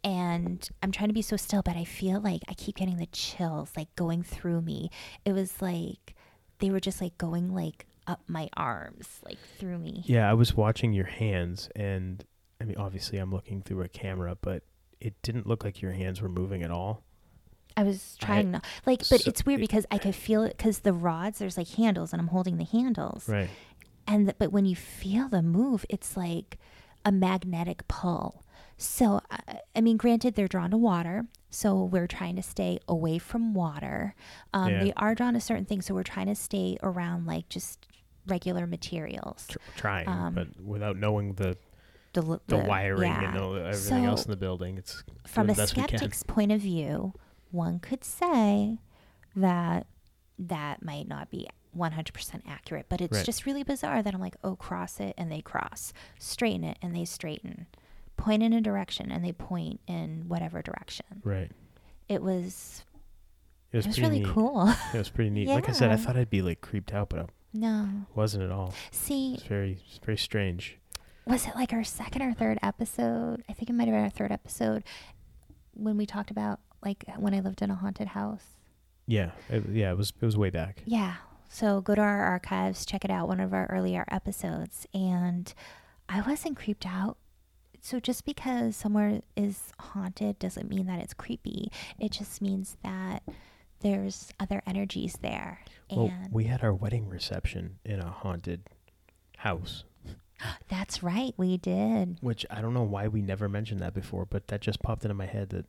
And 0.04 0.68
I'm 0.82 0.92
trying 0.92 1.08
to 1.10 1.14
be 1.14 1.22
so 1.22 1.38
still, 1.38 1.62
but 1.62 1.78
I 1.78 1.86
feel 1.86 2.20
like 2.20 2.42
I 2.50 2.54
keep 2.54 2.76
getting 2.76 2.98
the 2.98 3.06
chills 3.08 3.72
like 3.78 3.96
going 3.96 4.22
through 4.22 4.62
me. 4.62 4.90
It 5.24 5.32
was 5.32 5.62
like 5.62 6.14
they 6.60 6.70
were 6.70 6.80
just 6.82 7.00
like 7.02 7.18
going 7.18 7.54
like 7.54 7.86
up 8.08 8.22
my 8.28 8.50
arms, 8.56 9.08
like 9.26 9.38
through 9.58 9.78
me. 9.80 10.04
Yeah, 10.06 10.30
I 10.30 10.34
was 10.34 10.56
watching 10.56 10.94
your 10.94 11.06
hands, 11.06 11.70
and 11.76 12.24
I 12.62 12.66
mean, 12.66 12.78
obviously, 12.78 13.18
I'm 13.18 13.32
looking 13.32 13.62
through 13.62 13.82
a 13.82 13.88
camera, 13.88 14.38
but 14.42 14.64
it 15.00 15.14
didn't 15.22 15.48
look 15.48 15.64
like 15.64 15.82
your 15.82 15.92
hands 15.94 16.22
were 16.22 16.30
moving 16.30 16.64
at 16.64 16.72
all. 16.72 17.04
I 17.76 17.84
was 17.84 18.18
I- 18.22 18.26
trying 18.26 18.52
not 18.52 18.66
like, 18.86 19.00
but 19.10 19.22
so 19.22 19.30
it's 19.30 19.46
weird 19.46 19.60
because 19.62 19.86
I 19.92 19.98
could 19.98 20.16
feel 20.16 20.44
it 20.44 20.58
because 20.58 20.80
the 20.80 20.94
rods 20.94 21.40
there's 21.40 21.58
like 21.58 21.70
handles 21.70 22.14
and 22.14 22.22
I'm 22.22 22.28
holding 22.28 22.58
the 22.58 22.66
handles, 22.66 23.28
Right. 23.28 23.50
and 24.08 24.28
th- 24.28 24.36
but 24.38 24.52
when 24.52 24.66
you 24.66 24.76
feel 24.76 25.28
the 25.28 25.42
move, 25.42 25.86
it's 25.90 26.16
like 26.16 26.60
a 27.06 27.12
magnetic 27.12 27.88
pull. 27.88 28.44
So 28.78 29.22
I, 29.32 29.60
I 29.76 29.82
mean, 29.82 29.98
granted, 29.98 30.36
they're 30.36 30.48
drawn 30.48 30.72
to 30.72 30.78
water, 30.78 31.26
so 31.50 31.84
we're 31.84 32.08
trying 32.08 32.36
to 32.36 32.44
stay 32.44 32.80
away 32.88 33.18
from 33.18 33.54
water. 33.54 34.14
Um, 34.54 34.70
Yeah. 34.70 34.84
They 34.84 34.94
are 34.98 35.16
drawn 35.16 35.34
to 35.34 35.40
certain 35.42 35.66
things, 35.66 35.86
so 35.86 35.94
we're 35.96 36.04
trying 36.04 36.28
to 36.28 36.36
stay 36.36 36.78
around 36.84 37.26
like 37.26 37.50
just 37.50 37.88
regular 38.28 38.66
materials. 38.68 39.46
Tr- 39.50 39.58
trying, 39.76 40.08
Um, 40.08 40.34
but 40.36 40.60
without 40.62 40.98
knowing 40.98 41.34
the 41.34 41.58
The, 42.14 42.22
l- 42.24 42.42
the, 42.48 42.58
wiring 42.58 43.12
yeah. 43.12 43.30
and 43.30 43.38
all, 43.38 43.56
everything 43.56 44.06
else 44.06 44.26
in 44.26 44.32
the 44.32 44.38
building, 44.38 44.78
it's 44.78 45.04
from 45.28 45.50
a 45.50 45.54
the 45.54 45.58
best 45.62 45.76
we 45.76 45.82
can. 45.84 45.90
skeptic's 45.90 46.24
point 46.24 46.52
of 46.52 46.62
view, 46.62 47.14
one 47.52 47.80
could 47.80 48.04
say 48.04 48.80
that 49.36 49.88
that 50.38 50.84
might 50.84 51.08
not 51.08 51.30
be 51.32 51.48
100% 51.78 52.42
accurate, 52.48 52.86
but 52.88 53.02
it's 53.02 53.18
Right. 53.18 53.26
just 53.26 53.46
really 53.48 53.64
bizarre 53.64 54.04
that 54.04 54.14
I'm 54.14 54.22
like, 54.22 54.36
oh, 54.44 54.56
cross 54.56 55.00
it 55.00 55.16
and 55.18 55.32
they 55.32 55.42
cross, 55.42 55.92
straighten 56.20 56.64
it 56.64 56.78
and 56.82 56.96
they 56.96 57.04
straighten, 57.06 57.66
point 58.16 58.44
in 58.44 58.54
a 58.54 58.62
direction 58.62 59.12
and 59.12 59.26
they 59.26 59.32
point 59.32 59.80
in 59.88 60.26
whatever 60.28 60.62
direction. 60.62 61.06
Right. 61.24 61.52
It 62.08 62.22
was 62.22 62.86
It 63.72 63.78
was, 63.78 63.86
it 63.86 63.90
was 63.90 63.98
pretty 63.98 64.02
really 64.02 64.20
neat. 64.26 64.34
cool. 64.34 64.70
It 64.94 64.98
was 65.00 65.10
pretty 65.10 65.30
neat. 65.32 65.48
Like 65.48 65.68
I 65.68 65.72
said, 65.72 65.90
I 65.92 65.96
thought 65.96 66.16
I'd 66.16 66.30
be 66.30 66.44
like 66.44 66.62
creeped 66.62 66.94
out, 66.94 67.10
but 67.10 67.20
I 67.22 67.26
no, 67.54 67.88
wasn't 68.16 68.44
at 68.44 68.52
all. 68.52 68.74
see, 68.92 69.36
It's 69.36 69.44
very, 69.44 69.78
it's 69.88 70.00
very 70.04 70.18
strange. 70.18 70.78
was 71.26 71.46
it 71.48 71.56
like 71.56 71.72
our 71.74 71.84
second 71.84 72.22
or 72.22 72.34
third 72.34 72.58
episode? 72.64 73.44
I 73.50 73.54
think 73.54 73.70
it 73.70 73.74
might 73.74 73.88
have 73.88 73.94
been 73.96 74.04
our 74.04 74.10
third 74.10 74.32
episode 74.32 74.84
when 75.74 75.98
we 75.98 76.06
talked 76.06 76.32
about 76.32 76.60
like 76.84 77.04
when 77.18 77.34
I 77.34 77.40
lived 77.40 77.62
in 77.62 77.70
a 77.72 77.76
haunted 77.76 78.10
house. 78.10 78.44
Yeah, 79.08 79.32
it, 79.50 79.64
yeah. 79.72 79.92
It 79.92 79.98
was, 79.98 80.10
it 80.22 80.26
was 80.26 80.38
way 80.38 80.50
back. 80.50 80.82
Yeah. 80.86 81.16
So 81.50 81.82
go 81.82 81.94
to 81.96 82.02
our 82.02 82.24
archives, 82.24 82.86
check 82.86 83.06
it 83.06 83.12
out, 83.12 83.28
one 83.28 83.40
of 83.40 83.54
our 83.54 83.68
earlier 83.68 84.06
episodes. 84.10 84.88
And 84.94 85.54
I 86.10 86.22
wasn't 86.22 86.58
creeped 86.58 86.86
out. 86.86 87.18
So 87.82 88.00
just 88.00 88.24
because 88.26 88.76
somewhere 88.78 89.22
is 89.36 89.72
haunted 89.80 90.40
doesn't 90.40 90.70
mean 90.70 90.86
that 90.88 91.00
it's 91.00 91.14
creepy. 91.14 91.70
It 92.00 92.12
just 92.14 92.42
means 92.42 92.78
that 92.84 93.24
there's 93.84 94.32
other 94.40 94.62
energies 94.66 95.18
there. 95.22 95.60
Well, 95.92 96.08
And 96.08 96.34
we 96.34 96.46
had 96.46 96.64
our 96.64 96.74
wedding 96.74 97.08
reception 97.10 97.78
in 97.86 98.00
a 98.00 98.10
haunted 98.10 98.62
house, 99.38 99.84
that's 100.70 101.04
right, 101.04 101.34
we 101.38 101.58
did. 101.58 102.18
which 102.22 102.46
I 102.50 102.62
don't 102.62 102.74
know 102.74 102.84
why 102.84 103.08
we 103.08 103.22
never 103.22 103.48
mentioned 103.48 103.80
that 103.82 103.94
before, 103.94 104.26
but 104.26 104.48
that 104.48 104.62
just 104.62 104.82
popped 104.82 105.04
into 105.06 105.14
my 105.14 105.26
head 105.28 105.50
that 105.50 105.66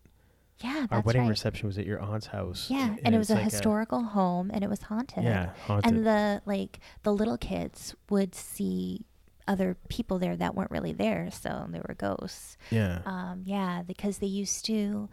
Yeah, 0.60 0.86
our 0.90 1.00
wedding 1.02 1.22
right. 1.22 1.28
reception 1.30 1.66
was 1.66 1.76
at 1.78 1.84
your 1.86 2.00
aunt's 2.00 2.26
house. 2.28 2.68
yeah, 2.70 2.96
and, 3.04 3.14
it 3.14 3.18
was 3.18 3.30
a 3.30 3.34
like 3.34 3.44
historical 3.44 4.02
home 4.02 4.50
and 4.54 4.64
it 4.64 4.70
was 4.70 4.82
haunted. 4.82 5.24
yeah, 5.24 5.50
haunted. 5.66 5.92
and 5.92 6.06
the 6.06 6.40
like 6.46 6.78
the 7.02 7.12
little 7.12 7.36
kids 7.36 7.94
would 8.08 8.34
see 8.34 9.04
other 9.46 9.76
people 9.88 10.18
there 10.18 10.36
that 10.36 10.54
weren't 10.54 10.70
really 10.70 10.92
there, 10.92 11.28
so 11.30 11.66
they 11.68 11.80
were 11.86 11.94
ghosts. 11.98 12.56
yeah, 12.70 13.00
Um, 13.04 13.42
yeah, 13.44 13.82
because 13.82 14.18
they 14.18 14.26
used 14.26 14.64
to 14.66 15.10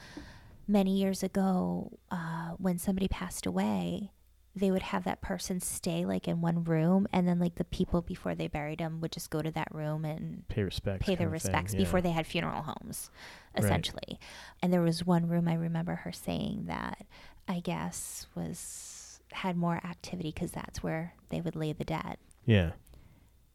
many 0.71 0.97
years 0.97 1.23
ago 1.23 1.97
uh, 2.09 2.51
when 2.57 2.77
somebody 2.77 3.07
passed 3.07 3.45
away, 3.45 4.11
they 4.55 4.69
would 4.71 4.81
have 4.81 5.03
that 5.05 5.21
person 5.21 5.59
stay 5.59 6.05
like 6.05 6.27
in 6.27 6.41
one 6.41 6.63
room, 6.63 7.07
and 7.13 7.27
then 7.27 7.39
like 7.39 7.55
the 7.55 7.63
people 7.63 8.01
before 8.01 8.35
they 8.35 8.47
buried 8.47 8.79
them 8.79 8.99
would 9.01 9.11
just 9.11 9.29
go 9.29 9.41
to 9.41 9.51
that 9.51 9.69
room 9.73 10.03
and 10.05 10.45
pay 10.49 10.63
respects. 10.63 11.05
pay 11.05 11.15
their 11.15 11.27
of 11.27 11.31
thing, 11.31 11.51
respects 11.51 11.73
yeah. 11.73 11.79
before 11.79 12.01
they 12.01 12.11
had 12.11 12.27
funeral 12.27 12.61
homes, 12.63 13.09
Right. 13.55 13.63
essentially. 13.63 14.19
And 14.61 14.73
there 14.73 14.81
was 14.81 15.05
one 15.05 15.27
room 15.27 15.47
I 15.47 15.53
remember 15.53 15.95
her 15.95 16.11
saying 16.11 16.65
that 16.67 17.05
I 17.47 17.59
guess 17.61 18.27
was 18.35 19.21
had 19.31 19.55
more 19.55 19.75
activity 19.85 20.31
because 20.33 20.51
that's 20.51 20.83
where 20.83 21.13
they 21.29 21.39
would 21.39 21.55
lay 21.55 21.71
the 21.71 21.85
dead. 21.85 22.17
Yeah. 22.45 22.71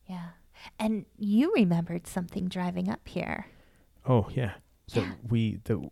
Yeah. 0.08 0.28
And 0.78 1.04
you 1.18 1.52
remembered 1.54 2.06
something 2.06 2.48
driving 2.48 2.88
up 2.88 3.06
here. 3.06 3.46
Oh 4.06 4.28
yeah. 4.34 4.54
So 4.86 5.00
Yeah. 5.02 5.12
we 5.28 5.58
the 5.64 5.90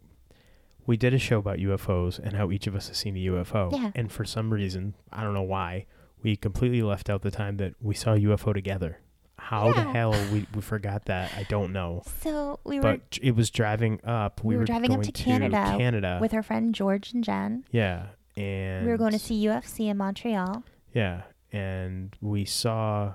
we 0.86 0.96
did 0.96 1.14
a 1.14 1.18
show 1.18 1.38
about 1.38 1.58
UFOs 1.58 2.18
and 2.18 2.34
how 2.34 2.50
each 2.50 2.66
of 2.66 2.74
us 2.74 2.88
has 2.88 2.96
seen 2.98 3.16
a 3.16 3.20
UFO. 3.26 3.72
Yeah. 3.72 3.90
And 3.94 4.10
for 4.12 4.24
some 4.24 4.52
reason, 4.52 4.94
I 5.12 5.22
don't 5.22 5.34
know 5.34 5.42
why, 5.42 5.86
we 6.22 6.36
completely 6.36 6.82
left 6.82 7.08
out 7.10 7.22
the 7.22 7.30
time 7.30 7.56
that 7.58 7.74
we 7.80 7.94
saw 7.94 8.14
a 8.14 8.18
UFO 8.18 8.52
together. 8.54 9.00
How 9.38 9.72
the 9.74 9.82
hell 9.82 10.12
we, 10.32 10.46
we 10.54 10.62
forgot 10.62 11.04
that? 11.06 11.30
I 11.36 11.42
don't 11.50 11.72
know. 11.72 12.02
So 12.22 12.60
we 12.64 12.76
were 12.76 12.82
But 12.82 13.18
it 13.20 13.34
was 13.36 13.50
driving 13.50 14.00
up. 14.04 14.42
We, 14.42 14.54
we 14.54 14.58
were 14.60 14.64
driving 14.64 14.92
up 14.94 15.02
to 15.02 15.12
Canada 15.12 15.74
Canada. 15.76 16.18
with 16.20 16.32
our 16.32 16.42
friend 16.42 16.74
George 16.74 17.12
and 17.12 17.22
Jen. 17.22 17.64
yeah. 17.70 18.06
And 18.36 18.84
we 18.84 18.90
were 18.90 18.96
going 18.98 19.12
to 19.12 19.18
see 19.18 19.44
UFC 19.46 19.88
in 19.88 19.96
Montreal. 19.96 20.64
Yeah, 20.92 21.22
and 21.52 22.16
we 22.20 22.44
saw. 22.44 23.14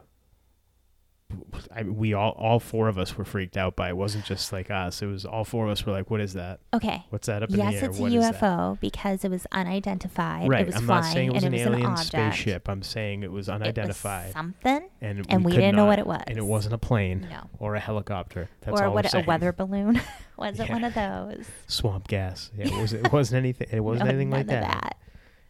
I, 1.75 1.83
we 1.83 2.13
all 2.15 2.31
all 2.31 2.59
four 2.59 2.87
of 2.87 2.97
us 2.97 3.15
were 3.17 3.23
freaked 3.25 3.55
out 3.55 3.75
by 3.75 3.87
it. 3.87 3.91
it 3.91 3.97
wasn't 3.97 4.25
just 4.25 4.51
like 4.51 4.71
us. 4.71 5.01
It 5.03 5.05
was 5.05 5.25
all 5.25 5.43
four 5.45 5.65
of 5.65 5.71
us 5.71 5.85
were 5.85 5.91
like, 5.91 6.09
"What 6.09 6.21
is 6.21 6.33
that? 6.33 6.59
Okay. 6.73 7.05
What's 7.09 7.27
that 7.27 7.43
up 7.43 7.51
in 7.51 7.57
Yes, 7.57 7.73
the 7.75 7.79
air? 7.81 7.89
it's 7.91 7.99
What 7.99 8.11
a? 8.11 8.15
UFO 8.15 8.79
because 8.79 9.23
it 9.23 9.29
was 9.29 9.45
unidentified. 9.51 10.49
Right. 10.49 10.61
It 10.61 10.67
was 10.67 10.75
I'm 10.77 10.85
flying 10.85 11.01
not 11.03 11.13
saying 11.13 11.27
it 11.29 11.33
was 11.33 11.43
an 11.43 11.53
it 11.53 11.57
was 11.57 11.67
alien 11.67 11.91
an 11.91 11.97
spaceship. 11.97 12.67
I'm 12.67 12.81
saying 12.81 13.23
it 13.23 13.31
was 13.31 13.47
It 13.47 13.51
was 13.51 13.61
unidentified, 13.61 14.33
something, 14.33 14.89
and 15.01 15.25
and 15.29 15.45
we 15.45 15.51
could 15.51 15.59
didn't 15.59 15.75
know 15.75 15.85
what 15.85 15.99
it 15.99 16.07
was. 16.07 16.23
And 16.27 16.37
it 16.37 16.45
wasn't 16.45 16.73
a 16.73 16.77
plane 16.79 17.27
No. 17.29 17.43
or 17.59 17.75
a 17.75 17.79
helicopter. 17.79 18.49
That's 18.61 18.81
or 18.81 18.89
what 18.89 19.13
a 19.13 19.21
weather 19.21 19.51
balloon. 19.53 20.01
was 20.37 20.59
it 20.59 20.67
Yeah. 20.67 20.73
one 20.73 20.83
of 20.83 20.93
those? 20.95 21.45
swamp 21.67 22.07
gas. 22.07 22.49
Yeah, 22.57 22.67
it 22.67 22.81
was. 22.81 22.93
It 22.93 23.11
wasn't 23.13 23.37
anything. 23.37 23.67
It 23.71 23.81
wasn't 23.81 24.05
No, 24.05 24.09
anything 24.09 24.31
like 24.31 24.41
of 24.41 24.47
that. 24.47 24.97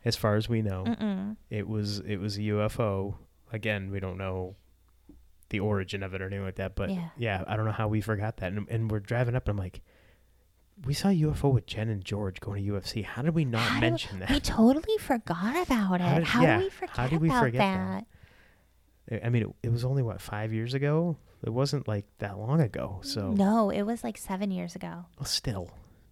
As 0.04 0.16
far 0.16 0.36
as 0.36 0.50
we 0.50 0.62
know, 0.62 0.84
Mm-mm. 0.88 1.36
it 1.50 1.68
was. 1.68 2.00
It 2.00 2.18
was 2.18 2.38
a 2.38 2.42
UFO. 2.42 3.16
Again, 3.52 3.92
we 3.92 4.00
don't 4.00 4.18
know 4.18 4.56
the 5.50 5.60
origin 5.60 6.04
of 6.04 6.14
it 6.14 6.22
or 6.22 6.26
anything 6.28 6.46
like 6.46 6.56
that. 6.56 6.76
But 6.76 6.90
Yeah. 6.92 7.10
yeah, 7.18 7.44
I 7.48 7.56
don't 7.56 7.66
know 7.66 7.72
how 7.72 7.88
we 7.88 8.02
forgot 8.02 8.38
that. 8.38 8.52
And, 8.54 8.68
and 8.70 8.90
we're 8.92 9.00
driving 9.00 9.36
up, 9.36 9.48
and 9.48 9.58
I'm 9.58 9.64
like, 9.64 9.82
we 10.86 10.94
saw 10.94 11.10
UFO 11.10 11.52
with 11.54 11.66
Jen 11.66 11.90
and 11.90 12.04
George 12.06 12.40
going 12.40 12.64
to 12.66 12.72
UFC. 12.74 13.04
How 13.04 13.22
did 13.22 13.36
we 13.36 13.44
not 13.46 13.62
How 13.62 13.80
mention 13.82 14.20
that? 14.20 14.30
We 14.30 14.40
totally 14.40 14.98
forgot 15.00 15.56
about 15.68 15.96
it. 15.96 16.02
How 16.02 16.22
How, 16.24 16.40
did- 16.42 16.48
yeah, 16.48 16.58
did 16.58 16.64
we 16.64 16.70
forget 16.70 16.96
how 16.96 17.08
did 17.08 17.22
we 17.22 17.28
about 17.30 17.40
forget 17.44 17.60
that? 17.60 18.06
that? 19.10 19.26
I 19.26 19.30
mean, 19.30 19.44
it, 19.44 19.50
it 19.68 19.72
was 19.72 19.84
only 19.84 20.04
what 20.04 20.22
five 20.22 20.54
years 20.54 20.74
ago. 20.74 21.18
It 21.44 21.50
wasn't 21.50 21.88
like 21.88 22.06
that 22.20 22.38
long 22.38 22.62
ago. 22.62 23.00
So 23.02 23.32
No, 23.32 23.70
it 23.72 23.84
was 23.84 24.04
like 24.04 24.18
seven 24.18 24.52
years 24.52 24.76
ago. 24.76 25.06
well, 25.18 25.26
still, 25.26 25.72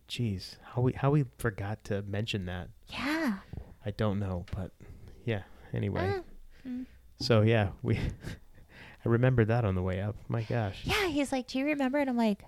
jeez, 0.09 0.55
how 0.63 0.81
we 0.81 0.93
how 0.93 1.11
we 1.11 1.25
forgot 1.37 1.83
to 1.85 2.01
mention 2.03 2.45
that? 2.45 2.69
Yeah. 2.87 3.39
I 3.85 3.91
don't 3.91 4.19
know, 4.19 4.45
but 4.55 4.71
yeah. 5.25 5.43
Anyway, 5.73 6.13
Ah, 6.17 6.21
mm. 6.67 6.85
so 7.19 7.41
yeah, 7.41 7.69
we. 7.83 7.99
I 9.07 9.09
remembered 9.09 9.47
that 9.47 9.63
on 9.63 9.75
the 9.75 9.81
way 9.81 10.01
up. 10.01 10.17
My 10.27 10.43
gosh. 10.43 10.81
Yeah, 10.83 11.07
he's 11.07 11.31
like, 11.31 11.47
"Do 11.47 11.59
you 11.59 11.65
remember?" 11.65 11.97
And 11.99 12.09
I'm 12.09 12.17
like, 12.17 12.43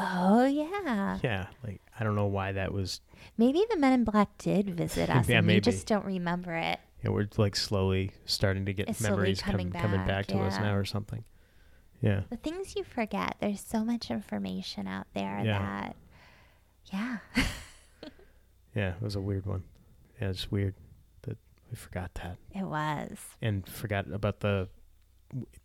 "Oh 0.00 0.44
yeah." 0.44 1.18
Yeah, 1.22 1.46
like 1.64 1.80
I 1.98 2.02
don't 2.02 2.16
know 2.16 2.26
why 2.26 2.50
that 2.52 2.72
was. 2.72 3.00
Maybe 3.38 3.64
the 3.70 3.76
Men 3.76 3.92
in 3.92 4.04
Black 4.04 4.36
did 4.38 4.70
visit 4.70 5.08
us, 5.10 5.28
Yeah, 5.28 5.38
and 5.38 5.46
we 5.46 5.54
maybe. 5.54 5.60
just 5.60 5.86
don't 5.86 6.04
remember 6.04 6.54
it. 6.56 6.80
Yeah, 7.04 7.10
we're 7.10 7.28
like 7.36 7.54
slowly 7.54 8.10
starting 8.26 8.66
to 8.66 8.72
get 8.72 8.88
It's 8.88 9.00
memories 9.00 9.40
coming 9.40 9.70
come, 9.70 9.80
coming 9.82 9.98
back 10.00 10.08
back, 10.08 10.26
to 10.28 10.38
us 10.40 10.58
now 10.58 10.74
or 10.74 10.84
something. 10.84 11.22
Yeah. 12.02 12.22
The 12.30 12.36
things 12.36 12.74
you 12.76 12.82
forget. 12.82 13.36
There's 13.40 13.60
so 13.60 13.84
much 13.84 14.10
information 14.10 14.88
out 14.88 15.06
there 15.14 15.40
Yeah. 15.44 15.58
that, 15.58 15.96
yeah, 16.92 17.18
Yeah, 18.74 18.94
it 18.96 19.02
was 19.02 19.14
a 19.16 19.20
weird 19.20 19.46
one. 19.46 19.62
Yeah, 20.20 20.30
it's 20.30 20.50
weird 20.50 20.74
that 21.22 21.38
we 21.70 21.76
forgot 21.76 22.12
that 22.14 22.38
it 22.54 22.64
was. 22.64 23.18
and 23.40 23.66
forgot 23.68 24.10
about 24.12 24.40
the. 24.40 24.68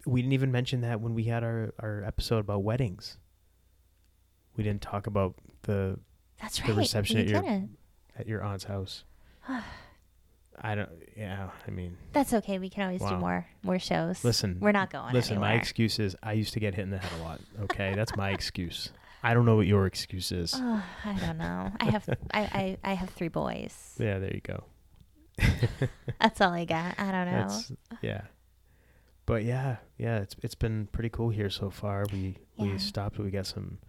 We 0.05 0.21
didn't 0.21 0.33
even 0.33 0.51
mention 0.51 0.81
that 0.81 1.01
when 1.01 1.13
we 1.15 1.23
had 1.25 1.43
our 1.43 1.73
our 1.79 2.03
episode 2.03 2.39
about 2.39 2.63
weddings. 2.63 3.17
We 4.55 4.63
didn't 4.63 4.81
talk 4.81 5.07
about 5.07 5.35
the 5.63 5.99
That's 6.41 6.59
The 6.59 6.69
right. 6.69 6.77
reception 6.77 7.17
we 7.17 7.23
at 7.23 7.27
your- 7.29 7.41
didn't. 7.41 7.77
at 8.17 8.27
your 8.27 8.43
aunt's 8.43 8.63
house. 8.65 9.03
I 10.61 10.73
don't. 10.75 10.89
Yeah, 11.17 11.49
I 11.67 11.71
mean, 11.71 11.97
That's 12.13 12.33
okay. 12.33 12.59
We 12.59 12.69
can 12.69 12.83
always 12.83 13.01
do 13.01 13.17
more 13.17 13.45
more 13.61 13.77
shows. 13.79 14.23
listen. 14.23 14.57
We're 14.61 14.71
not 14.71 14.89
going 14.89 15.13
Listen, 15.13 15.37
my 15.39 15.47
anywhere. 15.49 15.59
excuse 15.61 15.99
is 15.99 16.15
I 16.23 16.31
used 16.33 16.53
to 16.53 16.59
get 16.61 16.75
hit 16.75 16.83
in 16.83 16.91
the 16.91 16.97
head 16.97 17.11
a 17.19 17.23
lot. 17.23 17.41
Okay, 17.63 17.93
that's 17.93 18.15
my 18.15 18.29
excuse. 18.37 18.89
I 19.21 19.33
don't 19.33 19.43
know 19.45 19.55
what 19.57 19.67
your 19.67 19.85
excuse 19.85 20.31
is. 20.31 20.53
Oh, 20.55 20.83
I 21.05 21.13
don't 21.19 21.37
know. 21.37 21.71
I 21.79 21.85
have 21.91 22.07
I, 22.33 22.39
I, 22.41 22.77
I 22.91 22.93
have 22.93 23.09
three 23.09 23.27
boys. 23.27 23.95
Yeah, 23.99 24.19
there 24.19 24.33
you 24.33 24.41
go. 24.41 24.63
That's 26.21 26.39
all 26.39 26.53
I 26.53 26.63
got. 26.63 26.97
I 26.97 27.11
don't 27.11 27.25
know. 27.25 27.47
That's 27.49 27.71
yeah. 28.01 28.21
But 29.25 29.43
yeah, 29.43 29.77
yeah, 29.97 30.19
it's 30.19 30.35
it's 30.43 30.55
been 30.55 30.87
pretty 30.91 31.09
cool 31.09 31.29
here 31.29 31.49
so 31.49 31.69
far. 31.69 32.05
We 32.11 32.37
Yeah. 32.57 32.73
we 32.73 32.77
stopped. 32.77 33.17
We 33.17 33.31
got 33.31 33.47
some 33.47 33.79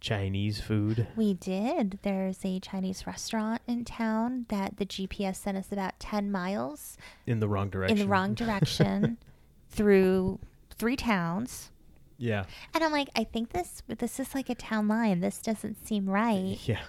Chinese 0.00 0.60
food. 0.60 1.06
We 1.16 1.34
did. 1.34 1.98
There's 2.02 2.38
a 2.44 2.58
Chinese 2.60 3.06
restaurant 3.06 3.60
in 3.66 3.84
town 3.84 4.46
that 4.48 4.78
the 4.78 4.86
GPS 4.86 5.36
sent 5.36 5.58
us 5.58 5.70
about 5.70 6.00
10 6.00 6.30
miles 6.32 6.96
in 7.26 7.40
the 7.40 7.48
wrong 7.48 7.68
direction. 7.68 7.98
in 7.98 8.02
the 8.04 8.08
wrong 8.10 8.32
direction 8.34 9.18
through 9.70 10.38
three 10.70 10.96
towns. 10.96 11.70
Yeah. 12.16 12.44
And 12.74 12.82
I'm 12.82 12.92
like, 12.92 13.08
I 13.14 13.24
think 13.24 13.50
this 13.50 13.82
this 13.86 14.18
is 14.18 14.34
like 14.34 14.48
a 14.48 14.54
town 14.54 14.88
line. 14.88 15.20
This 15.20 15.40
doesn't 15.42 15.86
seem 15.86 16.08
right. 16.08 16.58
Yeah. 16.64 16.80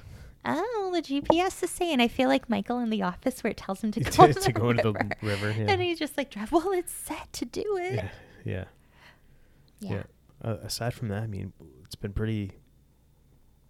Oh, 0.44 0.92
the 0.94 1.02
GPS 1.02 1.62
is 1.64 1.70
saying. 1.70 2.00
I 2.02 2.08
feel 2.08 2.28
like 2.30 2.50
Michael 2.50 2.80
in 2.80 2.90
the 2.90 3.04
office 3.04 3.44
where 3.44 3.52
it 3.52 3.58
tells 3.58 3.84
him 3.84 3.92
to 3.92 4.00
go 4.02 4.10
to, 4.28 4.34
to, 4.34 4.34
to 4.34 4.40
the 4.48 4.52
go 4.54 4.68
river. 4.72 4.92
the 4.94 5.16
river. 5.22 5.52
Yeah. 5.52 5.66
And 5.70 5.82
he's 5.82 6.00
just 6.00 6.18
like, 6.18 6.32
drive. 6.32 6.52
Well, 6.52 6.72
it's 6.72 6.92
set 6.92 7.32
to 7.34 7.46
do 7.46 7.78
it. 7.82 7.94
yeah. 7.94 8.10
Yeah. 8.44 8.64
Yeah. 9.80 9.92
Yeah. 9.94 10.04
Uh, 10.44 10.58
aside 10.64 10.94
from 10.96 11.10
that, 11.10 11.22
I 11.24 11.28
mean, 11.28 11.54
it's 11.86 11.96
been 11.96 12.14
pretty 12.14 12.52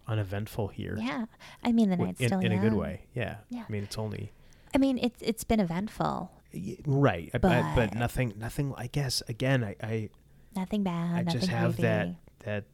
uneventful 0.06 0.68
here. 0.68 0.96
Yeah. 0.98 1.26
I 1.62 1.72
mean, 1.72 1.90
the 1.90 1.96
night's 1.96 2.20
in, 2.20 2.28
still 2.28 2.40
in 2.40 2.52
a 2.52 2.58
good 2.58 2.74
way. 2.74 3.02
Yeah. 3.14 3.36
Yeah. 3.50 3.64
I 3.68 3.72
mean, 3.72 3.82
it's 3.84 3.98
only 3.98 4.32
I 4.74 4.78
mean, 4.78 4.98
it's 4.98 5.20
it's 5.20 5.44
been 5.44 5.60
eventful. 5.60 6.30
y- 6.54 6.78
right, 6.86 7.30
I- 7.34 7.36
I- 7.36 7.38
but, 7.38 7.74
But- 7.74 7.94
nothing, 7.94 8.32
nothing. 8.38 8.74
I 8.76 8.86
guess 8.86 9.22
again, 9.28 9.62
I, 9.64 9.76
I, 9.82 10.08
Nothing 10.56 10.82
bad. 10.82 11.14
I 11.14 11.22
nothing 11.22 11.40
just 11.40 11.50
have 11.50 11.76
that 11.78 12.14
that 12.40 12.64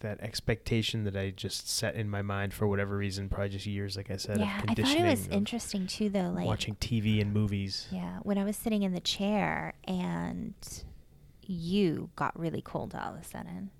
that 0.00 0.20
expectation 0.20 1.04
that 1.04 1.16
I 1.16 1.30
just 1.30 1.68
set 1.70 1.94
in 1.94 2.08
my 2.10 2.22
mind 2.22 2.52
for 2.52 2.66
whatever 2.68 2.96
reason, 2.96 3.28
probably 3.28 3.48
just 3.50 3.66
years, 3.66 3.96
like 3.96 4.10
I 4.10 4.16
said, 4.16 4.38
Yeah, 4.38 4.58
of 4.58 4.64
I 4.68 4.74
thought 4.74 4.96
it 4.96 5.04
was 5.04 5.28
interesting 5.28 5.86
too, 5.86 6.08
though. 6.10 6.30
Like, 6.34 6.46
watching 6.46 6.74
TV 6.76 7.20
and 7.20 7.32
movies. 7.32 7.86
yeah, 7.90 8.18
when 8.22 8.38
I 8.38 8.44
was 8.44 8.56
sitting 8.56 8.82
in 8.82 8.92
the 8.92 9.00
chair 9.00 9.72
and 9.84 10.54
you 11.42 12.10
got 12.16 12.38
really 12.38 12.60
cold 12.62 12.94
all 12.94 13.14
of 13.14 13.20
a 13.20 13.24
sudden. 13.24 13.70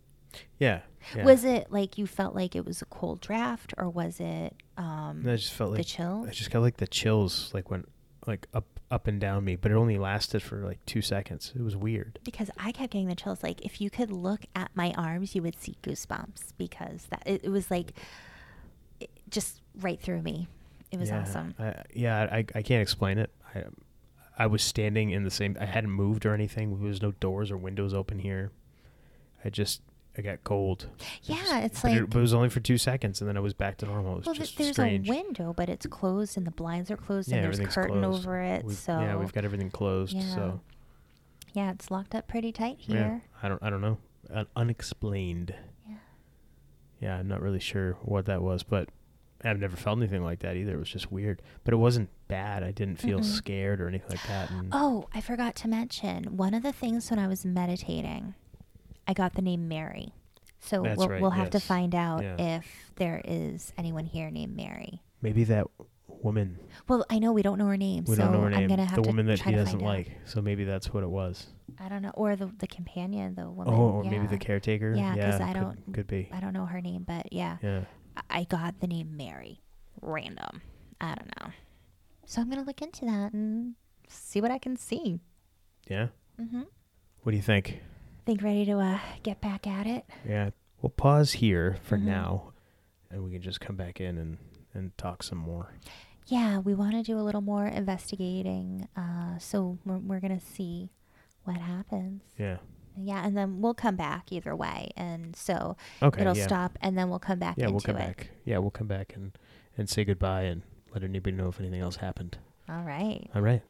Yeah, 0.58 0.80
yeah. 1.14 1.24
Was 1.24 1.44
it 1.44 1.70
like 1.70 1.96
you 1.98 2.06
felt 2.06 2.34
like 2.34 2.54
it 2.54 2.64
was 2.64 2.82
a 2.82 2.86
cold 2.86 3.20
draft, 3.20 3.72
or 3.78 3.88
was 3.88 4.20
it 4.20 4.54
um 4.76 5.24
I 5.26 5.36
just 5.36 5.52
felt 5.52 5.72
the 5.72 5.78
like 5.78 5.86
chill? 5.86 6.24
I 6.28 6.30
just 6.30 6.50
got 6.50 6.60
like 6.60 6.76
the 6.76 6.86
chills, 6.86 7.50
like 7.54 7.70
went 7.70 7.88
like 8.26 8.46
up 8.54 8.66
up 8.90 9.06
and 9.06 9.20
down 9.20 9.44
me, 9.44 9.56
but 9.56 9.70
it 9.70 9.74
only 9.74 9.98
lasted 9.98 10.42
for 10.42 10.58
like 10.64 10.84
two 10.86 11.02
seconds. 11.02 11.52
It 11.56 11.62
was 11.62 11.76
weird. 11.76 12.18
because 12.24 12.50
I 12.58 12.72
kept 12.72 12.92
getting 12.92 13.08
the 13.08 13.14
chills. 13.14 13.42
Like 13.42 13.64
if 13.64 13.80
you 13.80 13.90
could 13.90 14.10
look 14.10 14.46
at 14.54 14.70
my 14.74 14.92
arms, 14.96 15.34
you 15.34 15.42
would 15.42 15.60
see 15.60 15.76
goosebumps 15.82 16.52
because 16.56 17.06
that 17.10 17.22
it, 17.26 17.44
it 17.44 17.50
was 17.50 17.70
like 17.70 17.92
it, 19.00 19.10
just 19.28 19.60
right 19.80 20.00
through 20.00 20.22
me. 20.22 20.48
It 20.92 21.00
was 21.00 21.08
yeah, 21.08 21.20
awesome. 21.20 21.54
I, 21.58 21.74
yeah, 21.92 22.28
I, 22.30 22.44
I 22.54 22.62
can't 22.62 22.82
explain 22.82 23.18
it. 23.18 23.30
I 23.54 23.64
I 24.38 24.46
was 24.46 24.62
standing 24.62 25.10
in 25.10 25.24
the 25.24 25.30
same. 25.30 25.56
I 25.60 25.64
hadn't 25.64 25.90
moved 25.90 26.26
or 26.26 26.34
anything. 26.34 26.78
There 26.78 26.88
was 26.88 27.02
no 27.02 27.12
doors 27.12 27.50
or 27.50 27.56
windows 27.56 27.94
open 27.94 28.18
here. 28.18 28.52
I 29.44 29.50
just 29.50 29.80
I 30.18 30.22
got 30.22 30.42
cold. 30.44 30.88
Yeah, 31.24 31.36
just- 31.36 31.52
it's 31.64 31.82
but 31.82 31.90
like 31.92 32.00
it, 32.02 32.10
but 32.10 32.18
it 32.18 32.22
was 32.22 32.32
only 32.34 32.48
for 32.48 32.60
two 32.60 32.78
seconds, 32.78 33.20
and 33.20 33.28
then 33.28 33.36
I 33.36 33.40
was 33.40 33.52
back 33.54 33.76
to 33.78 33.86
normal. 33.86 34.12
It 34.14 34.16
was 34.18 34.26
well, 34.26 34.34
there's 34.56 34.72
strange. 34.72 35.08
a 35.08 35.12
window, 35.12 35.52
but 35.54 35.68
it's 35.68 35.86
closed 35.86 36.36
and 36.36 36.46
the 36.46 36.50
blinds 36.50 36.90
are 36.90 36.96
closed 36.96 37.28
Yeah, 37.30 37.36
and 37.38 37.44
there's 37.54 37.74
curtain 37.74 38.00
closed. 38.00 38.26
over 38.26 38.40
it. 38.40 38.64
We've- 38.64 38.76
so 38.76 38.98
yeah, 39.00 39.16
we've 39.16 39.32
got 39.32 39.44
everything 39.44 39.70
closed. 39.70 40.14
Yeah. 40.16 40.34
So 40.34 40.60
yeah, 41.52 41.70
it's 41.72 41.90
locked 41.90 42.14
up 42.14 42.28
pretty 42.28 42.52
tight 42.52 42.78
yeah, 42.80 42.96
here. 42.96 43.22
I 43.42 43.48
don't 43.48 43.62
I 43.62 43.70
don't 43.70 43.80
know. 43.80 43.98
Un- 44.32 44.46
unexplained. 44.56 45.54
Yeah. 45.88 45.94
Yeah, 47.00 47.16
I'm 47.16 47.28
not 47.28 47.42
really 47.42 47.60
sure 47.60 47.92
what 48.02 48.26
that 48.26 48.42
was, 48.42 48.62
but 48.62 48.88
I've 49.44 49.60
never 49.60 49.76
felt 49.76 49.98
anything 49.98 50.24
like 50.24 50.38
that 50.40 50.56
either. 50.56 50.74
It 50.74 50.78
was 50.78 50.88
just 50.88 51.12
weird, 51.12 51.42
but 51.62 51.74
it 51.74 51.76
wasn't 51.76 52.08
bad. 52.26 52.62
I 52.62 52.72
didn't 52.72 52.96
feel 52.98 53.20
Mm-mm. 53.20 53.24
scared 53.24 53.80
or 53.82 53.88
anything 53.88 54.08
like 54.10 54.26
that. 54.28 54.50
And 54.50 54.68
Oh, 54.72 55.08
I 55.14 55.20
forgot 55.20 55.54
to 55.56 55.68
mention 55.68 56.36
one 56.36 56.54
of 56.54 56.62
the 56.62 56.72
things 56.72 57.10
when 57.10 57.18
I 57.18 57.28
was 57.28 57.44
meditating, 57.44 58.34
I 59.06 59.12
got 59.12 59.34
the 59.34 59.42
name 59.42 59.68
Mary. 59.68 60.12
So 60.60 60.82
That's 60.82 60.98
we'll, 60.98 61.08
right, 61.08 61.20
we'll 61.20 61.30
have 61.30 61.50
to 61.50 61.60
find 61.60 61.94
out 61.94 62.22
Yeah. 62.22 62.56
if 62.56 62.66
there 62.96 63.20
is 63.24 63.72
anyone 63.78 64.04
here 64.06 64.30
named 64.30 64.56
Mary. 64.56 65.00
maybe 65.22 65.44
that 65.44 65.66
woman. 66.08 66.58
Well, 66.88 67.04
I 67.10 67.18
know 67.18 67.32
we 67.32 67.42
don't 67.42 67.58
know 67.58 67.66
her 67.66 67.76
name, 67.76 68.04
We 68.06 68.16
so 68.16 68.22
don't 68.22 68.32
know 68.32 68.40
her 68.40 68.46
I'm 68.46 68.52
name. 68.52 68.68
gonna 68.68 68.84
have 68.84 68.96
the 68.96 69.02
to 69.02 69.08
woman 69.08 69.26
that 69.26 69.40
he 69.40 69.52
doesn't 69.52 69.80
find 69.80 69.82
out. 69.82 69.88
like. 69.88 70.12
So 70.24 70.40
maybe 70.40 70.64
that's 70.64 70.92
what 70.92 71.02
it 71.02 71.10
was. 71.10 71.46
I 71.78 71.88
don't 71.88 72.02
know, 72.02 72.10
or 72.14 72.36
the 72.36 72.46
the 72.58 72.66
companion, 72.66 73.34
the 73.34 73.48
woman. 73.50 73.74
oh, 73.74 73.90
or 73.90 74.04
yeah. 74.04 74.10
maybe 74.10 74.26
the 74.26 74.38
caretaker. 74.38 74.94
Yeah, 74.94 75.14
'cause 75.14 75.40
I 75.40 75.52
could- 75.52 75.60
don't- 75.60 75.92
Could 75.94 76.06
be. 76.06 76.28
I 76.32 76.40
don't 76.40 76.52
know 76.52 76.64
her 76.66 76.80
name, 76.80 77.04
but 77.06 77.32
yeah, 77.32 77.58
Yeah. 77.62 77.84
I- 78.16 78.40
I 78.40 78.44
got 78.44 78.80
the 78.80 78.86
name 78.86 79.16
Mary, 79.16 79.60
random. 80.00 80.62
I 81.00 81.14
don't 81.14 81.30
know. 81.40 81.52
So 82.24 82.40
I'm 82.40 82.48
gonna 82.48 82.62
look 82.64 82.80
into 82.82 83.04
that 83.04 83.32
and 83.34 83.74
see 84.08 84.40
what 84.40 84.50
I 84.50 84.58
can 84.58 84.76
see. 84.76 85.20
Yeah. 85.88 86.08
Mm-hmm. 86.40 86.62
What 87.22 87.30
do 87.32 87.36
you 87.36 87.42
think? 87.42 87.82
Think 88.26 88.42
ready 88.42 88.64
to 88.66 88.78
uh, 88.80 88.98
get 89.22 89.40
back 89.40 89.66
at 89.66 89.86
it? 89.86 90.04
Yeah. 90.28 90.50
We'll 90.82 90.90
pause 90.90 91.32
here 91.32 91.78
for 91.82 91.96
Mhm. 91.96 92.02
now, 92.02 92.52
and 93.10 93.24
we 93.24 93.30
can 93.30 93.40
just 93.40 93.60
come 93.60 93.76
back 93.76 94.00
in 94.00 94.18
and 94.18 94.38
and 94.74 94.96
talk 94.98 95.22
some 95.22 95.38
more. 95.38 95.72
Yeah, 96.26 96.58
we 96.58 96.74
want 96.74 96.92
to 96.92 97.02
do 97.02 97.18
a 97.18 97.22
little 97.22 97.40
more 97.40 97.66
investigating. 97.66 98.88
Uh, 98.94 99.38
so 99.38 99.78
we're, 99.86 99.96
we're 99.98 100.20
to 100.38 100.44
see 100.44 100.90
what 101.44 101.56
happens. 101.56 102.20
Yeah. 102.38 102.58
Yeah, 102.98 103.24
and 103.24 103.34
then 103.36 103.62
we'll 103.62 103.72
come 103.74 103.96
back 103.96 104.30
either 104.32 104.54
way. 104.54 104.90
And 104.96 105.34
so 105.34 105.76
Okay. 106.02 106.20
it'll 106.20 106.36
yeah. 106.36 106.44
stop, 106.44 106.78
and 106.82 106.98
then 106.98 107.08
we'll 107.08 107.18
come 107.20 107.38
back 107.38 107.56
Yeah, 107.56 107.68
we'll 107.68 107.80
come 107.80 107.96
it. 107.96 108.00
back. 108.00 108.30
Yeah, 108.44 108.58
we'll 108.58 108.70
come 108.70 108.88
back 108.88 109.14
and 109.14 109.38
and 109.78 109.88
say 109.88 110.04
goodbye 110.04 110.42
and 110.42 110.62
let 110.92 111.02
anybody 111.04 111.36
know 111.36 111.48
if 111.48 111.58
anything 111.60 111.80
else 111.80 111.96
happened. 111.96 112.36
All 112.68 112.82
right. 112.82 113.30
All 113.34 113.40
right. 113.42 113.62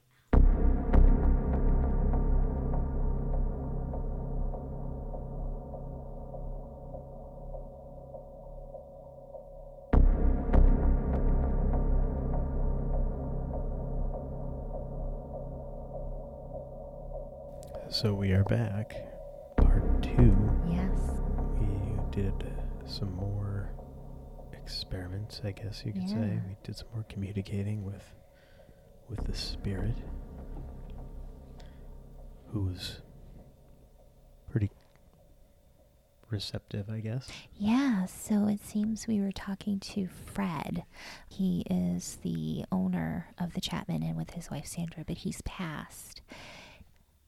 So 18.03 18.13
we 18.13 18.33
are 18.33 18.45
back. 18.45 18.95
Part 19.57 20.03
two. 20.03 20.37
Yes. 20.69 20.99
We 21.59 21.99
did 22.11 22.35
some 22.85 23.11
more 23.15 23.71
experiments, 24.53 25.41
I 25.43 25.53
guess 25.53 25.83
you 25.83 25.95
could 25.95 26.07
say. 26.07 26.39
We 26.47 26.57
did 26.63 26.77
some 26.77 26.89
more 26.93 27.07
communicating 27.09 27.87
with 27.87 28.05
with 29.09 29.25
the 29.25 29.35
spirit, 29.35 29.97
who 32.49 32.65
was 32.65 33.01
pretty 34.51 34.71
receptive, 36.29 36.91
I 36.91 37.01
guess. 37.01 37.31
Yeah, 37.57 38.05
so 38.05 38.47
it 38.47 38.61
seems 38.63 39.07
we 39.07 39.23
were 39.23 39.33
talking 39.33 39.81
to 39.81 40.07
Fred. 40.07 40.85
He 41.31 41.65
is 41.71 42.19
the 42.23 42.67
owner 42.71 43.29
of 43.39 43.55
the 43.55 43.63
Chapman 43.63 44.03
Inn 44.03 44.17
with 44.17 44.33
his 44.33 44.51
wife 44.51 44.67
Sandra, 44.67 45.03
but 45.07 45.17
he's 45.17 45.41
passed. 45.47 46.21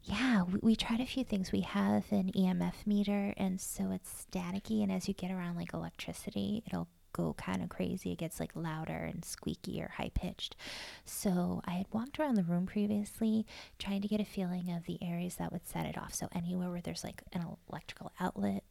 Yeah, 0.08 0.44
we, 0.44 0.58
we 0.62 0.76
tried 0.76 1.00
a 1.00 1.06
few 1.06 1.22
things. 1.22 1.52
We 1.52 1.60
have 1.60 2.10
an 2.10 2.32
EMF 2.34 2.86
meter, 2.86 3.34
and 3.36 3.60
so 3.60 3.90
it's 3.90 4.26
staticky, 4.30 4.82
and 4.82 4.90
as 4.90 5.06
you 5.06 5.12
get 5.12 5.30
around 5.30 5.56
like 5.56 5.74
electricity, 5.74 6.62
it'll 6.66 6.88
go 7.12 7.34
kind 7.34 7.62
of 7.62 7.68
crazy. 7.68 8.12
It 8.12 8.18
gets 8.18 8.40
like 8.40 8.52
louder 8.54 8.96
and 8.96 9.22
squeaky 9.22 9.82
or 9.82 9.90
high 9.96 10.10
pitched. 10.14 10.56
So 11.04 11.60
I 11.66 11.72
had 11.72 11.86
walked 11.92 12.18
around 12.18 12.36
the 12.36 12.42
room 12.42 12.64
previously 12.64 13.44
trying 13.78 14.00
to 14.02 14.08
get 14.08 14.20
a 14.20 14.24
feeling 14.24 14.70
of 14.70 14.86
the 14.86 14.98
areas 15.02 15.36
that 15.36 15.52
would 15.52 15.66
set 15.66 15.84
it 15.84 15.98
off. 15.98 16.14
So 16.14 16.28
anywhere 16.34 16.70
where 16.70 16.80
there's 16.80 17.04
like 17.04 17.22
an 17.34 17.44
electrical 17.70 18.12
outlet, 18.18 18.62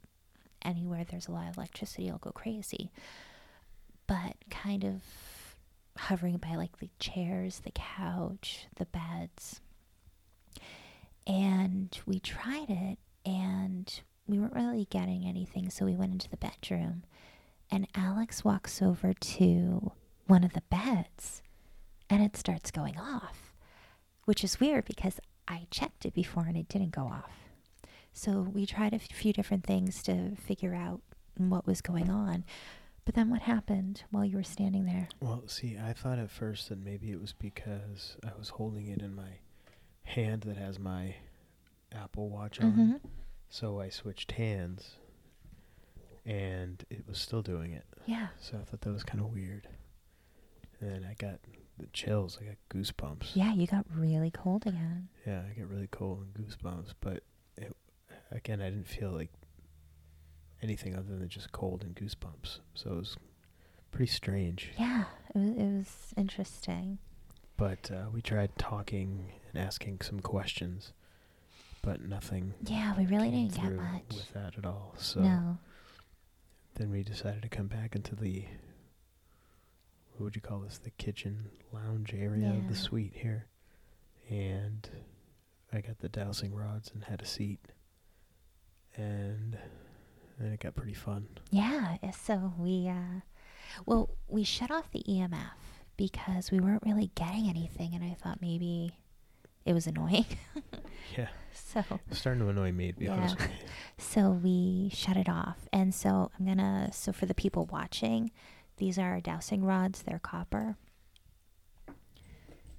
anywhere 0.64 1.06
there's 1.08 1.28
a 1.28 1.32
lot 1.32 1.50
of 1.50 1.58
electricity, 1.58 2.08
it'll 2.08 2.20
go 2.20 2.32
crazy. 2.32 2.92
But 4.08 4.38
kind 4.50 4.84
of 4.84 5.02
hovering 5.98 6.38
by 6.38 6.56
like 6.56 6.80
the 6.80 6.90
chairs, 7.00 7.60
the 7.60 7.72
couch, 7.72 8.68
the 8.78 8.86
beds. 8.86 9.62
And 11.28 11.98
we 12.06 12.20
tried 12.20 12.70
it 12.70 12.98
and 13.26 14.02
we 14.28 14.40
weren't 14.40 14.56
really 14.56 14.88
getting 14.90 15.26
anything, 15.26 15.70
so 15.70 15.86
we 15.86 15.96
went 15.96 16.14
into 16.14 16.30
the 16.30 16.38
bedroom. 16.38 17.04
And 17.70 17.88
Alex 17.96 18.46
walks 18.46 18.82
over 18.82 19.14
to 19.14 19.92
one 20.26 20.44
of 20.44 20.54
the 20.54 20.64
beds 20.70 21.42
and 22.10 22.24
it 22.24 22.38
starts 22.38 22.72
going 22.72 22.98
off, 22.98 23.54
which 24.26 24.44
is 24.44 24.60
weird 24.60 24.86
because 24.86 25.20
I 25.48 25.68
checked 25.70 26.06
it 26.06 26.14
before 26.14 26.46
and 26.46 26.56
it 26.56 26.70
didn't 26.70 26.92
go 26.92 27.04
off. 27.04 27.32
So 28.14 28.40
we 28.42 28.66
tried 28.66 28.94
a 28.94 28.96
f- 28.96 29.08
few 29.12 29.34
different 29.34 29.66
things 29.66 30.02
to 30.04 30.36
figure 30.36 30.74
out 30.74 31.02
what 31.38 31.68
was 31.68 31.82
going 31.82 32.10
on. 32.10 32.46
But 33.06 33.16
then 33.16 33.30
what 33.30 33.42
happened 33.44 34.04
while 34.12 34.26
you 34.26 34.38
were 34.38 34.44
standing 34.44 34.86
there? 34.86 35.08
Well, 35.20 35.44
see, 35.48 35.78
I 35.78 35.94
thought 35.94 36.20
at 36.20 36.32
first 36.32 36.70
that 36.70 36.84
maybe 36.84 37.12
it 37.12 37.22
was 37.22 37.34
because 37.34 38.18
I 38.24 38.32
was 38.38 38.50
holding 38.50 38.88
it 38.88 39.02
in 39.02 39.16
my 39.16 39.40
hand 40.08 40.44
that 40.44 40.58
has 40.58 40.80
my 40.80 41.16
Apple 41.94 42.30
Watch 42.30 42.60
on. 42.62 42.72
Mm-hmm. 42.72 43.08
So 43.50 43.80
I 43.80 43.90
switched 43.90 44.34
hands, 44.34 44.96
and 46.26 46.84
it 46.90 47.08
was 47.08 47.18
still 47.18 47.42
doing 47.42 47.72
it. 47.72 47.86
Yeah. 48.06 48.28
So 48.40 48.58
I 48.58 48.64
thought 48.64 48.82
that 48.82 48.92
was 48.92 49.04
kind 49.04 49.22
of 49.22 49.32
weird. 49.32 49.68
And 50.80 50.92
then 50.92 51.08
I 51.10 51.14
got 51.14 51.40
the 51.78 51.88
chills. 51.94 52.38
I 52.42 52.46
got 52.46 52.56
goosebumps. 52.70 53.36
Yeah, 53.36 53.54
you 53.54 53.68
got 53.68 53.86
really 53.96 54.32
cold 54.32 54.66
again. 54.66 55.10
Yeah, 55.26 55.42
I 55.50 55.54
get 55.54 55.68
really 55.68 55.88
cold 55.88 56.26
and 56.26 56.48
goosebumps. 56.48 56.94
But 57.00 57.24
it, 57.58 57.76
again, 58.32 58.62
I 58.62 58.70
didn't 58.70 58.88
feel 58.88 59.12
like 59.12 59.32
anything 60.62 60.96
other 60.96 61.18
than 61.18 61.30
just 61.30 61.52
cold 61.52 61.84
and 61.84 61.96
goosebumps. 61.96 62.60
So 62.74 62.92
it 62.92 62.98
was 62.98 63.18
pretty 63.92 64.12
strange. 64.12 64.72
Yeah, 64.78 65.06
it 65.34 65.38
was, 65.38 65.50
it 65.50 65.78
was 65.78 66.14
interesting. 66.18 67.00
But 67.56 67.90
uh, 67.92 68.10
we 68.14 68.22
tried 68.22 68.56
talking 68.58 69.32
and 69.54 69.62
asking 69.62 70.02
some 70.02 70.20
questions. 70.20 70.94
but 71.82 72.02
nothing. 72.02 72.54
Yeah, 72.64 72.96
we 72.98 73.06
really 73.06 73.30
didn't 73.32 73.56
get 73.56 73.72
much. 73.74 74.04
with 74.10 74.34
that 74.34 74.58
at 74.58 74.66
all. 74.66 74.94
So 74.98 75.22
no. 75.22 75.58
then 76.76 76.90
we 76.92 77.04
decided 77.04 77.42
to 77.44 77.50
come 77.50 77.68
back 77.68 77.96
into 77.96 78.16
the 78.16 78.46
what 80.14 80.24
would 80.26 80.36
you 80.36 80.42
call 80.42 80.60
this? 80.60 80.80
The 80.80 80.90
kitchen 80.92 81.50
lounge 81.72 82.14
area 82.14 82.50
of 82.50 82.68
the 82.68 82.76
suite 82.76 83.14
here, 83.16 83.46
and 84.30 84.90
I 85.72 85.82
got 85.82 86.00
the 86.00 86.10
dowsing 86.10 86.56
rods 86.56 86.90
and 86.94 87.04
had 87.04 87.22
a 87.22 87.26
seat, 87.26 87.60
and 88.96 89.58
and 90.40 90.54
it 90.54 90.60
got 90.60 90.76
pretty 90.76 90.94
fun. 90.96 91.28
Yeah, 91.52 91.98
so 92.12 92.54
we 92.58 92.88
uh 92.90 93.22
well, 93.86 94.10
we 94.28 94.44
shut 94.44 94.72
off 94.72 94.92
the 94.92 95.04
EMF 95.08 95.52
because 95.98 96.52
we 96.52 96.60
weren't 96.60 96.84
really 96.86 97.12
getting 97.16 97.48
anything 97.50 97.94
and 97.94 98.04
I 98.04 98.16
thought 98.22 98.42
maybe 98.42 98.98
it 99.68 99.74
was 99.74 99.86
annoying. 99.88 100.26
Yeah, 101.18 101.30
so 101.54 101.84
it's 102.12 102.20
starting 102.20 102.44
to 102.44 102.50
annoy 102.50 102.72
me 102.74 102.92
to 102.92 103.00
be 103.00 103.06
Yeah. 103.06 103.14
honest 103.14 103.38
with 103.40 103.50
you. 103.50 103.68
so 103.98 104.30
we 104.32 104.92
shut 104.94 105.16
it 105.18 105.28
off. 105.30 105.58
And 105.74 105.96
so 105.96 106.30
I'm 106.38 106.46
to 106.58 106.90
so 106.92 107.12
for 107.12 107.26
the 107.26 107.34
people 107.34 107.66
watching, 107.72 108.30
these 108.76 109.00
are 109.00 109.12
our 109.14 109.22
dowsing 109.22 109.64
rods, 109.64 110.02
they're 110.04 110.20
copper. 110.20 110.76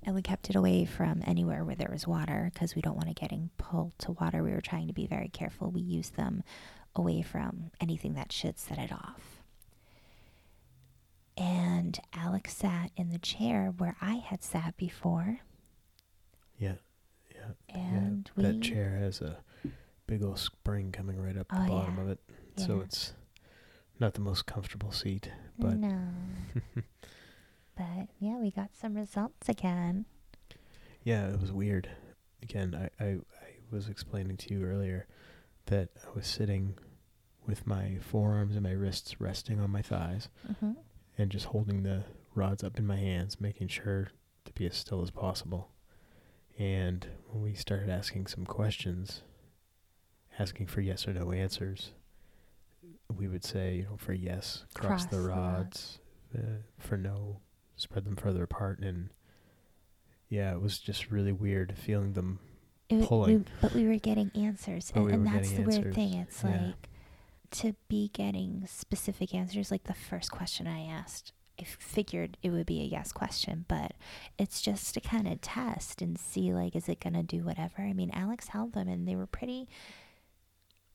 And 0.05 0.15
we 0.15 0.23
kept 0.23 0.51
it 0.51 0.57
away 0.57 0.85
from 0.85 1.23
anywhere 1.27 1.65
where 1.65 1.75
there 1.75 1.89
was 1.91 2.07
water 2.07 2.51
because 2.53 2.77
we 2.77 2.83
don't 2.83 2.97
want 2.97 3.09
it 3.09 3.17
getting 3.19 3.51
pulled 3.59 3.99
to 4.01 4.13
water. 4.13 4.43
We 4.45 4.53
were 4.53 4.61
trying 4.61 4.87
to 4.87 4.93
be 4.95 5.07
very 5.07 5.29
careful. 5.29 5.71
We 5.71 5.81
use 5.81 6.11
them 6.11 6.45
away 6.95 7.23
from 7.23 7.71
anything 7.81 8.15
that 8.15 8.31
should 8.31 8.59
set 8.59 8.79
it 8.79 8.93
off. 8.93 9.43
And 11.37 11.99
Alex 12.13 12.55
sat 12.57 12.91
in 12.97 13.11
the 13.11 13.19
chair 13.19 13.73
where 13.77 13.97
I 14.01 14.15
had 14.17 14.43
sat 14.45 14.77
before. 14.77 15.41
Yeah, 16.59 16.75
yeah. 17.35 17.51
And 17.69 18.31
yeah. 18.37 18.43
that 18.51 18.61
chair 18.61 18.97
has 18.99 19.21
a 19.21 19.39
big 20.07 20.23
old 20.25 20.39
spring 20.39 20.91
coming 20.93 21.21
right 21.21 21.37
up 21.37 21.49
the 21.49 21.63
Oh, 21.63 21.69
bottom 21.69 21.97
yeah. 21.97 22.03
of 22.03 22.09
it, 22.11 22.19
so 22.57 22.81
it's 22.81 23.13
not 24.01 24.15
the 24.15 24.21
most 24.21 24.47
comfortable 24.47 24.91
seat. 24.93 25.31
But 25.59 25.77
no. 25.77 25.99
but 27.77 28.09
yeah, 28.19 28.37
we 28.39 28.51
got 28.51 28.71
some 28.81 28.95
results 28.95 29.49
again. 29.49 30.05
Yeah, 31.05 31.29
it 31.29 31.41
was 31.41 31.53
weird. 31.53 31.89
Again, 32.43 32.75
I, 33.01 33.05
I, 33.05 33.09
I 33.09 33.19
was 33.71 33.89
explaining 33.89 34.37
to 34.39 34.55
you 34.55 34.65
earlier 34.65 35.07
that 35.67 35.91
I 36.05 36.15
was 36.17 36.27
sitting 36.27 36.75
with 37.47 37.67
my 37.67 37.99
forearms 38.01 38.55
and 38.55 38.63
my 38.63 38.73
wrists 38.73 39.21
resting 39.21 39.59
on 39.61 39.71
my 39.71 39.83
thighs 39.83 40.29
hmm 40.61 40.73
and 41.21 41.31
just 41.33 41.47
holding 41.47 41.83
the 41.83 42.05
rods 42.37 42.63
up 42.63 42.79
in 42.79 42.87
my 42.87 42.95
hands, 42.97 43.41
making 43.41 43.67
sure 43.67 44.09
to 44.45 44.53
be 44.53 44.65
as 44.67 44.77
still 44.77 45.03
as 45.03 45.11
possible. 45.11 45.69
And 46.59 47.07
when 47.29 47.43
we 47.43 47.55
started 47.55 47.89
asking 47.89 48.27
some 48.27 48.45
questions, 48.45 49.23
asking 50.39 50.67
for 50.67 50.81
yes 50.81 51.07
or 51.07 51.13
no 51.13 51.31
answers, 51.31 51.93
we 53.17 53.29
would 53.29 53.45
say, 53.45 53.77
you 53.77 53.83
know, 53.85 53.97
for 53.97 54.13
yes, 54.13 54.65
cross, 54.75 54.89
Cross 54.89 55.07
the 55.07 55.17
the 55.19 55.23
rods, 55.23 55.99
uh, 56.37 56.63
for 56.79 56.97
no, 56.97 57.41
spread 57.77 58.05
them 58.05 58.17
further 58.17 58.43
apart. 58.43 58.81
And 58.81 59.11
yeah, 60.29 60.53
it 60.53 60.61
was 60.61 60.79
just 60.79 61.11
really 61.11 61.33
weird 61.33 61.75
feeling 61.79 62.13
them 62.15 62.41
It, 62.89 63.05
Pulling. 63.07 63.39
we, 63.39 63.45
but 63.63 63.73
we 63.73 63.87
were 63.87 63.97
getting 63.99 64.31
answers, 64.35 64.91
But 64.93 65.01
and, 65.01 65.07
we 65.07 65.13
and 65.13 65.27
that's 65.27 65.51
the 65.53 65.63
getting 65.63 65.83
weird 65.83 65.95
thing. 65.95 66.15
It's 66.15 66.43
yeah. 66.43 66.67
like 66.67 66.89
to 67.51 67.75
be 67.89 68.11
getting 68.13 68.67
specific 68.67 69.35
answers. 69.35 69.71
Like 69.71 69.85
the 69.85 69.95
first 69.95 70.31
question 70.33 70.67
I 70.67 70.81
asked, 70.83 71.33
I 71.61 71.65
figured 71.65 72.37
it 72.43 72.51
would 72.51 72.67
be 72.67 72.81
a 72.81 72.85
yes 72.85 73.13
question, 73.13 73.65
but 73.69 73.93
it's 74.39 74.61
just 74.61 74.95
to 74.95 75.01
kind 75.01 75.27
of 75.29 75.41
test 75.41 76.01
and 76.03 76.19
see 76.19 76.53
like 76.53 76.75
is 76.77 76.89
it 76.89 77.01
gonna 77.01 77.23
do 77.23 77.45
whatever. 77.45 77.83
I 77.83 77.93
mean, 77.93 78.11
Alex 78.13 78.49
held 78.49 78.73
them, 78.75 78.89
and 78.89 79.07
they 79.07 79.17
were 79.17 79.27
pretty. 79.27 79.69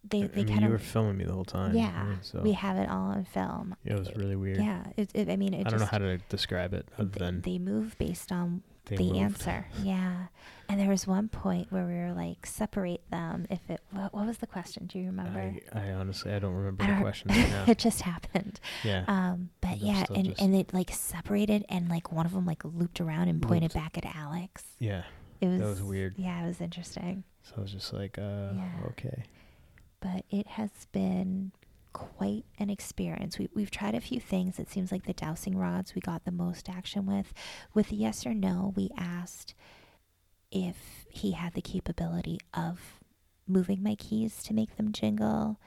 They 0.09 0.23
I 0.23 0.27
they 0.27 0.43
kind 0.43 0.63
you 0.63 0.69
were 0.69 0.77
filming 0.77 1.17
me 1.17 1.23
the 1.23 1.33
whole 1.33 1.45
time. 1.45 1.75
yeah. 1.75 2.09
right? 2.09 2.17
So 2.21 2.41
We 2.41 2.51
have 2.53 2.77
it 2.77 2.89
all 2.89 3.11
on 3.11 3.23
film. 3.23 3.75
Yeah, 3.85 3.93
it 3.93 3.99
was 3.99 4.15
really 4.15 4.35
weird. 4.35 4.57
Yeah, 4.57 4.83
it, 4.97 5.09
it, 5.13 5.29
I 5.29 5.37
mean, 5.37 5.53
it 5.53 5.65
I 5.65 5.69
don't 5.69 5.79
know 5.79 5.85
how 5.85 5.97
to 5.99 6.17
describe 6.29 6.73
it 6.73 6.89
other 6.97 7.09
th- 7.09 7.19
than 7.19 7.41
they 7.41 7.57
move 7.57 7.97
based 7.97 8.31
on 8.31 8.63
the 8.85 8.97
moved. 8.97 9.15
answer. 9.17 9.65
Yeah. 9.81 10.27
And 10.69 10.79
there 10.79 10.89
was 10.89 11.05
one 11.05 11.27
point 11.27 11.71
where 11.71 11.85
we 11.85 11.93
were 11.93 12.13
like, 12.13 12.45
separate 12.45 13.01
them. 13.11 13.45
If 13.49 13.59
it, 13.69 13.81
what, 13.91 14.13
what 14.13 14.25
was 14.25 14.37
the 14.39 14.47
question? 14.47 14.87
Do 14.87 14.97
you 14.97 15.07
remember? 15.07 15.39
I, 15.39 15.61
I 15.73 15.91
honestly 15.91 16.33
I 16.33 16.39
don't 16.39 16.53
remember 16.53 16.83
I 16.83 16.87
the 16.87 16.93
don't- 16.93 17.01
question 17.01 17.29
right 17.29 17.67
it 17.69 17.77
just 17.77 18.01
happened. 18.01 18.59
yeah. 18.83 19.03
Um, 19.07 19.49
but 19.61 19.77
yeah, 19.79 20.05
and, 20.15 20.33
and 20.39 20.55
it 20.55 20.73
like 20.73 20.89
separated 20.91 21.65
and 21.69 21.89
like 21.89 22.11
one 22.11 22.25
of 22.25 22.31
them 22.33 22.45
like 22.45 22.63
looped 22.65 23.01
around 23.01 23.27
and 23.27 23.41
pointed 23.41 23.75
Looped. 23.75 23.93
back 23.93 23.97
at 24.05 24.15
Alex. 24.15 24.63
yeah. 24.79 25.03
It 25.41 25.47
was, 25.47 25.59
That 25.59 25.67
was 25.67 25.83
weird. 25.83 26.15
Yeah, 26.17 26.43
it 26.43 26.47
was 26.47 26.61
interesting. 26.61 27.25
So 27.43 27.55
I 27.57 27.61
was 27.61 27.71
just 27.73 27.91
like, 27.91 28.17
uh, 28.17 28.53
Yeah. 28.55 28.69
okay. 28.91 29.23
But 29.99 30.23
it 30.31 30.47
has 30.47 30.69
been 30.93 31.51
quite 31.93 32.45
an 32.59 32.69
experience. 32.69 33.37
We, 33.37 33.49
we've 33.53 33.71
tried 33.71 33.95
a 33.95 34.01
few 34.01 34.19
things. 34.19 34.59
It 34.59 34.69
seems 34.69 34.91
like 34.91 35.05
the 35.05 35.13
dowsing 35.13 35.57
rods 35.57 35.95
we 35.95 36.01
got 36.01 36.25
the 36.25 36.31
most 36.31 36.67
action 36.69 37.05
with. 37.05 37.33
With 37.73 37.89
the 37.89 37.95
yes 37.95 38.25
or 38.25 38.33
no, 38.33 38.73
we 38.75 38.89
asked 38.97 39.53
if 40.51 41.05
he 41.09 41.31
had 41.31 41.53
the 41.53 41.61
capability 41.61 42.39
of 42.53 42.99
moving 43.47 43.81
my 43.83 43.95
keys 43.95 44.43
to 44.43 44.53
make 44.53 44.75
them 44.77 44.91
jingle. 44.91 45.59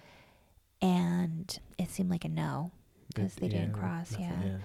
And 0.83 1.59
it 1.79 1.91
seemed 1.91 2.11
like 2.11 2.25
a 2.25 2.29
no 2.29 2.71
because 3.15 3.35
they 3.37 3.49
didn't 3.49 3.73
cross, 3.73 4.13
nothing- 4.13 4.43
yeah. 4.43 4.59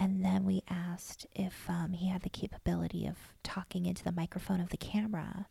And 0.00 0.24
then 0.24 0.44
we 0.44 0.62
asked 0.68 1.26
if 1.34 1.68
um, 1.68 1.92
he 1.92 2.08
had 2.08 2.22
the 2.22 2.28
capability 2.28 3.04
of 3.06 3.16
talking 3.42 3.84
into 3.84 4.04
the 4.04 4.12
microphone 4.12 4.60
of 4.60 4.68
the 4.70 4.76
camera. 4.76 5.46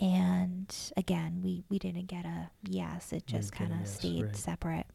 And 0.00 0.74
again, 0.96 1.40
we, 1.44 1.62
we 1.68 1.78
didn't 1.78 2.06
get 2.06 2.24
a 2.24 2.50
yes. 2.66 3.12
It 3.12 3.26
just 3.26 3.52
Didn't 3.52 3.58
get 3.58 3.66
a 3.66 3.68
kind 3.68 3.72
of 3.74 3.80
yes, 3.80 3.96
stayed 3.96 4.24
right. 4.24 4.36
separate. 4.36 4.86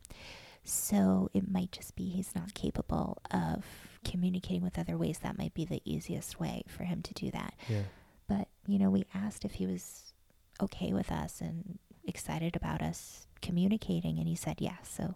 So 0.63 1.29
it 1.33 1.49
might 1.49 1.71
just 1.71 1.95
be 1.95 2.09
he's 2.09 2.33
not 2.33 2.55
capable 2.55 3.19
of 3.29 3.63
communicating 4.03 4.63
with 4.63 4.79
other 4.79 4.97
ways. 4.97 5.19
That 5.19 5.37
might 5.37 5.53
be 5.53 5.63
the 5.63 5.81
easiest 5.85 6.39
way 6.39 6.63
for 6.67 6.83
him 6.85 7.03
to 7.03 7.13
do 7.13 7.29
that. 7.31 7.53
Yeah. 7.69 7.83
But, 8.27 8.47
you 8.65 8.79
know, 8.79 8.89
we 8.89 9.05
asked 9.13 9.45
if 9.45 9.53
he 9.53 9.67
was 9.67 10.13
okay 10.59 10.91
with 10.91 11.11
us 11.11 11.39
and 11.39 11.77
excited 12.07 12.55
about 12.55 12.81
us 12.81 13.27
communicating, 13.43 14.17
and 14.17 14.27
he 14.27 14.35
said 14.35 14.55
yes. 14.59 14.89
So 14.97 15.13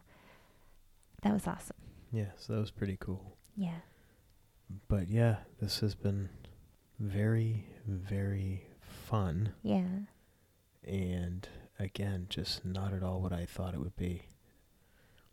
that 1.23 1.33
was 1.33 1.47
awesome. 1.47 1.77
Yeah. 2.11 2.31
So 2.37 2.53
that 2.53 2.59
was 2.59 2.69
pretty 2.69 2.97
cool. 2.99 3.35
Yeah. 3.55 3.79
But 4.87 5.07
yeah, 5.09 5.37
this 5.59 5.79
has 5.79 5.95
been 5.95 6.29
very, 6.99 7.65
very 7.87 8.67
fun. 9.09 9.53
Yeah. 9.63 9.83
And 10.83 11.47
again, 11.79 12.27
just 12.29 12.63
not 12.63 12.93
at 12.93 13.03
all 13.03 13.21
what 13.21 13.33
I 13.33 13.45
thought 13.45 13.73
it 13.73 13.79
would 13.79 13.95
be 13.95 14.23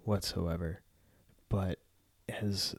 whatsoever. 0.01 0.81
But 1.49 1.79
as 2.29 2.75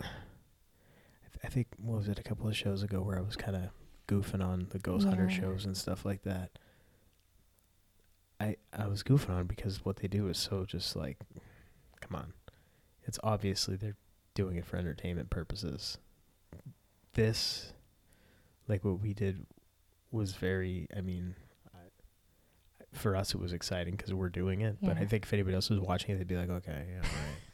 I 0.00 0.04
th- 0.04 1.40
I 1.44 1.48
think, 1.48 1.68
what 1.76 1.98
was 1.98 2.08
it, 2.08 2.18
a 2.18 2.22
couple 2.22 2.48
of 2.48 2.56
shows 2.56 2.82
ago 2.82 3.00
where 3.00 3.18
I 3.18 3.22
was 3.22 3.36
kind 3.36 3.56
of 3.56 3.70
goofing 4.08 4.42
on 4.42 4.68
the 4.70 4.78
Ghost 4.78 5.06
Hunter 5.06 5.28
shows 5.30 5.64
and 5.64 5.76
stuff 5.76 6.04
like 6.04 6.22
that. 6.22 6.58
I 8.40 8.56
I 8.72 8.86
was 8.88 9.02
goofing 9.02 9.30
on 9.30 9.46
because 9.46 9.84
what 9.84 9.96
they 9.96 10.08
do 10.08 10.28
is 10.28 10.38
so 10.38 10.64
just 10.64 10.96
like, 10.96 11.18
come 12.00 12.16
on, 12.16 12.32
it's 13.04 13.18
obviously 13.22 13.76
they're 13.76 13.96
doing 14.34 14.56
it 14.56 14.64
for 14.64 14.76
entertainment 14.76 15.30
purposes. 15.30 15.98
This, 17.14 17.72
like 18.68 18.84
what 18.84 19.00
we 19.00 19.12
did, 19.12 19.46
was 20.10 20.32
very. 20.34 20.86
I 20.96 21.00
mean, 21.00 21.34
for 22.94 23.14
us 23.14 23.34
it 23.34 23.40
was 23.40 23.52
exciting 23.52 23.94
because 23.96 24.14
we're 24.14 24.30
doing 24.30 24.62
it. 24.62 24.76
But 24.82 24.96
I 24.96 25.04
think 25.04 25.24
if 25.24 25.32
anybody 25.32 25.54
else 25.54 25.68
was 25.70 25.78
watching 25.80 26.14
it, 26.14 26.18
they'd 26.18 26.26
be 26.26 26.36
like, 26.36 26.48
okay, 26.50 26.86
yeah, 26.90 27.00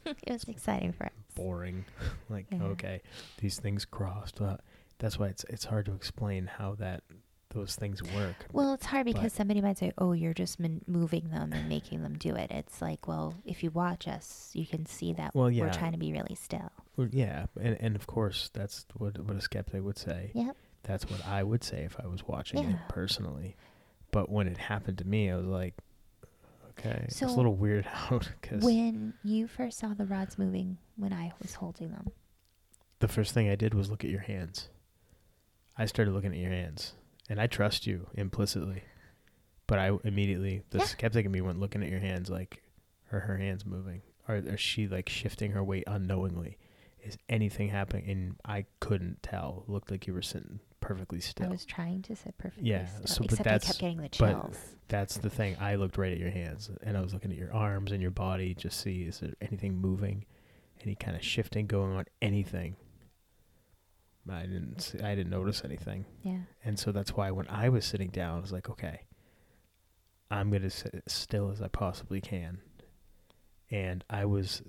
right 0.05 0.15
it 0.23 0.31
was 0.31 0.43
exciting 0.45 0.93
for 0.93 1.05
us. 1.05 1.11
boring. 1.35 1.85
like, 2.29 2.45
Yeah. 2.51 2.63
okay, 2.63 3.01
these 3.39 3.59
things 3.59 3.83
crossed. 3.85 4.39
Uh, 4.41 4.57
that's 4.97 5.19
why 5.19 5.27
it's 5.27 5.43
it's 5.49 5.65
hard 5.65 5.85
to 5.87 5.93
explain 5.93 6.47
how 6.47 6.75
that 6.75 7.03
those 7.49 7.75
things 7.75 8.01
work. 8.01 8.35
Well, 8.51 8.73
it's 8.73 8.85
hard 8.85 9.05
because 9.05 9.31
somebody 9.33 9.61
might 9.61 9.77
say, 9.77 9.91
"Oh, 9.97 10.13
you're 10.13 10.33
just 10.33 10.59
min- 10.59 10.81
moving 10.87 11.29
them 11.29 11.51
and 11.53 11.67
making 11.69 12.01
them 12.01 12.17
do 12.17 12.33
it." 12.35 12.49
It's 12.51 12.81
like, 12.81 13.07
well, 13.07 13.33
if 13.45 13.61
you 13.63 13.71
watch 13.71 14.07
us, 14.07 14.51
you 14.53 14.65
can 14.65 14.85
see 14.85 15.13
that 15.13 15.35
Well, 15.35 15.49
we're 15.51 15.71
trying 15.71 15.91
to 15.93 15.97
be 15.97 16.11
really 16.13 16.35
still. 16.35 16.71
Well, 16.97 17.09
yeah, 17.11 17.47
and 17.61 17.77
and 17.81 17.95
of 17.97 18.07
course 18.07 18.49
that's 18.53 18.85
what 18.95 19.19
what 19.19 19.35
a 19.35 19.41
skeptic 19.41 19.83
would 19.83 19.97
say. 19.97 20.31
Yep. 20.33 20.55
That's 20.85 21.09
what 21.09 21.25
I 21.25 21.43
would 21.43 21.63
say 21.63 21.79
if 21.83 21.97
I 22.01 22.07
was 22.07 22.27
watching 22.27 22.63
it 22.63 22.75
personally. 22.89 23.55
But 24.11 24.29
when 24.29 24.47
it 24.47 24.57
happened 24.57 24.99
to 24.99 25.03
me, 25.05 25.29
I 25.31 25.35
was 25.35 25.47
like, 25.47 25.73
okay, 26.71 27.05
it's 27.07 27.21
a 27.21 27.27
little 27.27 27.55
weird 27.55 27.87
out 28.11 28.29
because 28.39 28.63
When 28.63 29.13
you 29.23 29.47
first 29.47 29.79
saw 29.79 29.93
the 29.93 30.05
rods 30.05 30.37
moving, 30.37 30.77
when 30.95 31.11
I 31.11 31.33
was 31.41 31.55
holding 31.55 31.89
them, 31.89 32.11
the 32.99 33.07
first 33.07 33.33
thing 33.33 33.49
I 33.49 33.55
did 33.55 33.73
was 33.73 33.89
look 33.89 34.03
at 34.03 34.11
your 34.11 34.21
hands. 34.21 34.69
I 35.77 35.85
started 35.85 36.13
looking 36.13 36.31
at 36.31 36.37
your 36.37 36.51
hands, 36.51 36.93
and 37.29 37.41
I 37.41 37.47
trust 37.47 37.85
you 37.87 38.07
implicitly. 38.13 38.83
But 39.67 39.79
I 39.79 39.91
immediately, 40.03 40.61
the 40.69 40.77
Yeah. 40.77 40.85
skeptic 40.85 41.25
in 41.25 41.31
me 41.31 41.41
went 41.41 41.59
looking 41.59 41.83
at 41.83 41.89
your 41.89 41.99
hands 41.99 42.29
like, 42.29 42.61
are 43.11 43.21
her 43.21 43.37
hands 43.37 43.65
moving? 43.65 44.03
Or 44.27 44.35
is 44.35 44.59
she 44.59 44.87
like 44.87 45.09
shifting 45.09 45.51
her 45.51 45.63
weight 45.63 45.83
unknowingly? 45.87 46.57
is 47.03 47.17
anything 47.29 47.69
happening? 47.69 48.09
And 48.09 48.35
I 48.43 48.65
couldn't 48.79 49.21
tell. 49.21 49.63
It 49.67 49.71
looked 49.71 49.91
like 49.91 50.07
you 50.07 50.13
were 50.13 50.23
sitting 50.23 50.59
perfectly 50.87 51.19
still. 51.19 51.47
I 51.47 51.49
was 51.49 51.65
trying 51.65 52.01
to 52.03 52.15
sit 52.15 52.37
perfectly 52.37 52.69
Yeah, 52.69 52.85
still, 52.85 53.07
so- 53.07 53.21
but 53.23 53.31
except 53.31 53.47
I 53.47 53.57
kept 53.59 53.79
getting 53.79 53.97
the 53.97 54.03
but- 54.03 54.11
chills. 54.11 54.57
That's 54.87 55.17
the 55.17 55.31
thing. 55.31 55.57
I 55.59 55.75
looked 55.75 55.97
right 55.97 56.11
at 56.11 56.19
your 56.19 56.29
hands 56.29 56.69
and 56.83 56.95
I 56.95 57.01
was 57.01 57.11
looking 57.11 57.31
at 57.31 57.37
your 57.37 57.51
arms 57.51 57.91
and 57.91 58.01
your 58.03 58.11
body, 58.11 58.53
just 58.53 58.79
see 58.79 59.03
is 59.03 59.19
there 59.19 59.33
anything 59.41 59.75
moving, 59.75 60.25
any 60.83 60.93
kind 60.95 61.17
of 61.17 61.23
shifting 61.23 61.65
going 61.65 61.93
on, 61.93 62.05
anything. 62.21 62.75
I 64.29 64.41
didn't. 64.43 64.79
See, 64.81 64.99
I 65.01 65.15
didn't 65.15 65.29
notice 65.31 65.63
anything, 65.63 66.05
yeah. 66.23 66.39
and 66.63 66.77
so 66.79 66.91
that's 66.91 67.15
why 67.15 67.29
when 67.31 67.47
I 67.47 67.69
was 67.69 67.85
sitting 67.85 68.09
down, 68.09 68.37
I 68.37 68.41
was 68.41 68.51
like, 68.51 68.69
okay, 68.71 69.01
I'm 70.31 70.49
gonna 70.51 70.69
sit 70.71 71.03
as 71.05 71.13
still 71.13 71.51
as 71.51 71.61
I 71.61 71.67
possibly 71.67 72.21
can. 72.21 72.59
And 73.71 74.03
I 74.09 74.25
was 74.25 74.61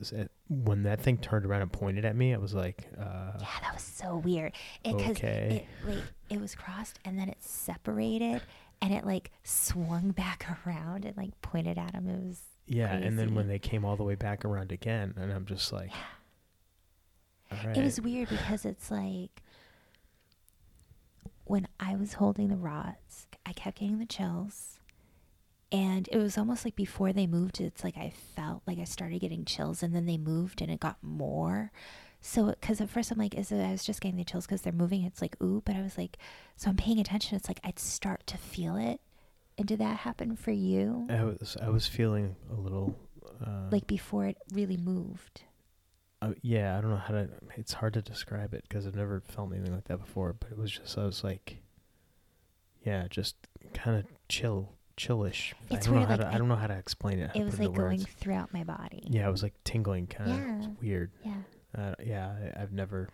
when 0.48 0.84
that 0.84 1.00
thing 1.00 1.18
turned 1.18 1.44
around 1.44 1.62
and 1.62 1.72
pointed 1.72 2.04
at 2.04 2.16
me, 2.16 2.34
I 2.34 2.38
was 2.38 2.54
like, 2.54 2.86
uh, 2.98 3.32
Yeah, 3.38 3.46
that 3.62 3.74
was 3.74 3.82
so 3.82 4.16
weird. 4.16 4.52
Because 4.82 5.16
okay, 5.16 5.66
it 5.84 5.88
like 5.88 6.04
it 6.30 6.40
was 6.40 6.54
crossed 6.54 6.98
and 7.04 7.18
then 7.18 7.28
it 7.28 7.36
separated 7.40 8.42
and 8.80 8.94
it 8.94 9.04
like 9.04 9.30
swung 9.44 10.10
back 10.16 10.46
around 10.66 11.04
and 11.04 11.16
like 11.16 11.40
pointed 11.42 11.78
at 11.78 11.94
him. 11.94 12.08
It 12.08 12.26
was 12.26 12.40
yeah. 12.66 12.92
And 12.94 13.18
then 13.18 13.34
when 13.34 13.48
they 13.48 13.58
came 13.58 13.84
all 13.84 13.96
the 13.96 14.02
way 14.04 14.14
back 14.14 14.44
around 14.44 14.72
again, 14.72 15.14
and 15.16 15.30
I'm 15.32 15.46
just 15.46 15.72
like, 15.72 15.92
right, 17.52 17.76
It 17.76 17.82
was 17.82 18.00
weird 18.00 18.28
because 18.28 18.64
it's 18.64 18.90
like 18.90 19.42
when 21.44 21.68
I 21.78 21.94
was 21.96 22.14
holding 22.14 22.48
the 22.48 22.56
rods, 22.56 23.26
I 23.44 23.52
kept 23.52 23.78
getting 23.78 23.98
the 23.98 24.06
chills. 24.06 24.75
And 25.72 26.08
it 26.12 26.16
was 26.18 26.38
almost 26.38 26.64
like 26.64 26.76
before 26.76 27.12
they 27.12 27.26
moved, 27.26 27.60
it's 27.60 27.82
like 27.82 27.96
I 27.96 28.12
felt 28.36 28.62
like 28.66 28.78
I 28.78 28.84
started 28.84 29.20
getting 29.20 29.44
chills 29.44 29.82
and 29.82 29.94
then 29.94 30.06
they 30.06 30.16
moved 30.16 30.60
and 30.62 30.70
it 30.70 30.78
got 30.80 30.96
more. 31.02 31.72
So, 32.20 32.46
because 32.46 32.80
at 32.80 32.88
first 32.90 33.10
I'm 33.10 33.18
like, 33.18 33.34
is 33.34 33.50
it, 33.52 33.60
I 33.64 33.72
was 33.72 33.84
just 33.84 34.00
getting 34.00 34.16
the 34.16 34.24
chills 34.24 34.46
because 34.46 34.62
they're 34.62 34.72
moving. 34.72 35.04
It's 35.04 35.20
like, 35.20 35.36
ooh, 35.42 35.62
but 35.64 35.76
I 35.76 35.82
was 35.82 35.98
like, 35.98 36.18
so 36.56 36.70
I'm 36.70 36.76
paying 36.76 36.98
attention. 37.00 37.36
It's 37.36 37.48
like 37.48 37.60
I'd 37.64 37.78
start 37.78 38.26
to 38.28 38.38
feel 38.38 38.76
it. 38.76 39.00
And 39.58 39.66
did 39.66 39.78
that 39.80 39.98
happen 39.98 40.36
for 40.36 40.50
you? 40.52 41.06
I 41.10 41.24
was 41.24 41.56
I 41.60 41.68
was 41.68 41.86
feeling 41.86 42.36
a 42.50 42.54
little 42.54 42.94
uh, 43.44 43.68
Like 43.70 43.86
before 43.86 44.26
it 44.26 44.36
really 44.52 44.76
moved? 44.76 45.42
uh, 46.22 46.32
yeah 46.42 46.76
I 46.78 46.80
don't 46.80 46.90
know 46.90 46.96
how 46.96 47.12
to 47.14 47.28
it's 47.56 47.74
hard 47.74 47.92
to 47.94 48.02
describe 48.02 48.54
it 48.54 48.64
because 48.68 48.86
I've 48.86 48.94
never 48.96 49.20
felt 49.20 49.52
anything 49.52 49.74
like 49.74 49.84
that 49.88 49.98
before 49.98 50.32
but 50.32 50.50
it 50.50 50.56
was 50.58 50.70
just 50.72 50.96
I 50.96 51.04
was 51.04 51.22
like 51.22 51.58
yeah 52.84 53.06
just 53.10 53.36
kind 53.74 53.98
of 53.98 54.06
chill 54.28 54.72
chillish 54.96 55.54
It's 55.70 55.86
I 55.86 55.90
don't 55.90 56.00
know 56.00 56.06
how 56.06 56.10
like, 56.12 56.20
to, 56.20 56.26
I, 56.34 56.38
don't 56.38 56.48
know 56.48 56.56
how 56.56 56.66
to 56.66 56.74
explain 56.78 57.18
it 57.18 57.30
It 57.34 57.44
was 57.44 57.58
like 57.58 57.72
going 57.72 58.00
throughout 58.00 58.52
my 58.52 58.64
body. 58.64 59.02
yeah 59.10 59.28
it 59.28 59.30
was 59.30 59.42
like 59.42 59.54
tingling 59.64 60.06
kind 60.06 60.30
of 60.30 60.36
Yeah. 60.38 60.68
weird 60.80 61.10
Yeah. 61.24 61.34
uh, 61.76 61.94
yeah 62.04 62.34
I, 62.56 62.62
I've 62.62 62.72
never 62.72 63.08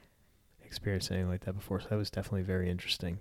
experienced 0.65 1.11
anything 1.11 1.29
like 1.29 1.45
that 1.45 1.55
before 1.55 1.81
so 1.81 1.89
that 1.91 1.97
was 1.97 2.11
definitely 2.11 2.43
very 2.43 2.71
interesting 2.71 3.19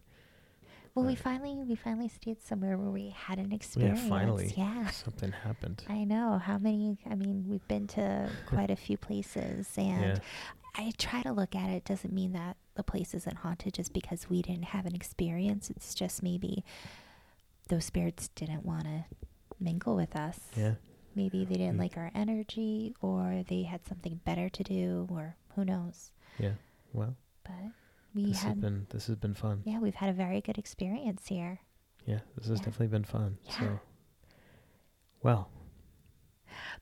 Well, 0.96 1.06
we 1.06 1.16
finally 1.16 1.56
we 1.68 1.76
finally 1.76 2.08
stayed 2.10 2.42
somewhere 2.42 2.78
where 2.78 2.90
we 2.92 3.10
had 3.10 3.40
an 3.40 3.52
experience. 3.52 4.02
Yeah, 4.04 4.10
finally. 4.10 4.54
Yeah. 4.58 4.90
something 4.92 5.32
happened 5.32 5.84
I 5.90 6.04
know 6.04 6.38
how 6.38 6.58
many. 6.58 6.98
I 7.10 7.16
mean, 7.16 7.46
we've 7.48 7.66
been 7.70 7.88
to 7.88 8.30
quite 8.46 8.70
a 8.70 8.76
few 8.76 8.98
places, 8.98 9.70
and 9.78 10.02
yeah 10.02 10.18
I 10.76 10.94
try 10.98 11.22
to 11.24 11.32
look 11.34 11.54
at 11.56 11.70
it. 11.70 11.84
Doesn't 11.86 12.14
mean 12.14 12.32
that 12.34 12.56
the 12.76 12.84
place 12.84 13.14
isn't 13.14 13.38
haunted 13.38 13.74
just 13.74 13.92
because 13.94 14.30
we 14.30 14.42
didn't 14.42 14.66
have 14.76 14.86
an 14.86 14.96
experience. 14.96 15.70
It's 15.70 15.94
just 15.94 16.24
maybe 16.24 16.64
those 17.72 17.86
spirits 17.86 18.28
didn't 18.36 18.66
want 18.66 18.84
to 18.84 19.06
mingle 19.60 19.96
with 19.96 20.16
us. 20.16 20.38
yeah 20.56 20.76
Maybe 21.16 21.44
they 21.44 21.56
didn't 21.56 21.76
Mm. 21.76 21.80
like 21.86 21.98
our 21.98 22.10
energy, 22.16 22.94
or 23.02 23.44
they 23.48 23.64
had 23.64 23.86
something 23.86 24.22
better 24.24 24.48
to 24.50 24.64
do, 24.64 25.08
or 25.12 25.36
who 25.56 25.66
knows. 25.66 26.12
yeah 26.40 26.56
well 26.94 27.16
But 27.44 27.72
we 28.16 28.26
this 28.28 28.44
has 28.44 28.56
been 28.58 28.88
this 28.90 29.08
has 29.08 29.16
been 29.18 29.34
fun 29.34 29.64
yeah, 29.66 29.80
we've 29.80 29.96
had 30.04 30.10
a 30.10 30.14
very 30.26 30.40
good 30.42 30.58
experience 30.58 31.28
here. 31.28 31.60
yeah 32.06 32.20
this 32.36 32.48
has 32.48 32.60
Yeah. 32.60 32.66
definitely 32.66 32.88
been 32.98 33.04
fun 33.18 33.38
Yeah. 33.44 33.60
so 33.60 33.80
well 35.24 35.50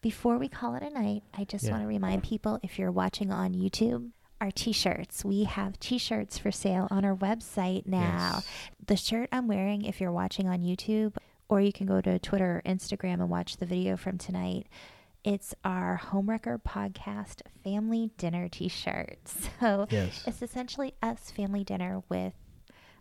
Before 0.01 0.37
we 0.37 0.47
call 0.49 0.75
it 0.75 0.83
a 0.83 0.89
night, 0.89 1.23
I 1.33 1.43
just 1.43 1.65
Yeah. 1.65 1.71
want 1.71 1.83
to 1.83 1.87
remind 1.87 2.23
people 2.23 2.59
if 2.63 2.79
you're 2.79 2.91
watching 2.91 3.31
on 3.31 3.53
YouTube, 3.53 4.11
our 4.41 4.51
t 4.51 4.71
shirts. 4.71 5.23
We 5.25 5.43
have 5.45 5.79
t 5.79 5.97
shirts 5.97 6.37
for 6.37 6.51
sale 6.51 6.87
on 6.91 7.03
our 7.05 7.15
website 7.15 7.85
now. 7.85 8.31
yes. 8.35 8.47
The 8.87 8.95
shirt 8.97 9.29
I'm 9.31 9.47
wearing, 9.47 9.83
if 9.83 9.99
you're 10.01 10.11
watching 10.11 10.47
on 10.47 10.61
YouTube, 10.61 11.15
or 11.47 11.61
you 11.61 11.71
can 11.73 11.85
go 11.87 11.99
to 12.01 12.19
Twitter 12.19 12.57
or 12.57 12.61
Instagram 12.69 13.15
and 13.15 13.29
watch 13.29 13.57
the 13.57 13.65
video 13.65 13.97
from 13.97 14.17
tonight, 14.17 14.67
it's 15.23 15.53
our 15.65 15.99
Homewrecker 16.11 16.61
Podcast 16.61 17.41
Family 17.63 18.11
Dinner 18.17 18.47
t 18.49 18.67
shirt. 18.69 19.17
So 19.59 19.87
yes 19.89 20.23
it's 20.25 20.41
essentially 20.41 20.93
us 21.03 21.31
family 21.31 21.63
dinner 21.63 22.01
with 22.09 22.33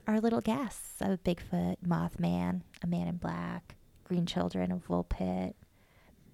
our 0.07 0.21
little 0.21 0.41
guests 0.41 1.01
a 1.01 1.19
Bigfoot, 1.19 1.77
Mothman, 1.87 2.63
a 2.83 2.87
man 2.87 3.07
in 3.07 3.17
black, 3.17 3.77
green 4.05 4.27
children, 4.27 4.73
a 4.73 4.77
Vulpit, 4.77 5.55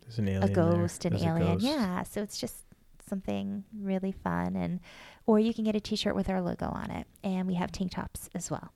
There's 0.02 0.18
an 0.18 0.28
alien. 0.28 0.42
a 0.44 0.46
there. 0.46 0.54
ghost, 0.54 1.04
an 1.04 1.12
There's 1.12 1.24
alien. 1.24 1.52
ghost. 1.54 1.64
Yeah, 1.64 2.02
so 2.04 2.22
it's 2.22 2.38
just 2.38 2.64
something 3.08 3.64
really 3.80 4.12
fun 4.12 4.56
and 4.56 4.80
or 5.26 5.38
you 5.38 5.54
can 5.54 5.64
get 5.64 5.76
a 5.76 5.80
t-shirt 5.80 6.14
with 6.14 6.28
our 6.28 6.40
logo 6.40 6.66
on 6.66 6.90
it 6.90 7.06
and 7.22 7.46
we 7.46 7.54
have 7.54 7.72
tank 7.72 7.92
tops 7.92 8.28
as 8.34 8.50
well. 8.50 8.72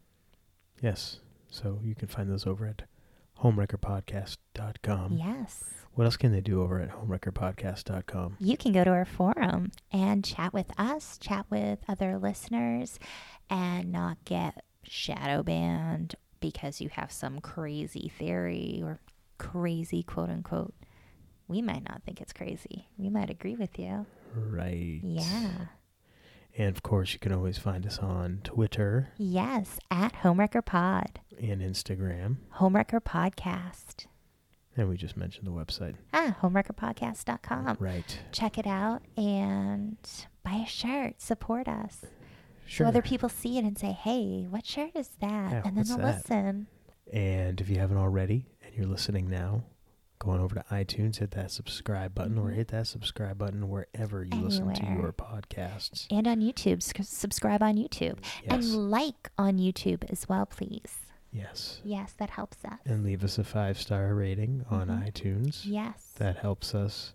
Yes. 0.81 1.20
So 1.51 1.81
you 1.83 1.95
can 1.95 2.09
find 2.09 2.31
those 2.31 2.47
over 2.47 2.66
at 2.66 2.83
homewreckerpodcast.com. 3.43 5.12
yes. 5.12 5.64
What 5.95 6.05
else 6.05 6.16
can 6.16 6.31
they 6.33 6.41
do 6.41 6.62
over 6.62 6.79
at 6.81 6.91
homewreckerpodcast.com? 6.91 8.37
You 8.39 8.57
can 8.57 8.72
go 8.72 8.85
to 8.85 8.91
our 8.91 9.05
forum 9.05 9.72
and 9.91 10.24
chat 10.24 10.53
with 10.53 10.70
us, 10.79 11.18
chat 11.18 11.47
with 11.51 11.81
other 11.89 12.18
listeners 12.18 13.01
and 13.51 13.91
not 13.91 14.24
get 14.24 14.62
shadow 14.85 15.43
banned 15.43 16.14
because 16.41 16.81
you 16.81 16.89
have 16.91 17.11
some 17.11 17.41
crazy 17.41 18.12
theory 18.16 18.81
or 18.85 19.01
crazy 19.39 20.03
quote 20.03 20.31
unquote. 20.31 20.74
We 21.49 21.62
might 21.62 21.83
not 21.89 22.03
think 22.05 22.20
it's 22.20 22.33
crazy. 22.33 22.89
We 22.97 23.09
might 23.09 23.31
agree 23.31 23.57
with 23.57 23.79
you. 23.79 24.07
Right. 24.35 25.01
Yeah. 25.03 25.51
And 26.57 26.68
of 26.74 26.83
course, 26.83 27.12
you 27.12 27.18
can 27.18 27.33
always 27.33 27.59
find 27.59 27.87
us 27.87 27.99
on 27.99 28.41
Twitter 28.43 29.11
Yes, 29.16 29.79
at 29.91 30.12
Homewrecker 30.22 30.64
Pod. 30.64 31.20
and 31.41 31.61
Instagram. 31.62 32.37
Homewrecker 32.57 33.01
Podcast. 33.01 34.07
And 34.76 34.89
we 34.89 34.97
just 34.97 35.16
mentioned 35.16 35.47
the 35.47 35.53
website. 35.53 35.95
Ah, 36.12 36.37
homewreckerpodcast.com. 36.43 37.76
right. 37.81 38.18
Check 38.33 38.59
it 38.59 38.66
out 38.66 39.03
and 39.16 39.97
buy 40.45 40.62
a 40.64 40.68
shirt. 40.68 41.20
Support 41.20 41.68
us. 41.68 42.05
Sure. 42.66 42.85
So 42.85 42.89
other 42.89 43.03
people 43.03 43.29
see 43.29 43.59
it 43.59 43.64
and 43.64 43.79
say, 43.79 43.93
hey, 43.93 44.47
what 44.49 44.66
shirt 44.66 44.91
is 44.95 45.09
that? 45.20 45.51
Yeah, 45.53 45.62
and 45.64 45.76
then 45.76 45.85
they'll 45.87 45.97
that? 45.99 46.16
listen. 46.29 46.66
and 47.12 47.61
if 47.61 47.68
you 47.70 47.79
haven't 47.79 47.97
already 47.97 48.47
and 48.64 48.74
you're 48.74 48.87
listening 48.87 49.29
now, 49.29 49.64
go 50.19 50.31
on 50.31 50.41
over 50.41 50.55
to 50.57 50.64
iTunes, 50.71 51.16
hit 51.19 51.31
that 51.33 51.51
subscribe 51.51 52.14
button, 52.14 52.39
or 52.39 52.51
Mhm. 52.51 52.55
hit 52.55 52.69
that 52.69 52.87
subscribe 52.87 53.39
button 53.39 53.69
wherever 53.69 54.25
you 54.25 54.35
listen 54.41 54.73
to 54.75 54.85
your 54.87 55.12
podcasts. 55.12 56.07
And 56.11 56.27
on 56.27 56.41
YouTube. 56.41 56.83
sc- 56.83 57.03
subscribe 57.03 57.62
on 57.62 57.77
YouTube. 57.77 58.19
Yes. 58.43 58.53
And 58.53 58.91
like 58.91 59.31
on 59.39 59.59
YouTube 59.59 60.05
as 60.11 60.29
well, 60.29 60.47
please. 60.47 60.99
yes. 61.33 61.81
Yes, 61.85 62.12
that 62.14 62.31
helps 62.31 62.64
us. 62.64 62.79
And 62.85 63.05
leave 63.05 63.23
us 63.23 63.39
a 63.39 63.45
five 63.45 63.79
star 63.79 64.14
rating 64.14 64.64
on 64.71 64.89
Mhm. 64.89 65.07
iTunes. 65.07 65.62
yes. 65.64 66.12
That 66.16 66.39
helps 66.39 66.75
us 66.75 67.14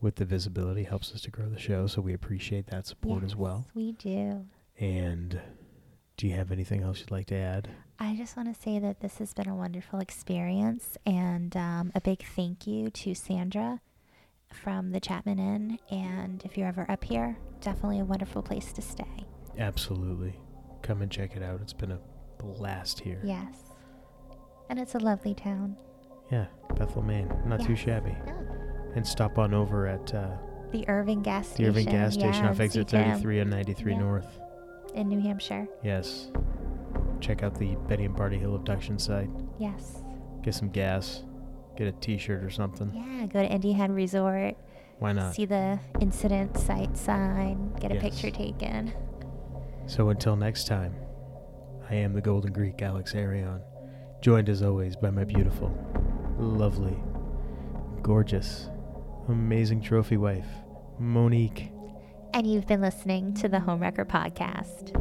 with 0.00 0.16
the 0.16 0.24
visibility, 0.24 0.82
helps 0.82 1.14
us 1.14 1.22
to 1.22 1.30
grow 1.30 1.48
the 1.48 1.58
show. 1.58 1.86
So 1.86 2.02
we 2.02 2.12
appreciate 2.12 2.66
that 2.66 2.86
support 2.86 3.22
as 3.24 3.34
well. 3.36 3.66
We 3.74 3.92
do. 3.92 4.46
And 4.78 5.40
do 6.16 6.26
you 6.26 6.34
have 6.34 6.50
anything 6.52 6.82
else 6.82 7.00
you'd 7.00 7.10
like 7.10 7.26
to 7.28 7.36
add? 7.36 7.70
I 7.98 8.16
just 8.16 8.36
want 8.36 8.54
to 8.54 8.60
say 8.60 8.78
that 8.80 9.00
this 9.00 9.18
has 9.18 9.32
been 9.34 9.48
a 9.48 9.54
wonderful 9.54 10.00
experience 10.00 10.96
and 11.06 11.56
um, 11.56 11.92
a 11.94 12.00
big 12.00 12.24
thank 12.34 12.66
you 12.66 12.90
to 12.90 13.14
Sandra 13.14 13.80
from 14.52 14.90
the 14.90 15.00
Chapman 15.00 15.38
Inn. 15.38 15.78
And 15.90 16.42
if 16.44 16.58
you're 16.58 16.68
ever 16.68 16.86
up 16.90 17.04
here, 17.04 17.36
definitely 17.60 18.00
a 18.00 18.04
wonderful 18.04 18.42
place 18.42 18.72
to 18.74 18.82
stay. 18.82 19.26
Absolutely. 19.58 20.34
Come 20.82 21.02
and 21.02 21.10
check 21.10 21.36
it 21.36 21.42
out. 21.42 21.60
It's 21.62 21.72
been 21.72 21.92
a 21.92 22.00
blast 22.38 23.00
here. 23.00 23.20
Yes. 23.24 23.56
And 24.68 24.78
it's 24.78 24.94
a 24.94 24.98
lovely 24.98 25.34
town. 25.34 25.76
Yeah, 26.32 26.46
Bethel, 26.76 27.02
Maine. 27.02 27.32
Not 27.46 27.64
too 27.64 27.76
shabby. 27.76 28.14
Yeah. 28.26 28.34
And 28.96 29.06
stop 29.06 29.38
on 29.38 29.54
over 29.54 29.86
at 29.86 30.12
uh, 30.14 30.30
The 30.72 30.86
Irving 30.88 31.22
gas 31.22 31.46
station. 31.48 31.64
the. 31.64 31.68
Irving 31.70 31.86
gas 31.86 32.14
station 32.14 32.44
yeah, 32.44 32.50
off 32.50 32.60
exit 32.60 32.88
CTM 32.88 33.12
33 33.14 33.38
and 33.40 33.50
93 33.50 33.92
Yeah. 33.92 33.98
North. 33.98 34.38
In 34.94 35.08
New 35.08 35.20
Hampshire. 35.20 35.66
Yes. 35.82 36.30
Check 37.24 37.42
out 37.42 37.54
the 37.58 37.74
Betty 37.88 38.04
and 38.04 38.14
Barney 38.14 38.36
Hill 38.36 38.54
abduction 38.54 38.98
site. 38.98 39.30
Yes. 39.58 40.02
Get 40.42 40.54
some 40.54 40.68
gas. 40.68 41.22
Get 41.74 41.86
a 41.88 41.92
t 41.92 42.18
shirt 42.18 42.44
or 42.44 42.50
something. 42.50 42.92
Yeah, 42.94 43.24
go 43.24 43.40
to 43.40 43.50
Indian 43.50 43.76
Head 43.78 43.90
Resort. 43.90 44.56
Why 44.98 45.12
not? 45.12 45.34
See 45.34 45.46
the 45.46 45.78
incident 46.00 46.58
site 46.58 46.94
sign. 46.98 47.72
Get 47.80 47.92
a 47.92 47.94
Yes. 47.94 48.02
picture 48.02 48.30
taken. 48.30 48.92
So 49.86 50.10
until 50.10 50.36
next 50.36 50.66
time, 50.66 50.94
I 51.88 51.94
am 51.94 52.12
the 52.12 52.20
Golden 52.20 52.52
Greek 52.52 52.82
Alex 52.82 53.14
Arion, 53.14 53.62
joined 54.20 54.50
as 54.50 54.60
always 54.62 54.94
by 54.94 55.08
my 55.10 55.24
beautiful, 55.24 55.72
lovely, 56.38 56.96
gorgeous, 58.02 58.68
amazing 59.28 59.80
trophy 59.80 60.18
wife, 60.18 60.48
Monique. 60.98 61.72
And 62.34 62.46
you've 62.46 62.66
been 62.66 62.82
listening 62.82 63.32
to 63.34 63.48
the 63.48 63.58
Homewrecker 63.58 64.04
Podcast. 64.06 64.92